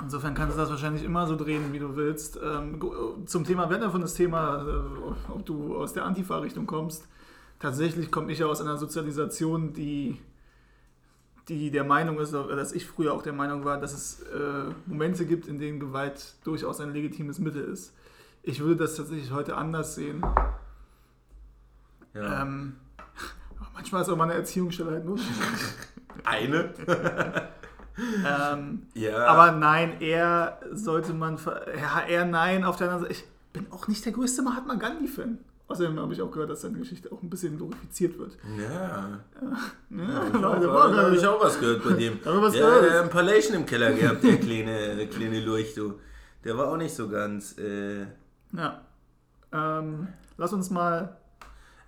[0.00, 2.38] Insofern kannst du das wahrscheinlich immer so drehen, wie du willst.
[2.42, 2.80] Ähm,
[3.26, 7.08] zum Thema, wir hatten ja von das Thema, äh, ob du aus der Antifa-Richtung kommst.
[7.58, 10.20] Tatsächlich komme ich ja aus einer Sozialisation, die,
[11.48, 15.26] die der Meinung ist, dass ich früher auch der Meinung war, dass es äh, Momente
[15.26, 17.92] gibt, in denen Gewalt durchaus ein legitimes Mittel ist.
[18.44, 20.22] Ich würde das tatsächlich heute anders sehen.
[22.14, 22.42] ja.
[22.42, 22.76] Ähm,
[23.74, 25.18] manchmal ist auch meine Erziehungsstelle halt nur.
[26.24, 26.72] Eine?
[28.26, 29.26] ähm, Ja.
[29.26, 31.38] aber nein, eher sollte man.
[31.80, 32.64] Ja, eher nein.
[32.64, 35.38] Auf der anderen Seite, ich bin auch nicht der größte Mahatma Gandhi-Fan.
[35.68, 38.38] Außerdem habe ich auch gehört, dass seine Geschichte auch ein bisschen glorifiziert wird.
[38.58, 39.20] ja.
[39.90, 42.18] Ja, Da Leute, boah, habe ich auch was gehört bei dem.
[42.24, 42.84] Da was ja, gehört.
[42.84, 45.98] der hat ein paar Leichen im Keller gehabt, der kleine, der kleine Lurch, du.
[46.44, 47.58] Der war auch nicht so ganz.
[47.58, 48.06] Äh,
[48.52, 48.80] Ja.
[49.52, 51.16] Ähm, lass uns mal.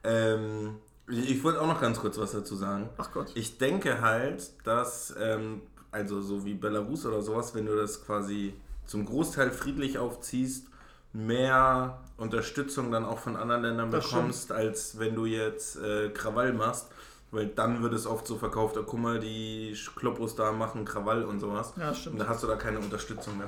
[0.04, 0.76] ähm,
[1.08, 2.88] ich ich wollte auch noch ganz kurz was dazu sagen.
[2.98, 3.32] Ach Gott.
[3.34, 5.62] Ich denke halt, dass, ähm,
[5.92, 8.54] also so wie Belarus oder sowas, wenn du das quasi
[8.86, 10.66] zum Großteil friedlich aufziehst,
[11.12, 16.52] mehr Unterstützung dann auch von anderen Ländern Das bekommst, als wenn du jetzt äh, Krawall
[16.52, 16.88] machst.
[17.32, 21.22] Weil dann wird es oft so verkauft, oh, guck mal, die Kloppos da machen Krawall
[21.24, 21.74] und sowas.
[21.76, 22.20] Ja, Und stimmt.
[22.20, 23.46] da hast du da keine Unterstützung mehr.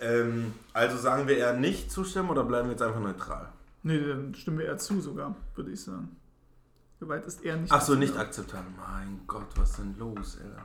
[0.00, 3.48] Ähm, also sagen wir eher nicht zustimmen oder bleiben wir jetzt einfach neutral?
[3.84, 6.16] Nee, dann stimmen wir eher zu sogar, würde ich sagen.
[6.98, 7.72] Gewalt ist eher nicht.
[7.72, 8.72] Ach so, nicht akzeptabel.
[8.76, 10.64] Mein Gott, was ist denn los, Alter?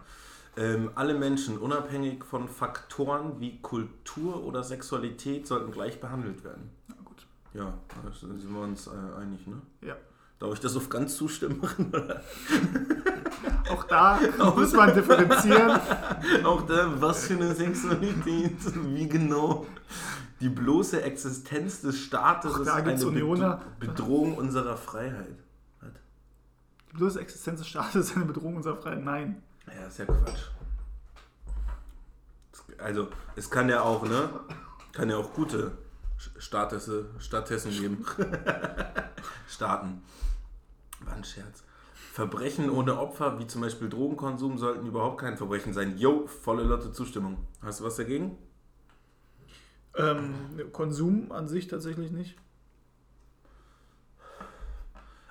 [0.57, 6.71] Ähm, alle Menschen, unabhängig von Faktoren wie Kultur oder Sexualität, sollten gleich behandelt werden.
[6.87, 7.27] Na gut.
[7.53, 8.91] Ja, da sind wir uns äh,
[9.21, 9.61] einig, ne?
[9.81, 9.95] Ja.
[10.39, 11.91] Darf ich das auf ganz zustimmen machen?
[13.71, 14.19] Auch da
[14.55, 15.79] muss man differenzieren.
[16.43, 18.55] Auch da, was für eine Sexualität?
[18.93, 19.65] Wie genau?
[20.39, 22.93] Die bloße Existenz des Staates Auch ist eine.
[22.93, 25.37] Bedro- Bedrohung unserer Freiheit.
[25.81, 25.89] Was?
[26.91, 29.03] Die bloße Existenz des Staates ist eine Bedrohung unserer Freiheit.
[29.03, 29.41] Nein.
[29.67, 30.47] Ja, ist ja Quatsch.
[32.77, 34.29] Also, es kann ja auch, ne?
[34.93, 35.71] Kann ja auch gute
[36.17, 38.05] Staathesse, Stadthessen geben.
[39.47, 40.01] Staaten.
[41.01, 41.63] War ein Scherz.
[42.13, 45.97] Verbrechen ohne Opfer, wie zum Beispiel Drogenkonsum, sollten überhaupt kein Verbrechen sein.
[45.97, 47.45] Jo, volle Lotte Zustimmung.
[47.61, 48.37] Hast du was dagegen?
[49.95, 50.33] Ähm,
[50.71, 52.35] Konsum an sich tatsächlich nicht.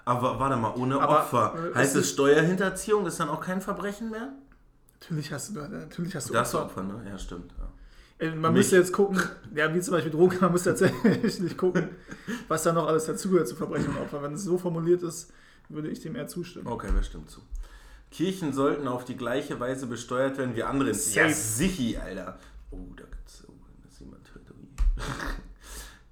[0.06, 1.70] Aber warte mal, ohne Aber, Opfer.
[1.72, 3.04] äh, heißt es Steuerhinterziehung?
[3.06, 4.32] Ist dann auch kein Verbrechen mehr?
[5.00, 6.82] Natürlich hast du, natürlich hast du Das Opfer.
[6.82, 7.06] Opfer, ne?
[7.10, 7.52] Ja, stimmt.
[7.58, 8.30] Ja.
[8.30, 9.20] Man Mich- müsste jetzt gucken,
[9.54, 11.90] ja, wie zum Beispiel Drogen, man muss tatsächlich gucken,
[12.48, 14.22] was da noch alles dazugehört zu Verbrechen und Opfer.
[14.22, 15.32] Wenn es so formuliert ist,
[15.68, 16.66] würde ich dem eher zustimmen.
[16.68, 17.40] Okay, wer stimmt zu?
[18.12, 20.92] Kirchen sollten auf die gleiche Weise besteuert werden wie andere.
[20.92, 22.38] Ja, sichi, Alter.
[22.70, 23.42] Oh, da gibt's.
[23.48, 25.42] Oh, wenn das jemand hört.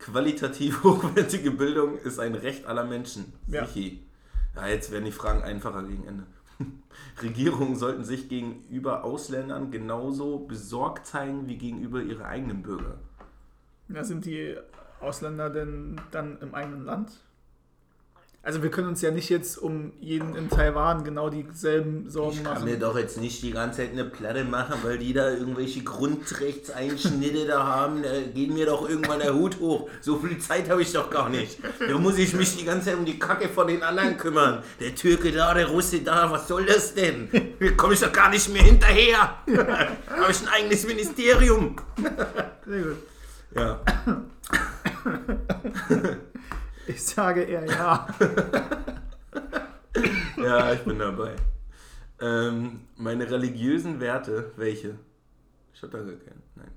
[0.04, 3.32] Qualitativ hochwertige Bildung ist ein Recht aller Menschen.
[3.46, 3.64] Ja.
[3.64, 4.02] Sichi.
[4.54, 6.26] Ja, jetzt werden die Fragen einfacher gegen Ende.
[7.22, 12.98] Regierungen sollten sich gegenüber Ausländern genauso besorgt zeigen wie gegenüber ihre eigenen Bürger.
[13.88, 14.56] Ja, sind die
[15.00, 17.12] Ausländer denn dann im eigenen Land?
[18.46, 22.44] Also wir können uns ja nicht jetzt um jeden in Taiwan genau dieselben Sorgen Ich
[22.44, 22.64] kann machen.
[22.66, 27.46] mir doch jetzt nicht die ganze Zeit eine Platte machen, weil die da irgendwelche Grundrechtseinschnitte
[27.46, 28.02] da haben.
[28.02, 29.88] Da geht mir doch irgendwann der Hut hoch.
[30.02, 31.56] So viel Zeit habe ich doch gar nicht.
[31.88, 34.62] Da muss ich mich die ganze Zeit um die Kacke von den anderen kümmern.
[34.78, 37.30] Der Türke da, der Russe da, was soll das denn?
[37.58, 39.38] Da komme ich doch gar nicht mehr hinterher.
[39.56, 41.76] habe ich ein eigenes Ministerium.
[42.66, 42.96] Sehr gut.
[43.56, 43.80] Ja.
[46.86, 48.06] Ich sage eher ja.
[50.36, 51.36] Ja, ich bin dabei.
[52.20, 54.98] Ähm, meine religiösen Werte, welche?
[55.72, 56.42] Ich hab da gar keinen.
[56.56, 56.70] Nein.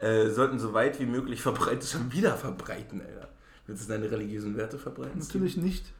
[0.00, 3.28] Äh, sollten so weit wie möglich verbreitet, schon wieder verbreiten, Alter.
[3.66, 5.18] Willst du deine religiösen Werte verbreiten?
[5.18, 5.92] Natürlich nicht.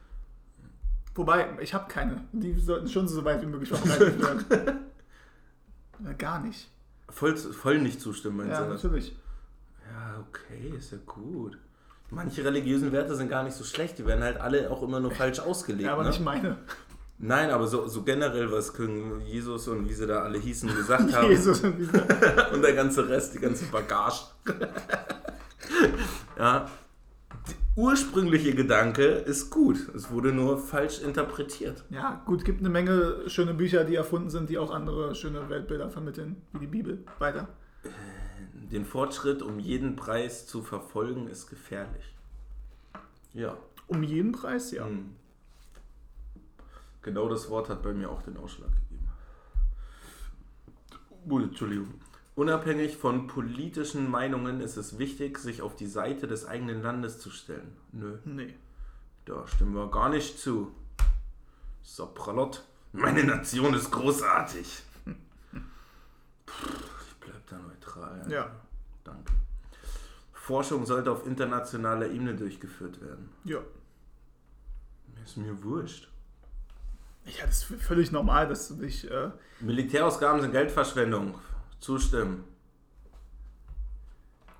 [1.15, 2.23] Wobei, ich habe keine.
[2.31, 4.79] Die sollten schon so weit wie möglich verbreitet werden.
[6.05, 6.69] Ja, Gar nicht.
[7.09, 8.83] Voll, voll nicht zustimmen, meinst Ja, du das?
[8.83, 9.15] natürlich.
[9.91, 11.57] Ja, okay, ist ja gut.
[12.11, 15.11] Manche religiösen Werte sind gar nicht so schlecht, die werden halt alle auch immer nur
[15.11, 15.85] falsch ausgelegt.
[15.85, 16.09] Ja, aber ne?
[16.09, 16.57] nicht meine.
[17.19, 21.13] Nein, aber so, so generell, was König Jesus und wie sie da alle hießen, gesagt
[21.15, 21.29] haben.
[21.29, 22.51] Jesus und dieser.
[22.53, 24.21] und der ganze Rest, die ganze Bagage.
[26.37, 26.67] ja.
[26.67, 26.69] Der
[27.75, 29.77] ursprüngliche Gedanke ist gut.
[29.95, 31.83] Es wurde nur falsch interpretiert.
[31.89, 35.89] Ja, gut, gibt eine Menge schöne Bücher, die erfunden sind, die auch andere schöne Weltbilder
[35.89, 37.05] vermitteln, wie die Bibel.
[37.19, 37.47] Weiter.
[38.71, 42.15] Den Fortschritt um jeden Preis zu verfolgen ist gefährlich.
[43.33, 43.57] Ja.
[43.87, 44.85] Um jeden Preis, ja.
[44.85, 45.15] Hm.
[47.01, 49.07] Genau das Wort hat bei mir auch den Ausschlag gegeben.
[51.27, 51.93] Gut, Entschuldigung.
[52.35, 57.29] Unabhängig von politischen Meinungen ist es wichtig, sich auf die Seite des eigenen Landes zu
[57.31, 57.75] stellen.
[57.91, 58.53] Nö, Nee.
[59.25, 60.71] da stimmen wir gar nicht zu.
[61.81, 62.63] Sopralot,
[62.93, 64.83] meine Nation ist großartig.
[66.47, 66.85] Pff,
[67.49, 68.31] Ich bleib da neutral.
[68.31, 68.51] Ja.
[69.03, 69.33] Danke.
[70.31, 73.29] Forschung sollte auf internationaler Ebene durchgeführt werden.
[73.43, 73.59] Ja.
[75.23, 76.09] Ist mir wurscht.
[77.25, 79.09] Ja, das ist völlig normal, dass du dich.
[79.09, 81.35] Äh, Militärausgaben sind Geldverschwendung.
[81.79, 82.43] Zustimmen.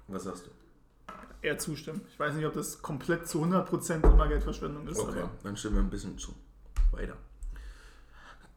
[0.08, 0.52] Was sagst du?
[1.42, 2.02] eher zustimmen.
[2.12, 5.84] Ich weiß nicht, ob das komplett zu 100% immer Geldverschwendung ist, Okay, dann stimmen wir
[5.84, 6.36] ein bisschen zu.
[6.92, 7.16] Weiter.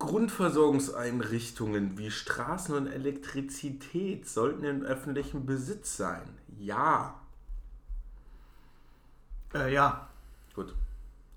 [0.02, 6.22] Grundversorgungseinrichtungen wie Straßen und Elektrizität sollten in öffentlichem Besitz sein.
[6.58, 7.14] Ja.
[9.54, 10.08] äh, ja.
[10.54, 10.74] Gut.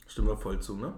[0.07, 0.93] Stimmen wir voll zu, ne?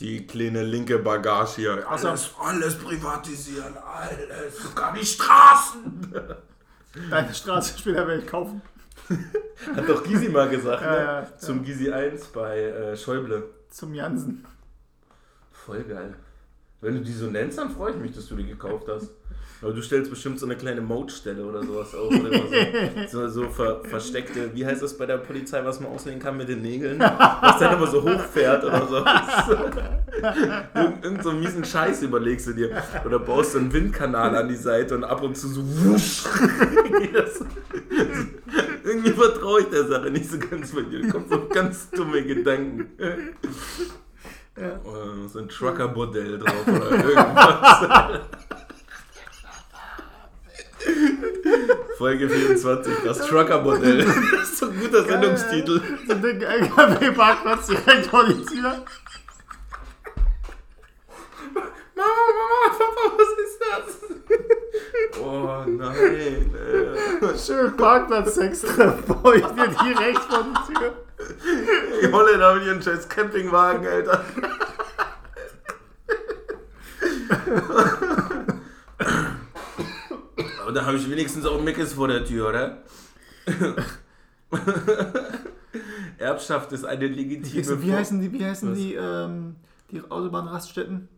[0.00, 1.84] Die kleine linke Bagage hier.
[1.86, 2.08] Ach so.
[2.08, 4.62] Alles, alles privatisieren, alles.
[4.62, 6.12] Sogar die Straßen.
[7.10, 8.62] Deine Straße später werde ich kaufen.
[9.76, 10.96] Hat doch Gysi mal gesagt, Ja, ne?
[10.98, 11.36] ja, ja.
[11.36, 13.50] Zum Gysi 1 bei äh, Schäuble.
[13.68, 14.44] Zum Jansen.
[15.52, 16.14] Voll geil.
[16.80, 19.10] Wenn du die so nennst, dann freue ich mich, dass du die gekauft hast.
[19.62, 22.10] Aber du stellst bestimmt so eine kleine Mode-Stelle oder sowas auf.
[22.10, 22.30] Oder
[23.06, 26.38] so, so, so ver, versteckte, wie heißt das bei der Polizei, was man auslegen kann
[26.38, 26.98] mit den Nägeln?
[26.98, 28.96] Was dann immer so hochfährt oder so.
[30.74, 32.82] Irgend, irgend so einen miesen Scheiß überlegst du dir.
[33.04, 36.24] Oder baust so einen Windkanal an die Seite und ab und zu so wusch.
[38.82, 41.02] Irgendwie vertraue ich der Sache nicht so ganz bei dir.
[41.02, 42.88] Da kommen so ganz dumme Gedanken.
[44.56, 44.80] Ja.
[44.84, 48.20] Oder so ein Trucker-Bordell drauf oder irgendwas.
[51.98, 54.04] Folge 24, das Trucker-Bordell.
[54.32, 55.82] Das ist so ein guter Sendungstitel.
[56.06, 58.84] So einen dicken LKW-Parkplatz direkt vor die Tür.
[61.94, 63.86] Mama, Mama, Papa, was ist das?
[65.20, 66.54] Oh nein.
[66.54, 67.38] Äh.
[67.38, 70.92] Schön Parkplatz-Sex vor dir direkt vor die Tür.
[72.02, 74.24] Die Holländer haben hier einen scheiß Campingwagen, Alter.
[80.62, 82.78] Aber da habe ich wenigstens auch Mickes vor der Tür, oder?
[86.18, 88.78] Erbschaft ist eine legitime Wie heißen die, wie heißen Was?
[88.78, 89.56] die, ähm,
[89.90, 91.08] die Autobahnraststätten?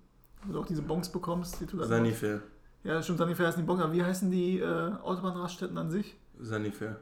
[0.44, 1.58] Wo du auch diese Bons bekommst?
[1.60, 2.40] Die Sanifair.
[2.84, 6.16] Ja, stimmt, Sanifair heißen die Bons, aber wie heißen die äh, Autobahnraststätten an sich?
[6.40, 6.96] Sanifair.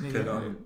[0.00, 0.56] Nee, Keine Ahnung.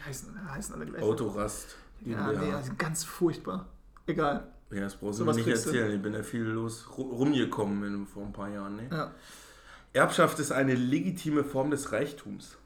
[0.00, 1.02] Die heißen, heißen alle gleich.
[1.02, 1.76] Autorast.
[2.04, 3.66] Ja, nee, die sind ganz furchtbar.
[4.06, 4.46] Egal.
[4.70, 5.92] Ja, das brauchst du mir nicht erzählen.
[5.94, 8.76] Ich bin ja viel los ru- rumgekommen in, vor ein paar Jahren.
[8.76, 8.88] Ne?
[8.90, 9.10] Ja.
[9.92, 12.56] Erbschaft ist eine legitime Form des Reichtums.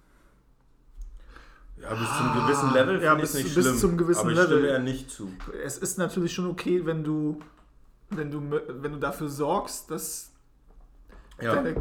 [1.80, 3.78] Ja, bis zum Ah, gewissen Level ja, bis- nicht bis schlimm.
[3.78, 4.58] zum gewissen aber ich Level.
[4.58, 5.32] stimme ja nicht zu.
[5.64, 7.40] Es ist natürlich schon okay, wenn du,
[8.10, 10.30] wenn du, wenn du dafür sorgst, dass
[11.40, 11.74] Ja, deine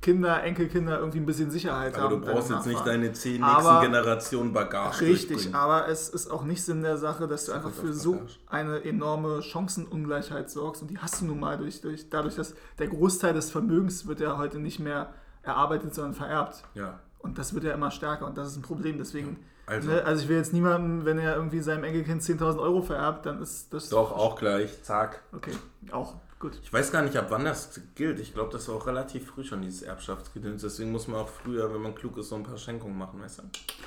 [0.00, 2.22] Kinder, Enkelkinder irgendwie ein bisschen Sicherheit aber haben.
[2.22, 6.44] du brauchst jetzt nicht deine zehn Aber- nächsten Generationen Bagage Richtig, aber es ist auch
[6.44, 10.82] nicht Sinn der Sache, dass du einfach für so eine enorme Chancenungleichheit sorgst.
[10.82, 14.20] Und die hast du nun mal durch, durch, dadurch, dass der Großteil des Vermögens wird
[14.20, 15.12] ja heute nicht mehr
[15.42, 16.62] erarbeitet, sondern vererbt.
[16.74, 18.98] Ja, Und das wird ja immer stärker und das ist ein Problem.
[18.98, 22.82] Deswegen, also ne, also ich will jetzt niemandem, wenn er irgendwie seinem Enkelkind 10.000 Euro
[22.82, 23.88] vererbt, dann ist das...
[23.88, 25.22] doch auch gleich, zack.
[25.34, 25.52] Okay,
[25.90, 26.58] auch, gut.
[26.62, 28.20] Ich weiß gar nicht, ab wann das gilt.
[28.20, 30.62] Ich glaube, das war auch relativ früh schon, dieses Erbschaftsgedöns.
[30.62, 33.40] Deswegen muss man auch früher, wenn man klug ist, so ein paar Schenkungen machen, weißt
[33.40, 33.42] du?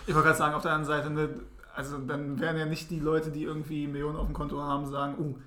[0.07, 1.29] Ich wollte gerade sagen, auf der anderen Seite, ne,
[1.75, 5.15] also dann werden ja nicht die Leute, die irgendwie Millionen auf dem Konto haben, sagen,
[5.19, 5.39] oh,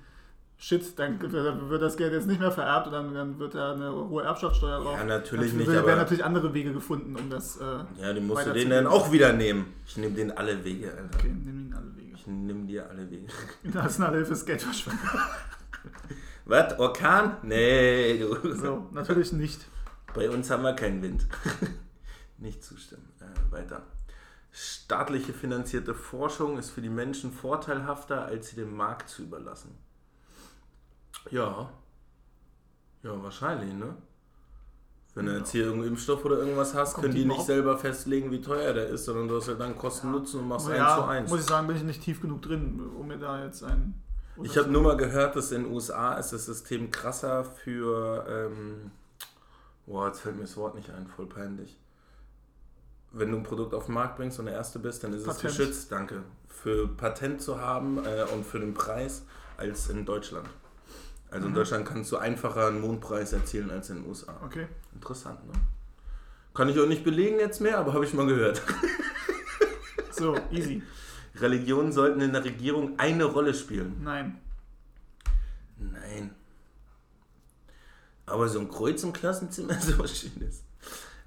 [0.57, 3.91] shit, dann wird das Geld jetzt nicht mehr vererbt und dann, dann wird da eine
[3.91, 4.97] hohe Erbschaftssteuer drauf.
[4.97, 7.57] Ja, natürlich Dann nicht, werden aber natürlich andere Wege gefunden, um das...
[7.57, 7.63] Äh,
[8.01, 9.73] ja, den musst du den dann auch wieder nehmen.
[9.85, 11.09] Ich nehme den alle Wege, Alter.
[11.13, 12.15] okay, nimm ihn alle Wege.
[12.15, 13.27] Ich nehme dir alle Wege.
[13.63, 15.01] Internationale Hilfe ist Geldverschwendung.
[16.45, 16.77] Was?
[16.79, 17.37] Orkan?
[17.43, 18.53] Nee, du.
[18.55, 19.65] So, natürlich nicht.
[20.13, 21.27] Bei uns haben wir keinen Wind.
[22.37, 23.11] Nicht zustimmen.
[23.19, 23.81] Äh, weiter.
[24.51, 29.77] Staatliche finanzierte Forschung ist für die Menschen vorteilhafter, als sie dem Markt zu überlassen.
[31.31, 31.69] Ja.
[33.03, 33.95] Ja, wahrscheinlich, ne?
[35.13, 35.37] Wenn du Ja.
[35.39, 38.73] jetzt hier irgendeinen Impfstoff oder irgendwas hast, können die die nicht selber festlegen, wie teuer
[38.73, 41.29] der ist, sondern du hast halt dann Kosten Nutzen und machst eins zu ja, eins.
[41.29, 44.01] muss ich sagen, bin ich nicht tief genug drin, um mir da jetzt ein...
[44.43, 48.25] Ich habe nur mal gehört, dass in den USA ist das System krasser für.
[48.27, 48.91] Ähm,
[49.85, 51.79] boah, jetzt fällt mir das Wort nicht ein, voll peinlich.
[53.11, 55.45] Wenn du ein Produkt auf den Markt bringst und der Erste bist, dann ist Patent.
[55.45, 56.23] es geschützt, danke.
[56.49, 59.23] Für Patent zu haben äh, und für den Preis
[59.57, 60.49] als in Deutschland.
[61.31, 61.55] Also in Mhm.
[61.55, 64.35] Deutschland kannst du einfacher einen Mondpreis erzielen als in den USA.
[64.43, 64.67] Okay.
[64.93, 65.53] Interessant, ne?
[66.53, 68.61] Kann ich auch nicht belegen jetzt mehr, aber habe ich mal gehört.
[70.11, 70.81] So, easy.
[71.39, 74.01] Religionen sollten in der Regierung eine Rolle spielen.
[74.03, 74.39] Nein.
[75.77, 76.31] Nein.
[78.25, 80.63] Aber so ein Kreuz im Klassenzimmer ist was Schönes.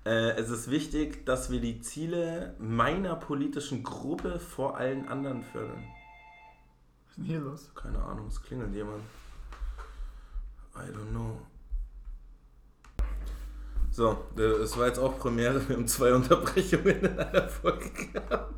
[0.05, 5.85] Äh, es ist wichtig, dass wir die Ziele meiner politischen Gruppe vor allen anderen fördern.
[5.85, 7.71] Was ist denn hier los?
[7.75, 9.03] Keine Ahnung, es klingelt jemand.
[10.75, 11.41] I don't know.
[13.99, 14.17] So,
[14.63, 15.61] es war jetzt auch Premiere.
[15.69, 18.55] Wir haben zwei Unterbrechungen in einer Folge gehabt.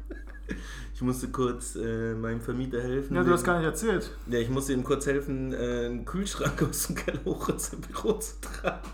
[0.95, 3.17] Ich musste kurz äh, meinem Vermieter helfen.
[3.17, 4.11] Ja, du hast gar nicht erzählt.
[4.27, 8.13] Ja, ich musste ihm kurz helfen, äh, einen Kühlschrank aus dem Keller hoch ins Büro
[8.19, 8.87] zu tragen,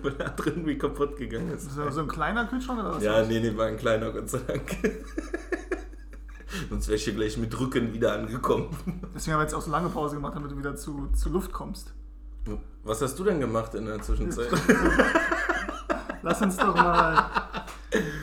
[0.00, 1.66] weil er drin irgendwie kaputt gegangen ist.
[1.66, 3.02] Ist das so ein kleiner Kühlschrank oder was?
[3.02, 4.74] Ja, nee, nee, war ein kleiner, Gott sei Dank.
[6.70, 8.74] Sonst wäre ich hier gleich mit Rücken wieder angekommen.
[9.14, 11.52] Deswegen haben wir jetzt auch so lange Pause gemacht, damit du wieder zu, zu Luft
[11.52, 11.92] kommst.
[12.84, 14.48] Was hast du denn gemacht in der Zwischenzeit?
[16.22, 17.24] Lass uns doch mal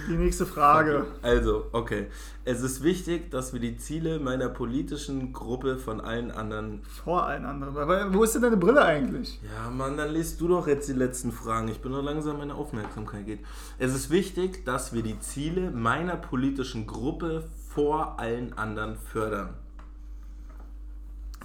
[0.10, 1.06] die nächste Frage.
[1.22, 2.08] Also, okay.
[2.46, 6.82] Es ist wichtig, dass wir die Ziele meiner politischen Gruppe von allen anderen.
[7.04, 7.76] Vor allen anderen.
[7.78, 9.40] Aber wo ist denn deine Brille eigentlich?
[9.44, 11.68] Ja, Mann, dann liest du doch jetzt die letzten Fragen.
[11.68, 13.40] Ich bin noch langsam, meine Aufmerksamkeit geht.
[13.80, 17.44] Es ist wichtig, dass wir die Ziele meiner politischen Gruppe
[17.74, 19.50] vor allen anderen fördern.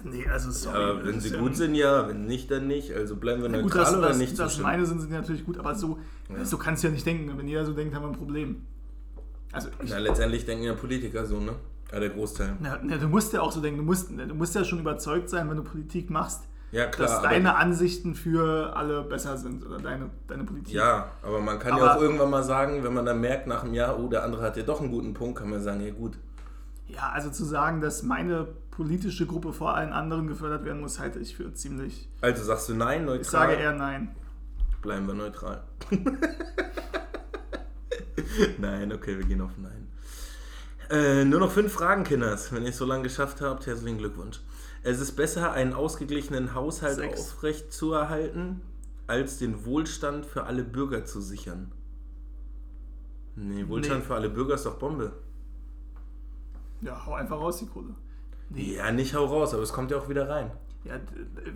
[0.05, 0.97] Nee, also sorry.
[0.97, 2.07] Das wenn sie ja- gut sind, ja.
[2.07, 2.93] Wenn nicht, dann nicht.
[2.93, 4.63] Also bleiben wir Ja, neutral gut, dass, oder dass, nicht dass zustimmen.
[4.71, 5.97] meine sind, sind natürlich gut, aber so,
[6.29, 6.45] Ja.
[6.45, 7.37] so kannst du ja nicht denken.
[7.37, 8.63] Wenn jeder so denkt, haben wir ein Problem.
[9.51, 11.53] Also ich, Na, letztendlich denken ja Politiker so, ne?
[11.91, 12.55] Ja, der Großteil.
[12.59, 15.29] na, na, du musst ja auch so denken, du musst, du musst ja schon überzeugt
[15.29, 16.41] sein, wenn du Politik machst,
[16.71, 17.07] Ja, klar.
[17.07, 20.73] dass deine Ansichten für alle besser sind oder deine, deine Politik.
[20.73, 23.63] Ja, aber man kann ja Aber- auch irgendwann mal sagen, wenn man dann merkt nach
[23.63, 25.91] einem Jahr, oh, der andere hat ja doch einen guten Punkt, kann man sagen, ja
[25.93, 26.17] gut.
[26.87, 31.19] Ja, also zu sagen, dass meine politische Gruppe vor allen anderen gefördert werden muss, halte
[31.19, 32.09] ich für ziemlich.
[32.21, 33.21] Also sagst du nein, neutral?
[33.21, 34.15] Ich sage eher nein.
[34.83, 35.63] Bleiben wir neutral.
[38.59, 39.87] nein, okay, wir gehen auf Nein.
[40.89, 42.51] Äh, nur noch fünf Fragen, Kinders.
[42.51, 44.41] Wenn ihr es so lange geschafft habt, herzlichen Glückwunsch.
[44.83, 47.19] Es ist besser, einen ausgeglichenen Haushalt Sechs.
[47.21, 48.61] aufrecht zu erhalten,
[49.07, 51.71] als den Wohlstand für alle Bürger zu sichern.
[53.35, 54.05] Nee, Wohlstand Nee.
[54.05, 55.13] für alle Bürger ist doch Bombe.
[56.81, 57.95] Ja, hau einfach raus die Kohle.
[58.49, 58.75] Nee.
[58.75, 60.51] Ja, nicht hau raus, aber es kommt ja auch wieder rein.
[60.85, 60.99] Ja,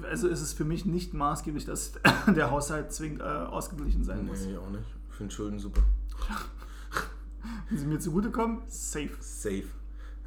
[0.10, 1.94] also ist es für mich nicht maßgeblich, dass
[2.36, 4.46] der Haushalt zwingend äh, ausgeglichen sein muss.
[4.46, 4.84] Nee, auch nicht.
[5.10, 5.82] Ich finde Schulden super.
[7.70, 9.12] Wenn sie mir zugutekommen, safe.
[9.20, 9.64] Safe.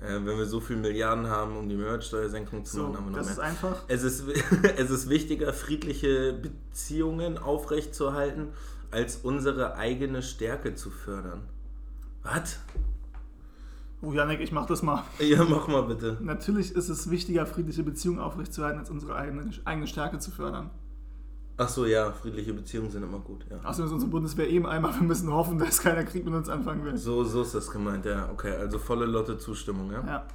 [0.03, 3.11] Äh, wenn wir so viel Milliarden haben, um die Mehrwertsteuersenkung zu So, machen, haben wir
[3.11, 3.35] noch das mehr.
[3.35, 3.83] ist einfach.
[3.89, 4.25] Es ist,
[4.77, 8.49] es ist wichtiger, friedliche Beziehungen aufrechtzuerhalten,
[8.91, 11.43] als unsere eigene Stärke zu fördern.
[12.23, 12.59] Was?
[14.03, 15.05] Oh, Janik, ich mach das mal.
[15.19, 16.17] Ja, mach mal bitte.
[16.21, 20.71] Natürlich ist es wichtiger, friedliche Beziehungen aufrechtzuerhalten, als unsere eigene, eigene Stärke zu fördern.
[21.59, 23.45] Ach so, ja, friedliche Beziehungen sind immer gut.
[23.51, 23.59] Ja.
[23.63, 26.83] Außerdem ist unsere Bundeswehr eben einmal, wir müssen hoffen, dass keiner Krieg mit uns anfangen
[26.85, 26.97] will.
[26.97, 28.31] So, so ist das gemeint, ja.
[28.33, 30.03] Okay, also volle Lotte Zustimmung, ja?
[30.07, 30.27] Ja,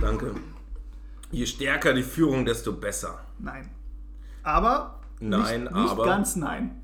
[0.00, 0.32] Danke.
[1.30, 3.18] Je stärker die Führung, desto besser.
[3.38, 3.68] nein.
[4.42, 6.80] Aber Nein, nicht, nicht aber- ganz nein.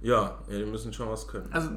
[0.00, 1.46] Ja, ja, die müssen schon was können.
[1.52, 1.70] Also,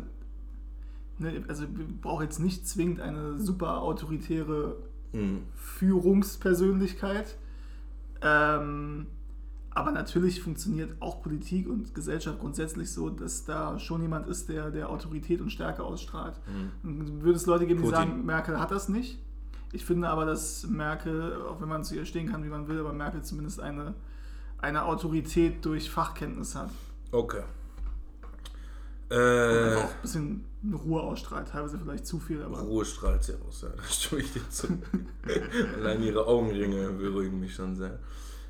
[1.19, 4.77] ne, also wir brauchen jetzt nicht zwingend eine super autoritäre
[5.11, 5.43] Hm.
[5.55, 7.37] Führungspersönlichkeit.
[8.21, 9.07] Ähm,
[9.71, 14.71] aber natürlich funktioniert auch Politik und Gesellschaft grundsätzlich so, dass da schon jemand ist, der,
[14.71, 16.39] der Autorität und Stärke ausstrahlt.
[16.45, 16.71] Hm.
[16.83, 18.09] Und würde es Leute geben, die Putin.
[18.09, 19.19] sagen, Merkel hat das nicht.
[19.71, 22.79] Ich finde aber, dass Merkel, auch wenn man zu ihr stehen kann, wie man will,
[22.79, 23.93] aber Merkel zumindest eine,
[24.57, 26.71] eine Autorität durch Fachkenntnis hat.
[27.11, 27.43] Okay.
[29.11, 31.47] Äh, auch ein bisschen Ruhe ausstrahlt.
[31.47, 32.59] Teilweise vielleicht zu viel, aber.
[32.59, 34.67] Ruhe strahlt sie aus, ja, das stimme ich dir zu.
[35.77, 37.99] Allein ihre Augenringe beruhigen mich schon sehr.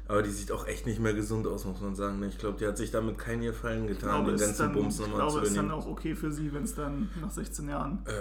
[0.08, 2.20] Aber die sieht auch echt nicht mehr gesund aus, muss man sagen.
[2.20, 2.28] ne?
[2.28, 4.96] Ich glaube, die hat sich damit keinen Gefallen Ich getan, glaube, den ganzen dann, Bums
[5.00, 5.84] ich nochmal zu glaube, es ist dann übernehmen.
[5.88, 8.12] auch okay für sie, wenn es dann nach 16 Jahren Äh,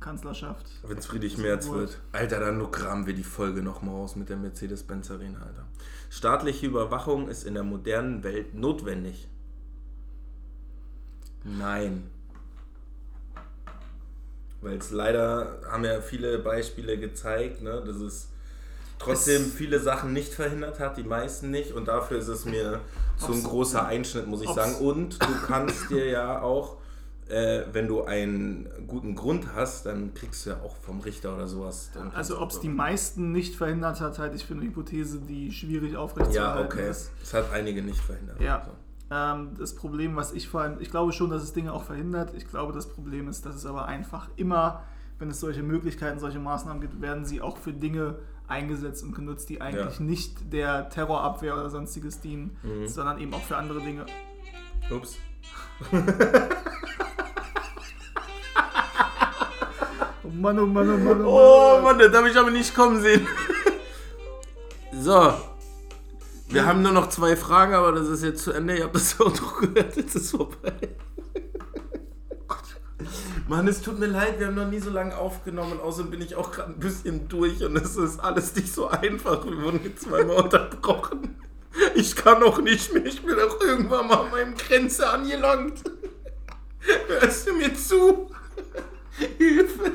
[0.00, 0.66] Kanzlerschaft.
[0.82, 1.78] Wenn es Friedrich Merz wohl.
[1.82, 2.00] wird.
[2.10, 5.68] Alter, dann kramen wir die Folge nochmal raus mit der Mercedes-Benz Arena, Alter.
[6.10, 9.28] Staatliche Überwachung ist in der modernen Welt notwendig.
[11.44, 12.10] Nein.
[14.62, 18.28] Weil es leider, haben ja viele Beispiele gezeigt, ne, dass es
[18.98, 21.72] trotzdem Es- viele Sachen nicht verhindert hat, die meisten nicht.
[21.72, 22.80] Und dafür ist es mir
[23.18, 24.74] so ein großer Einschnitt, muss ich ob's- sagen.
[24.76, 26.76] Und du kannst dir ja auch
[27.28, 31.48] äh, wenn du einen guten Grund hast, dann kriegst du ja auch vom Richter oder
[31.48, 31.90] sowas.
[31.92, 35.50] dann Also ob es die meisten nicht verhindert hat, halte ich für eine Hypothese, die
[35.50, 36.88] schwierig Ja, aufrechtzuerhalten okay.
[36.88, 37.10] ist.
[37.20, 38.40] Es hat einige nicht verhindert.
[38.40, 38.62] Ja.
[38.64, 38.70] So.
[39.10, 42.32] Ähm, das Problem, was ich vor allem, ich glaube schon, dass es Dinge auch verhindert.
[42.34, 44.82] Ich glaube, das Problem ist, dass es aber einfach immer,
[45.18, 48.18] wenn es solche Möglichkeiten, solche Maßnahmen gibt, werden sie auch für Dinge
[48.48, 50.04] eingesetzt und genutzt, die eigentlich Ja.
[50.04, 52.86] nicht der Terrorabwehr oder sonstiges dienen, Mhm.
[52.88, 54.06] sondern eben auch für andere Dinge.
[54.90, 55.16] Ups.
[60.24, 61.96] Oh Mann, oh Mann, oh Mann, oh Oh Mann.
[61.96, 63.26] Mann, das habe ich aber nicht kommen sehen.
[64.92, 65.34] So.
[66.48, 68.76] Wir haben nur noch zwei Fragen, aber das ist jetzt zu Ende.
[68.76, 70.72] Ihr habt das auch noch gehört, jetzt ist vorbei.
[73.48, 75.80] Mann, es tut mir leid, wir haben noch nie so lange aufgenommen.
[75.80, 79.44] Außerdem bin ich auch gerade ein bisschen durch und es ist alles nicht so einfach.
[79.44, 81.36] Wir wurden jetzt zweimal unterbrochen.
[81.94, 83.04] Ich kann auch nicht mehr.
[83.04, 85.82] Ich bin auch irgendwann mal an meinem Grenze angelangt.
[87.08, 88.30] Hörst du mir zu?
[89.38, 89.92] Hilfe.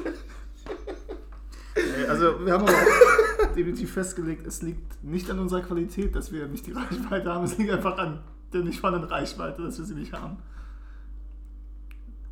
[2.09, 6.47] Also wir haben aber auch definitiv festgelegt, es liegt nicht an unserer Qualität, dass wir
[6.47, 8.21] nicht die Reichweite haben, es liegt einfach an
[8.51, 10.37] der nicht vorhandenen Reichweite, dass wir sie nicht haben.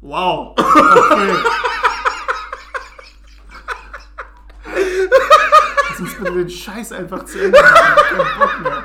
[0.01, 0.55] Wow.
[0.57, 1.33] Okay.
[5.89, 7.75] Lass uns bitte den Scheiß einfach zu Ende machen.
[7.75, 8.83] Ich hab keinen Bock mehr.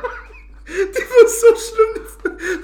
[0.66, 2.04] Die war so schlimm.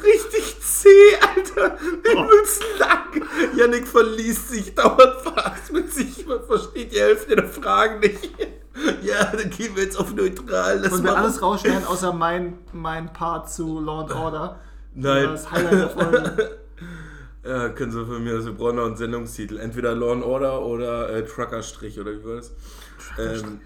[0.02, 1.78] Richtig zäh, Alter.
[1.80, 3.24] Übelst lang.
[3.56, 6.09] Yannick verliest sich, dauert fast mit sich.
[6.30, 8.30] Man versteht die Hälfte der Fragen nicht.
[9.02, 10.80] Ja, dann gehen wir jetzt auf neutral.
[10.80, 14.60] Das Und wir alles rausschneiden, außer mein, mein Part zu Law and Order.
[14.94, 15.24] Nein.
[15.24, 16.50] Das Highlight der Folge.
[17.42, 19.58] Ja, können Sie von mir brauchen noch einen Sendungstitel.
[19.58, 22.52] Entweder Law and Order oder äh, Truckerstrich oder wie war das?
[23.18, 23.62] Ähm,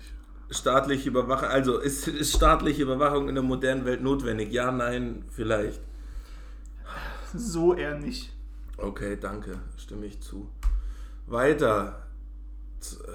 [0.49, 1.49] staatliche Überwachung.
[1.49, 4.53] Also, ist, ist staatliche Überwachung in der modernen Welt notwendig?
[4.53, 5.81] Ja, nein, vielleicht.
[7.35, 8.33] So eher nicht.
[8.77, 10.49] Okay, danke, stimme ich zu.
[11.27, 12.04] Weiter.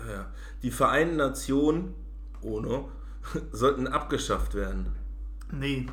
[0.09, 0.25] Ja.
[0.63, 1.93] Die Vereinten Nationen,
[2.41, 2.85] ohne,
[3.51, 4.93] sollten abgeschafft werden.
[5.51, 5.87] Nee.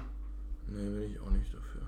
[0.69, 1.82] Nee, bin ich auch nicht dafür.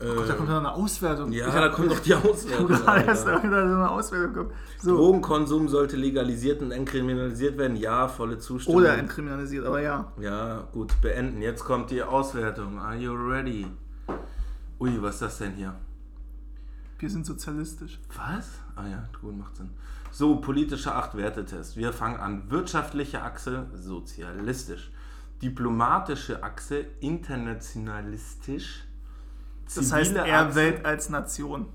[0.00, 1.30] Oh Gott, da kommt noch eine Auswertung.
[1.32, 2.70] ja, Ich da hab- kommt doch die Auswertung.
[2.72, 4.50] eine Auswertung.
[4.80, 4.96] So.
[4.96, 7.76] Drogenkonsum sollte legalisiert und entkriminalisiert werden.
[7.76, 8.80] Ja, volle Zustimmung.
[8.80, 10.12] Oder entkriminalisiert, aber ja.
[10.20, 11.40] Ja, gut, beenden.
[11.42, 12.78] Jetzt kommt die Auswertung.
[12.78, 13.66] Are you ready?
[14.80, 15.74] Ui, was ist das denn hier?
[16.98, 17.98] Wir sind sozialistisch.
[18.16, 18.50] Was?
[18.76, 19.70] Ah ja, gut, macht Sinn.
[20.10, 21.76] So, politischer Acht-Werte-Test.
[21.76, 22.48] Wir fangen an.
[22.50, 24.90] Wirtschaftliche Achse, sozialistisch.
[25.42, 28.84] Diplomatische Achse, internationalistisch.
[29.74, 31.66] Das heißt, er Achse- Welt als Nation.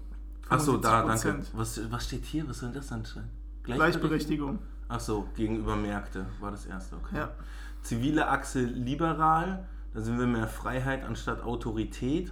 [0.48, 1.08] Achso, da, 75%.
[1.08, 1.44] danke.
[1.54, 2.48] Was, was steht hier?
[2.48, 3.30] Was soll das denn sein?
[3.64, 4.60] Gleichberechtigung.
[4.88, 7.18] Achso, gegenüber Märkte war das erste, okay.
[7.18, 7.30] Ja.
[7.84, 12.32] Zivile Achse liberal, da sind wir mehr Freiheit anstatt Autorität.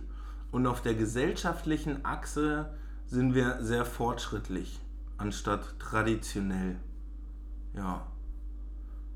[0.51, 2.73] Und auf der gesellschaftlichen Achse
[3.05, 4.79] sind wir sehr fortschrittlich
[5.17, 6.75] anstatt traditionell.
[7.73, 8.05] Ja.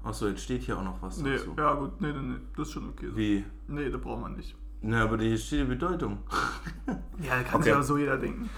[0.04, 1.54] Achso, jetzt steht hier auch noch was Nee, dazu.
[1.58, 3.08] ja gut, nee, nee, nee, das ist schon okay.
[3.10, 3.16] so.
[3.18, 3.46] Wie?
[3.68, 4.56] Nee, da braucht man nicht.
[4.82, 6.20] Na, aber hier steht die Bedeutung.
[7.22, 7.66] Ja, da kann Okay.
[7.66, 8.50] sich aber so jeder denken.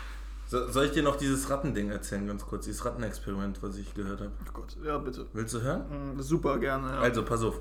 [0.47, 2.63] So, soll ich dir noch dieses Rattending erzählen, ganz kurz?
[2.65, 4.31] Dieses Rattenexperiment, was ich gehört habe.
[4.47, 5.25] Oh Gott, ja, bitte.
[5.33, 6.15] Willst du hören?
[6.15, 6.87] Mm, Super gerne.
[6.93, 6.99] Ja.
[6.99, 7.59] Also, pass auf.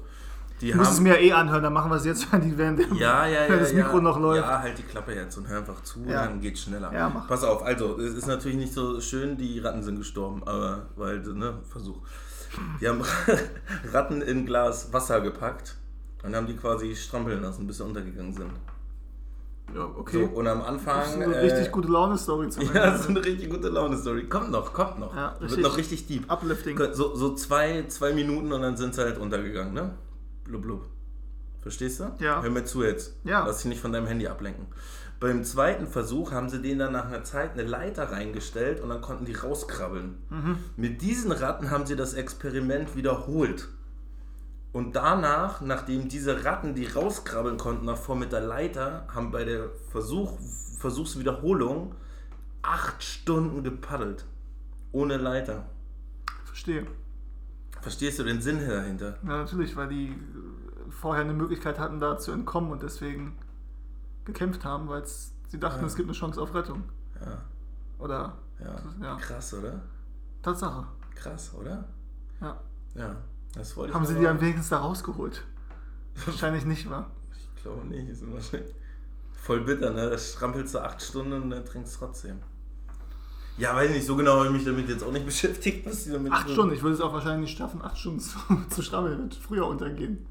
[0.63, 3.43] Die muss es mir eh anhören, dann machen wir es jetzt, wenn dem- Ja, ja,
[3.45, 3.49] ja.
[3.51, 4.03] wenn das Mikro ja.
[4.03, 4.47] noch läuft.
[4.47, 6.25] Ja, halt die Klappe jetzt und hör einfach zu, Ja.
[6.27, 6.93] dann geht's schneller.
[6.93, 7.27] Ja, mach.
[7.29, 11.19] Pass auf, also, es ist natürlich nicht so schön, die Ratten sind gestorben, aber, weil,
[11.19, 11.99] ne, Versuch.
[12.81, 13.03] Die haben
[13.93, 15.77] Ratten in Glas Wasser gepackt
[16.23, 18.51] und haben die quasi strampeln lassen, bis sie untergegangen sind.
[19.75, 20.29] Ja, okay.
[20.31, 21.03] So, und am das Anfang.
[21.03, 22.81] ist eine äh, richtig gute Laune-Story zum Ja, Ende.
[22.83, 24.29] das ist eine richtig gute Laune-Story.
[24.29, 25.17] Kommt noch, kommt noch.
[25.17, 26.31] Ja, Wird noch richtig deep.
[26.31, 26.79] Uplifting.
[26.93, 29.91] So, so zwei, zwei Minuten und dann sind sie halt untergegangen, ne?
[30.45, 30.89] Blub, blub.
[31.61, 32.13] Verstehst du?
[32.19, 32.43] Ja.
[32.43, 33.15] Hör mir zu jetzt.
[33.25, 33.47] Ja.
[33.47, 34.67] Lass dich nicht von deinem Handy ablenken.
[35.21, 39.01] Beim zweiten Versuch haben sie denen dann nach einer Zeit eine Leiter reingestellt und dann
[39.01, 40.17] konnten die rauskrabbeln.
[40.31, 40.59] Mhm.
[40.77, 43.69] Mit diesen Ratten haben sie das Experiment wiederholt.
[44.73, 49.69] Und danach, nachdem diese Ratten, die rauskrabbeln konnten, davor mit der Leiter, haben bei der
[49.93, 50.39] Versuch,
[50.79, 51.95] Versuchswiederholung
[52.63, 54.25] acht Stunden gepaddelt.
[54.91, 55.67] Ohne Leiter.
[56.45, 56.87] Verstehe.
[57.83, 59.19] Verstehst du den Sinn dahinter?
[59.23, 63.37] Ja, natürlich, weil die äh, vorher eine Möglichkeit hatten, da zu entkommen und deswegen
[64.25, 65.87] gekämpft haben, weil sie dachten, Ja.
[65.87, 66.85] es gibt eine Chance auf Rettung.
[67.21, 67.43] Ja,
[67.99, 68.39] Oder?
[68.61, 68.81] ja.
[69.01, 69.17] Ja.
[69.17, 69.83] Krass, oder?
[70.43, 70.87] Tatsache.
[71.15, 71.85] Krass, oder?
[72.41, 72.61] Ja.
[72.95, 73.17] Ja,
[73.55, 75.45] das wollte ich Haben sie die am wenigstens da rausgeholt?
[76.27, 77.07] Wahrscheinlich nicht, wa?
[77.57, 78.75] Ich glaube nicht, ist wahrscheinlich
[79.33, 80.11] voll bitter, ne?
[80.11, 82.39] Da strampelst du acht Stunden und dann trinkst trotzdem.
[83.59, 86.11] Ja, weiß nicht, so genau habe ich mich damit jetzt auch nicht beschäftigt, was die
[86.11, 88.39] damit Acht Stunden, ich würde es auch wahrscheinlich nicht schaffen, acht Stunden zu,
[88.71, 90.27] zu stammeln, wird früher untergehen.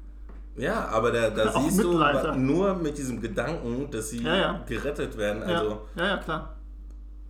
[0.56, 1.98] Ja, aber da, da Auch siehst du
[2.36, 4.64] nur mit diesem Gedanken, dass sie Ja, ja.
[4.66, 5.48] gerettet werden.
[5.48, 6.56] Ja, Also, ja, ja, klar.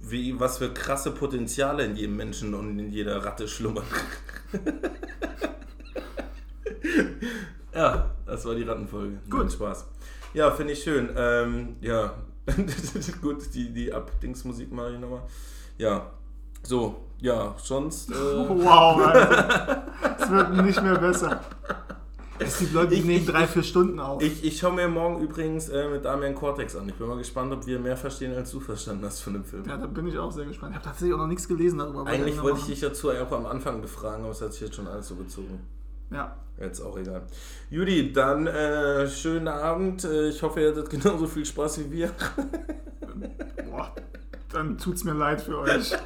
[0.00, 3.84] wie, was für krasse Potenziale in jedem Menschen und in jeder Ratte schlummern.
[7.74, 9.18] ja, das war die Rattenfolge.
[9.30, 9.44] Gut.
[9.44, 9.86] Macht Spaß.
[10.34, 11.10] Ja, finde ich schön.
[11.16, 12.14] Ähm, ja,
[13.20, 15.22] gut, die, die Abdingsmusik mache ich nochmal.
[15.78, 16.10] Ja,
[16.62, 18.10] so, ja, sonst.
[18.10, 18.14] Äh,
[18.48, 19.86] Wow, Alter.
[20.20, 21.40] Es wird nicht mehr besser.
[22.38, 24.20] Es gibt Leute, die Ich- nehmen ich- drei, vier Stunden auf.
[24.20, 26.88] ich ich schaue mir morgen übrigens äh, mit Damian Cortex an.
[26.88, 29.64] Ich bin mal gespannt, ob wir mehr verstehen, als du verstanden hast von dem Film.
[29.68, 30.72] ja, da bin ich auch sehr gespannt.
[30.72, 32.04] Ich habe tatsächlich auch noch nichts gelesen darüber.
[32.04, 34.74] Eigentlich wollte noch ich dich dazu auch am Anfang befragen, aber es hat sich jetzt
[34.74, 35.60] schon alles so gezogen.
[36.10, 36.34] Ja.
[36.58, 37.22] Jetzt auch egal.
[37.70, 40.02] Judy, dann äh, schönen Abend.
[40.02, 42.10] Äh, Ich hoffe, ihr hattet genauso viel Spaß wie wir.
[43.70, 43.94] Boah,
[44.52, 45.92] dann tut's mir leid für euch.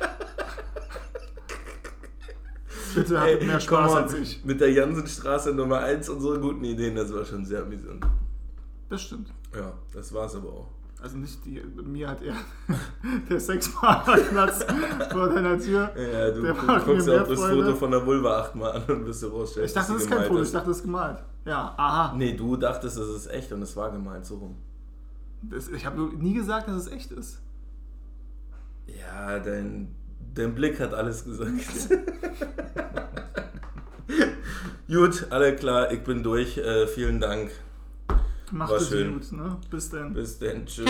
[2.94, 4.44] Bitte hattet Ey, mehr Spaß als ich.
[4.44, 8.06] Mit der Jansenstraße Nummer 1 unsere guten Ideen, das war schon sehr amüsant.
[8.88, 9.28] Das stimmt.
[9.54, 10.68] Ja, das war's aber auch.
[11.02, 12.34] Also nicht die, mir hat er
[13.28, 14.64] der Sexparkplatz
[15.12, 15.92] vor deiner Tür.
[15.94, 17.38] Ja, du macht guckst ja auch das.
[17.38, 19.66] Foto von der Vulva achtmal an und wirst du rausstellen.
[19.66, 21.22] Ich dachte, das ist kein Foto, ich dachte, das ist gemalt.
[21.44, 22.14] Ja, aha.
[22.16, 24.56] Nee, du dachtest, es ist echt und es war gemalt, so rum.
[25.42, 27.42] Das, ich habe nie gesagt, dass es echt ist.
[28.86, 29.94] Ja, dein,
[30.34, 31.50] dein Blick hat alles gesagt.
[34.88, 36.58] Gut, alle klar, ich bin durch.
[36.58, 37.50] Äh, vielen Dank.
[38.52, 39.14] Macht War es schön.
[39.14, 39.56] gut, ne?
[39.70, 40.14] Bis dann.
[40.14, 40.64] Bis dann.
[40.66, 40.88] Tschüss.